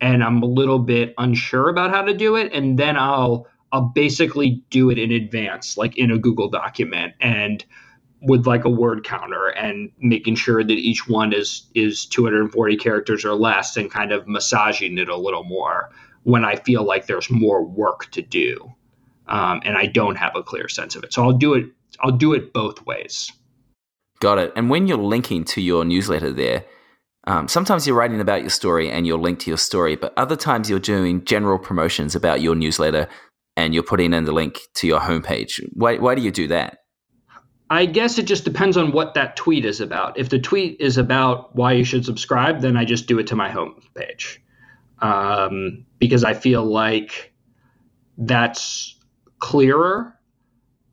and 0.00 0.24
I'm 0.24 0.42
a 0.42 0.46
little 0.46 0.80
bit 0.80 1.14
unsure 1.18 1.68
about 1.68 1.90
how 1.90 2.02
to 2.02 2.14
do 2.14 2.36
it, 2.36 2.52
and 2.52 2.78
then 2.78 2.96
I'll 2.96 3.46
I'll 3.70 3.90
basically 3.94 4.62
do 4.70 4.90
it 4.90 4.98
in 4.98 5.12
advance, 5.12 5.76
like 5.76 5.96
in 5.96 6.10
a 6.10 6.18
Google 6.18 6.48
document, 6.48 7.14
and 7.20 7.64
with 8.20 8.46
like 8.46 8.64
a 8.64 8.70
word 8.70 9.04
counter, 9.04 9.48
and 9.48 9.90
making 10.00 10.34
sure 10.34 10.64
that 10.64 10.72
each 10.72 11.08
one 11.08 11.32
is 11.32 11.66
is 11.74 12.04
240 12.06 12.76
characters 12.78 13.24
or 13.24 13.34
less, 13.34 13.76
and 13.76 13.90
kind 13.90 14.10
of 14.10 14.26
massaging 14.26 14.98
it 14.98 15.08
a 15.08 15.16
little 15.16 15.44
more 15.44 15.90
when 16.24 16.44
I 16.44 16.56
feel 16.56 16.84
like 16.84 17.06
there's 17.06 17.30
more 17.30 17.64
work 17.64 18.10
to 18.10 18.22
do, 18.22 18.74
um, 19.28 19.60
and 19.64 19.76
I 19.76 19.86
don't 19.86 20.16
have 20.16 20.34
a 20.34 20.42
clear 20.42 20.68
sense 20.68 20.96
of 20.96 21.04
it. 21.04 21.12
So 21.12 21.22
I'll 21.22 21.32
do 21.32 21.54
it 21.54 21.66
I'll 22.00 22.12
do 22.12 22.32
it 22.32 22.52
both 22.52 22.84
ways. 22.86 23.32
Got 24.20 24.38
it. 24.38 24.52
And 24.56 24.70
when 24.70 24.86
you're 24.86 24.98
linking 24.98 25.44
to 25.44 25.60
your 25.60 25.84
newsletter 25.84 26.32
there, 26.32 26.64
um, 27.26 27.48
sometimes 27.48 27.86
you're 27.86 27.96
writing 27.96 28.20
about 28.20 28.40
your 28.40 28.50
story 28.50 28.90
and 28.90 29.06
you'll 29.06 29.20
link 29.20 29.40
to 29.40 29.50
your 29.50 29.58
story, 29.58 29.96
but 29.96 30.12
other 30.16 30.36
times 30.36 30.70
you're 30.70 30.78
doing 30.78 31.24
general 31.24 31.58
promotions 31.58 32.14
about 32.14 32.40
your 32.40 32.54
newsletter 32.54 33.08
and 33.56 33.74
you're 33.74 33.82
putting 33.82 34.12
in 34.12 34.24
the 34.24 34.32
link 34.32 34.60
to 34.74 34.86
your 34.86 35.00
homepage. 35.00 35.60
Why, 35.72 35.98
why 35.98 36.14
do 36.14 36.22
you 36.22 36.30
do 36.30 36.48
that? 36.48 36.78
I 37.70 37.84
guess 37.84 38.18
it 38.18 38.24
just 38.24 38.44
depends 38.44 38.76
on 38.76 38.92
what 38.92 39.14
that 39.14 39.36
tweet 39.36 39.64
is 39.64 39.80
about. 39.80 40.18
If 40.18 40.30
the 40.30 40.38
tweet 40.38 40.80
is 40.80 40.96
about 40.96 41.54
why 41.54 41.72
you 41.72 41.84
should 41.84 42.04
subscribe, 42.04 42.60
then 42.60 42.76
I 42.76 42.84
just 42.84 43.06
do 43.06 43.18
it 43.18 43.26
to 43.26 43.36
my 43.36 43.50
homepage 43.50 44.38
um, 45.00 45.84
because 45.98 46.24
I 46.24 46.32
feel 46.32 46.64
like 46.64 47.34
that's 48.16 48.97
clearer 49.38 50.18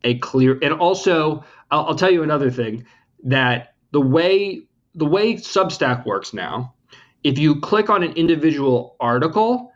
a 0.04 0.18
clear 0.20 0.58
and 0.62 0.74
also 0.74 1.44
I'll, 1.72 1.88
I'll 1.88 1.96
tell 1.96 2.12
you 2.12 2.24
another 2.24 2.52
thing 2.52 2.86
that 3.24 3.76
the 3.92 4.02
way 4.02 4.68
the 4.94 5.06
way 5.06 5.36
Substack 5.36 6.06
works 6.06 6.34
now, 6.34 6.74
if 7.24 7.38
you 7.38 7.60
click 7.60 7.90
on 7.90 8.04
an 8.04 8.14
individual 8.14 8.96
article 9.00 9.74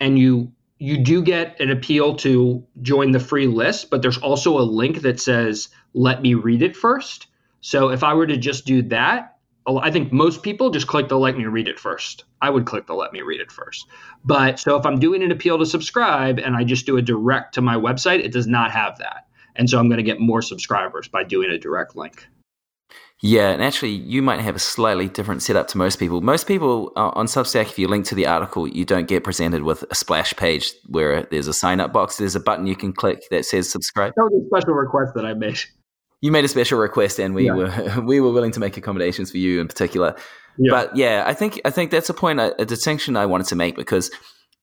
and 0.00 0.18
you 0.18 0.52
you 0.78 0.98
do 0.98 1.22
get 1.22 1.58
an 1.60 1.70
appeal 1.70 2.16
to 2.16 2.62
join 2.82 3.12
the 3.12 3.20
free 3.20 3.46
list, 3.46 3.88
but 3.88 4.02
there's 4.02 4.18
also 4.18 4.58
a 4.58 4.60
link 4.60 5.00
that 5.02 5.20
says 5.20 5.68
let 5.94 6.20
me 6.20 6.34
read 6.34 6.62
it 6.62 6.76
first. 6.76 7.28
So 7.60 7.88
if 7.88 8.04
I 8.04 8.12
were 8.14 8.26
to 8.26 8.36
just 8.36 8.66
do 8.66 8.82
that, 8.82 9.35
I 9.68 9.90
think 9.90 10.12
most 10.12 10.42
people 10.42 10.70
just 10.70 10.86
click 10.86 11.08
the 11.08 11.18
let 11.18 11.36
me 11.36 11.44
read 11.44 11.66
it 11.68 11.78
first. 11.78 12.24
I 12.40 12.50
would 12.50 12.66
click 12.66 12.86
the 12.86 12.94
let 12.94 13.12
me 13.12 13.22
read 13.22 13.40
it 13.40 13.50
first. 13.50 13.86
But 14.24 14.60
so 14.60 14.76
if 14.76 14.86
I'm 14.86 14.98
doing 14.98 15.22
an 15.22 15.32
appeal 15.32 15.58
to 15.58 15.66
subscribe 15.66 16.38
and 16.38 16.54
I 16.54 16.64
just 16.64 16.86
do 16.86 16.96
a 16.96 17.02
direct 17.02 17.54
to 17.54 17.62
my 17.62 17.74
website, 17.74 18.24
it 18.24 18.32
does 18.32 18.46
not 18.46 18.70
have 18.70 18.98
that. 18.98 19.26
And 19.56 19.68
so 19.68 19.78
I'm 19.78 19.88
going 19.88 19.98
to 19.98 20.04
get 20.04 20.20
more 20.20 20.42
subscribers 20.42 21.08
by 21.08 21.24
doing 21.24 21.50
a 21.50 21.58
direct 21.58 21.96
link. 21.96 22.26
Yeah, 23.22 23.50
and 23.50 23.62
actually, 23.62 23.92
you 23.92 24.20
might 24.20 24.40
have 24.40 24.56
a 24.56 24.58
slightly 24.58 25.08
different 25.08 25.42
setup 25.42 25.68
to 25.68 25.78
most 25.78 25.98
people. 25.98 26.20
Most 26.20 26.46
people 26.46 26.92
uh, 26.96 27.12
on 27.14 27.26
Substack, 27.26 27.62
if 27.62 27.78
you 27.78 27.88
link 27.88 28.04
to 28.06 28.14
the 28.14 28.26
article, 28.26 28.68
you 28.68 28.84
don't 28.84 29.08
get 29.08 29.24
presented 29.24 29.62
with 29.62 29.84
a 29.90 29.94
splash 29.94 30.34
page 30.36 30.70
where 30.86 31.22
there's 31.22 31.48
a 31.48 31.54
sign 31.54 31.80
up 31.80 31.94
box. 31.94 32.18
There's 32.18 32.36
a 32.36 32.40
button 32.40 32.66
you 32.66 32.76
can 32.76 32.92
click 32.92 33.22
that 33.30 33.46
says 33.46 33.70
subscribe. 33.70 34.12
That 34.16 34.24
was 34.24 34.44
a 34.44 34.46
special 34.48 34.74
request 34.74 35.14
that 35.14 35.24
I 35.24 35.32
made. 35.32 35.58
You 36.20 36.32
made 36.32 36.44
a 36.44 36.48
special 36.48 36.78
request, 36.78 37.18
and 37.18 37.34
we 37.34 37.46
yeah. 37.46 37.54
were 37.54 38.00
we 38.04 38.20
were 38.20 38.32
willing 38.32 38.52
to 38.52 38.60
make 38.60 38.76
accommodations 38.76 39.30
for 39.30 39.38
you 39.38 39.60
in 39.60 39.68
particular. 39.68 40.16
Yeah. 40.58 40.70
But 40.70 40.96
yeah, 40.96 41.24
I 41.26 41.34
think 41.34 41.60
I 41.64 41.70
think 41.70 41.90
that's 41.90 42.08
a 42.08 42.14
point, 42.14 42.40
a, 42.40 42.60
a 42.60 42.64
distinction 42.64 43.16
I 43.16 43.26
wanted 43.26 43.46
to 43.48 43.56
make 43.56 43.76
because 43.76 44.10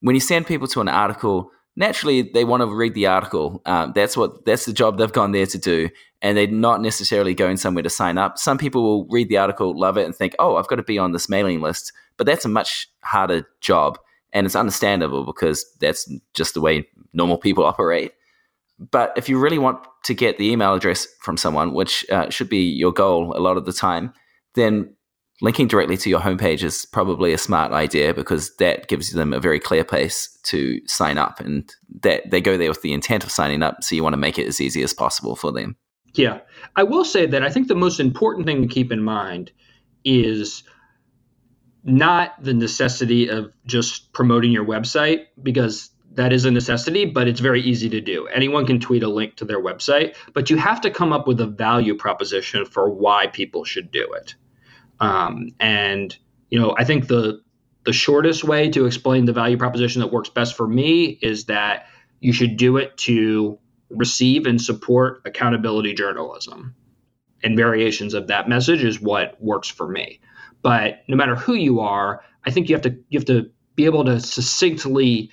when 0.01 0.15
you 0.15 0.21
send 0.21 0.47
people 0.47 0.67
to 0.69 0.81
an 0.81 0.87
article 0.87 1.51
naturally 1.75 2.21
they 2.21 2.45
want 2.45 2.61
to 2.61 2.67
read 2.67 2.93
the 2.93 3.07
article. 3.07 3.61
Um, 3.65 3.93
that's 3.95 4.15
what 4.15 4.45
that's 4.45 4.65
the 4.65 4.73
job 4.73 4.97
they've 4.97 5.11
gone 5.11 5.31
there 5.31 5.45
to 5.45 5.57
do, 5.57 5.89
and 6.21 6.37
they're 6.37 6.47
not 6.47 6.81
necessarily 6.81 7.33
going 7.33 7.57
somewhere 7.57 7.83
to 7.83 7.89
sign 7.89 8.17
up. 8.17 8.37
Some 8.37 8.57
people 8.57 8.83
will 8.83 9.07
read 9.09 9.29
the 9.29 9.37
article, 9.37 9.77
love 9.77 9.97
it, 9.97 10.05
and 10.05 10.15
think, 10.15 10.35
"Oh, 10.39 10.55
I've 10.55 10.67
got 10.67 10.75
to 10.77 10.83
be 10.83 10.97
on 10.97 11.11
this 11.11 11.29
mailing 11.29 11.61
list." 11.61 11.91
But 12.17 12.27
that's 12.27 12.45
a 12.45 12.49
much 12.49 12.87
harder 13.01 13.47
job, 13.61 13.97
and 14.31 14.45
it's 14.45 14.55
understandable 14.55 15.25
because 15.25 15.65
that's 15.79 16.11
just 16.33 16.53
the 16.53 16.61
way 16.61 16.87
normal 17.13 17.37
people 17.37 17.65
operate. 17.65 18.11
But 18.91 19.13
if 19.15 19.29
you 19.29 19.39
really 19.39 19.59
want 19.59 19.85
to 20.05 20.13
get 20.13 20.37
the 20.37 20.49
email 20.49 20.73
address 20.73 21.07
from 21.21 21.37
someone, 21.37 21.73
which 21.73 22.05
uh, 22.11 22.29
should 22.29 22.49
be 22.49 22.59
your 22.59 22.91
goal 22.91 23.35
a 23.35 23.39
lot 23.39 23.57
of 23.57 23.65
the 23.65 23.73
time, 23.73 24.13
then 24.55 24.95
linking 25.41 25.67
directly 25.67 25.97
to 25.97 26.09
your 26.09 26.19
homepage 26.19 26.63
is 26.63 26.85
probably 26.85 27.33
a 27.33 27.37
smart 27.37 27.71
idea 27.71 28.13
because 28.13 28.55
that 28.57 28.87
gives 28.87 29.11
them 29.11 29.33
a 29.33 29.39
very 29.39 29.59
clear 29.59 29.83
place 29.83 30.37
to 30.43 30.79
sign 30.87 31.17
up 31.17 31.39
and 31.39 31.73
that 32.01 32.29
they 32.29 32.39
go 32.39 32.57
there 32.57 32.69
with 32.69 32.81
the 32.81 32.93
intent 32.93 33.23
of 33.23 33.31
signing 33.31 33.63
up 33.63 33.83
so 33.83 33.95
you 33.95 34.03
want 34.03 34.13
to 34.13 34.17
make 34.17 34.37
it 34.37 34.47
as 34.47 34.61
easy 34.61 34.83
as 34.83 34.93
possible 34.93 35.35
for 35.35 35.51
them. 35.51 35.75
Yeah. 36.13 36.41
I 36.75 36.83
will 36.83 37.05
say 37.05 37.25
that 37.25 37.43
i 37.43 37.49
think 37.49 37.67
the 37.67 37.75
most 37.75 37.99
important 37.99 38.45
thing 38.45 38.61
to 38.61 38.67
keep 38.67 38.91
in 38.91 39.03
mind 39.03 39.51
is 40.05 40.63
not 41.83 42.41
the 42.41 42.53
necessity 42.53 43.27
of 43.27 43.51
just 43.65 44.13
promoting 44.13 44.51
your 44.51 44.65
website 44.65 45.25
because 45.41 45.89
that 46.15 46.31
is 46.31 46.45
a 46.45 46.51
necessity, 46.51 47.05
but 47.05 47.27
it's 47.27 47.39
very 47.39 47.61
easy 47.61 47.89
to 47.89 48.01
do. 48.01 48.27
Anyone 48.27 48.65
can 48.65 48.79
tweet 48.79 49.03
a 49.03 49.07
link 49.07 49.35
to 49.37 49.45
their 49.45 49.61
website, 49.61 50.15
but 50.33 50.49
you 50.49 50.57
have 50.57 50.81
to 50.81 50.91
come 50.91 51.11
up 51.11 51.27
with 51.27 51.41
a 51.41 51.47
value 51.47 51.95
proposition 51.95 52.65
for 52.65 52.89
why 52.89 53.27
people 53.27 53.63
should 53.63 53.91
do 53.91 54.13
it. 54.13 54.35
Um, 54.99 55.49
and 55.59 56.15
you 56.49 56.59
know, 56.59 56.75
I 56.77 56.83
think 56.83 57.07
the 57.07 57.41
the 57.85 57.93
shortest 57.93 58.43
way 58.43 58.69
to 58.69 58.85
explain 58.85 59.25
the 59.25 59.33
value 59.33 59.57
proposition 59.57 60.01
that 60.01 60.11
works 60.11 60.29
best 60.29 60.55
for 60.55 60.67
me 60.67 61.17
is 61.21 61.45
that 61.45 61.87
you 62.21 62.31
should 62.31 62.55
do 62.55 62.77
it 62.77 62.95
to 62.97 63.59
receive 63.89 64.45
and 64.45 64.61
support 64.61 65.21
accountability 65.25 65.93
journalism. 65.93 66.75
And 67.43 67.57
variations 67.57 68.13
of 68.13 68.27
that 68.27 68.47
message 68.47 68.83
is 68.83 69.01
what 69.01 69.35
works 69.41 69.67
for 69.67 69.85
me. 69.87 70.21
But 70.61 71.03
no 71.09 71.17
matter 71.17 71.35
who 71.35 71.55
you 71.55 71.81
are, 71.81 72.23
I 72.45 72.51
think 72.51 72.69
you 72.69 72.75
have 72.75 72.83
to 72.83 72.97
you 73.09 73.19
have 73.19 73.25
to 73.25 73.51
be 73.75 73.85
able 73.85 74.05
to 74.05 74.19
succinctly 74.19 75.31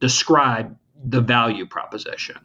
describe 0.00 0.76
the 1.04 1.20
value 1.20 1.66
proposition 1.66 2.36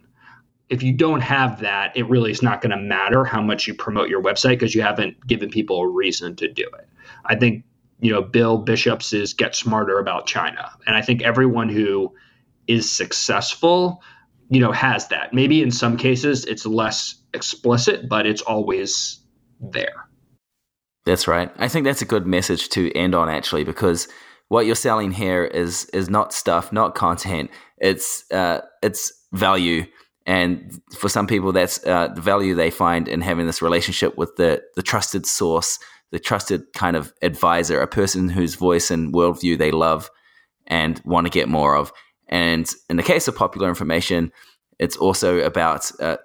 if 0.71 0.81
you 0.81 0.93
don't 0.93 1.19
have 1.19 1.59
that, 1.59 1.95
it 1.97 2.09
really 2.09 2.31
is 2.31 2.41
not 2.41 2.61
going 2.61 2.71
to 2.71 2.77
matter 2.77 3.25
how 3.25 3.41
much 3.41 3.67
you 3.67 3.73
promote 3.73 4.07
your 4.07 4.23
website 4.23 4.51
because 4.51 4.73
you 4.73 4.81
haven't 4.81 5.27
given 5.27 5.49
people 5.49 5.81
a 5.81 5.87
reason 5.87 6.33
to 6.37 6.47
do 6.47 6.63
it. 6.63 6.87
I 7.25 7.35
think, 7.35 7.65
you 7.99 8.09
know, 8.09 8.21
Bill 8.21 8.57
Bishop's 8.57 9.11
is 9.11 9.33
get 9.33 9.53
smarter 9.53 9.99
about 9.99 10.27
China. 10.27 10.71
And 10.87 10.95
I 10.95 11.01
think 11.01 11.23
everyone 11.23 11.67
who 11.67 12.15
is 12.67 12.89
successful, 12.89 14.01
you 14.47 14.61
know, 14.61 14.71
has 14.71 15.09
that. 15.09 15.33
Maybe 15.33 15.61
in 15.61 15.71
some 15.71 15.97
cases 15.97 16.45
it's 16.45 16.65
less 16.65 17.15
explicit, 17.33 18.07
but 18.07 18.25
it's 18.25 18.41
always 18.41 19.19
there. 19.59 20.07
That's 21.05 21.27
right. 21.27 21.51
I 21.57 21.67
think 21.67 21.83
that's 21.83 22.01
a 22.01 22.05
good 22.05 22.25
message 22.25 22.69
to 22.69 22.93
end 22.93 23.13
on 23.13 23.27
actually 23.27 23.65
because 23.65 24.07
what 24.51 24.65
you're 24.65 24.75
selling 24.75 25.11
here 25.11 25.43
is 25.43 25.85
is 25.93 26.09
not 26.09 26.33
stuff, 26.33 26.71
not 26.71 26.95
content. 26.95 27.49
It's 27.77 28.29
uh, 28.31 28.61
it's 28.83 29.11
value 29.31 29.85
and 30.25 30.79
for 30.95 31.09
some 31.09 31.25
people, 31.25 31.51
that's 31.51 31.85
uh, 31.85 32.09
the 32.09 32.21
value 32.21 32.53
they 32.53 32.69
find 32.69 33.07
in 33.07 33.21
having 33.21 33.47
this 33.47 33.61
relationship 33.61 34.17
with 34.17 34.35
the 34.35 34.61
the 34.75 34.83
trusted 34.83 35.25
source, 35.25 35.79
the 36.11 36.19
trusted 36.19 36.61
kind 36.73 36.95
of 36.95 37.13
advisor, 37.21 37.81
a 37.81 37.87
person 37.87 38.29
whose 38.29 38.55
voice 38.55 38.91
and 38.91 39.13
worldview 39.13 39.57
they 39.57 39.71
love 39.71 40.09
and 40.67 41.01
want 41.05 41.25
to 41.25 41.31
get 41.31 41.49
more 41.49 41.75
of. 41.75 41.91
And 42.27 42.69
in 42.89 42.97
the 42.97 43.03
case 43.03 43.27
of 43.27 43.35
popular 43.35 43.67
information, 43.67 44.31
it's 44.79 44.95
also 44.95 45.39
about 45.39 45.91
uh, 45.99 46.17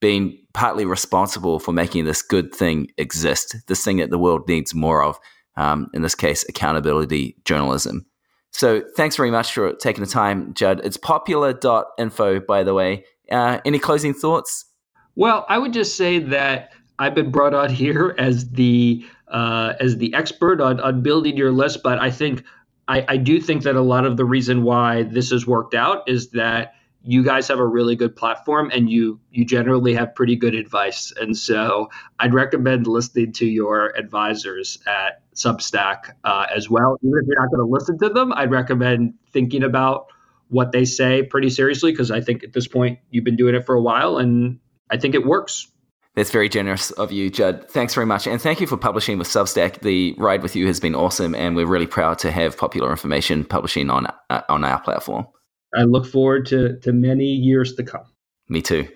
being 0.00 0.38
partly 0.54 0.84
responsible 0.84 1.58
for 1.58 1.72
making 1.72 2.04
this 2.04 2.22
good 2.22 2.54
thing 2.54 2.88
exist, 2.96 3.56
this 3.68 3.84
thing 3.84 3.98
that 3.98 4.10
the 4.10 4.18
world 4.18 4.48
needs 4.48 4.74
more 4.74 5.02
of. 5.02 5.18
Um, 5.56 5.90
in 5.92 6.02
this 6.02 6.14
case, 6.14 6.44
accountability 6.48 7.36
journalism. 7.44 8.06
So 8.52 8.82
thanks 8.96 9.16
very 9.16 9.30
much 9.30 9.52
for 9.52 9.72
taking 9.74 10.04
the 10.04 10.10
time, 10.10 10.54
Judd. 10.54 10.80
It's 10.84 10.96
popular.info, 10.96 12.40
by 12.40 12.62
the 12.62 12.74
way. 12.74 13.04
Uh, 13.30 13.60
any 13.64 13.78
closing 13.78 14.14
thoughts? 14.14 14.66
Well, 15.14 15.44
I 15.48 15.58
would 15.58 15.72
just 15.72 15.96
say 15.96 16.18
that 16.18 16.72
I've 16.98 17.14
been 17.14 17.30
brought 17.30 17.54
on 17.54 17.70
here 17.70 18.14
as 18.18 18.50
the 18.50 19.04
uh, 19.28 19.72
as 19.80 19.96
the 19.96 20.12
expert 20.14 20.60
on, 20.60 20.78
on 20.80 21.02
building 21.02 21.36
your 21.36 21.52
list, 21.52 21.82
but 21.82 21.98
I 21.98 22.10
think 22.10 22.44
I, 22.88 23.04
I 23.08 23.16
do 23.16 23.40
think 23.40 23.62
that 23.62 23.76
a 23.76 23.80
lot 23.80 24.04
of 24.04 24.16
the 24.16 24.24
reason 24.24 24.62
why 24.62 25.04
this 25.04 25.30
has 25.30 25.46
worked 25.46 25.74
out 25.74 26.08
is 26.08 26.30
that 26.30 26.74
you 27.04 27.24
guys 27.24 27.48
have 27.48 27.58
a 27.58 27.66
really 27.66 27.96
good 27.96 28.14
platform 28.14 28.70
and 28.72 28.90
you 28.90 29.20
you 29.30 29.44
generally 29.44 29.94
have 29.94 30.14
pretty 30.14 30.36
good 30.36 30.54
advice 30.54 31.12
and 31.20 31.36
so 31.36 31.90
i'd 32.20 32.34
recommend 32.34 32.86
listening 32.86 33.32
to 33.32 33.46
your 33.46 33.96
advisors 33.96 34.78
at 34.86 35.22
substack 35.34 36.12
uh, 36.24 36.46
as 36.54 36.68
well 36.70 36.96
even 37.02 37.18
if 37.20 37.26
you're 37.26 37.40
not 37.40 37.50
going 37.50 37.66
to 37.66 37.70
listen 37.70 37.98
to 37.98 38.08
them 38.08 38.32
i'd 38.34 38.50
recommend 38.50 39.14
thinking 39.32 39.62
about 39.62 40.06
what 40.48 40.72
they 40.72 40.84
say 40.84 41.22
pretty 41.22 41.50
seriously 41.50 41.90
because 41.90 42.10
i 42.10 42.20
think 42.20 42.44
at 42.44 42.52
this 42.52 42.68
point 42.68 42.98
you've 43.10 43.24
been 43.24 43.36
doing 43.36 43.54
it 43.54 43.64
for 43.64 43.74
a 43.74 43.82
while 43.82 44.18
and 44.18 44.58
i 44.90 44.96
think 44.96 45.14
it 45.14 45.26
works 45.26 45.68
that's 46.14 46.30
very 46.30 46.50
generous 46.50 46.90
of 46.90 47.10
you, 47.10 47.30
Judd. 47.30 47.70
Thanks 47.70 47.94
very 47.94 48.04
much. 48.04 48.26
And 48.26 48.38
thank 48.38 48.60
you 48.60 48.66
for 48.66 48.76
publishing 48.76 49.16
with 49.16 49.28
Substack. 49.28 49.80
The 49.80 50.14
ride 50.18 50.42
with 50.42 50.54
you 50.54 50.66
has 50.66 50.78
been 50.78 50.94
awesome, 50.94 51.34
and 51.34 51.56
we're 51.56 51.64
really 51.64 51.86
proud 51.86 52.18
to 52.18 52.30
have 52.30 52.58
popular 52.58 52.90
information 52.90 53.46
publishing 53.46 53.88
on, 53.88 54.06
uh, 54.28 54.42
on 54.50 54.62
our 54.62 54.78
platform. 54.78 55.26
I 55.74 55.84
look 55.84 56.06
forward 56.06 56.46
to, 56.46 56.78
to 56.80 56.92
many 56.92 57.26
years 57.26 57.74
to 57.74 57.82
come. 57.82 58.04
Me 58.48 58.60
too. 58.62 58.88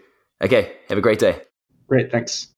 Okay, 0.43 0.77
have 0.89 0.99
a 0.99 1.01
great 1.01 1.19
day. 1.19 1.41
Great, 1.89 2.11
thanks. 2.11 2.55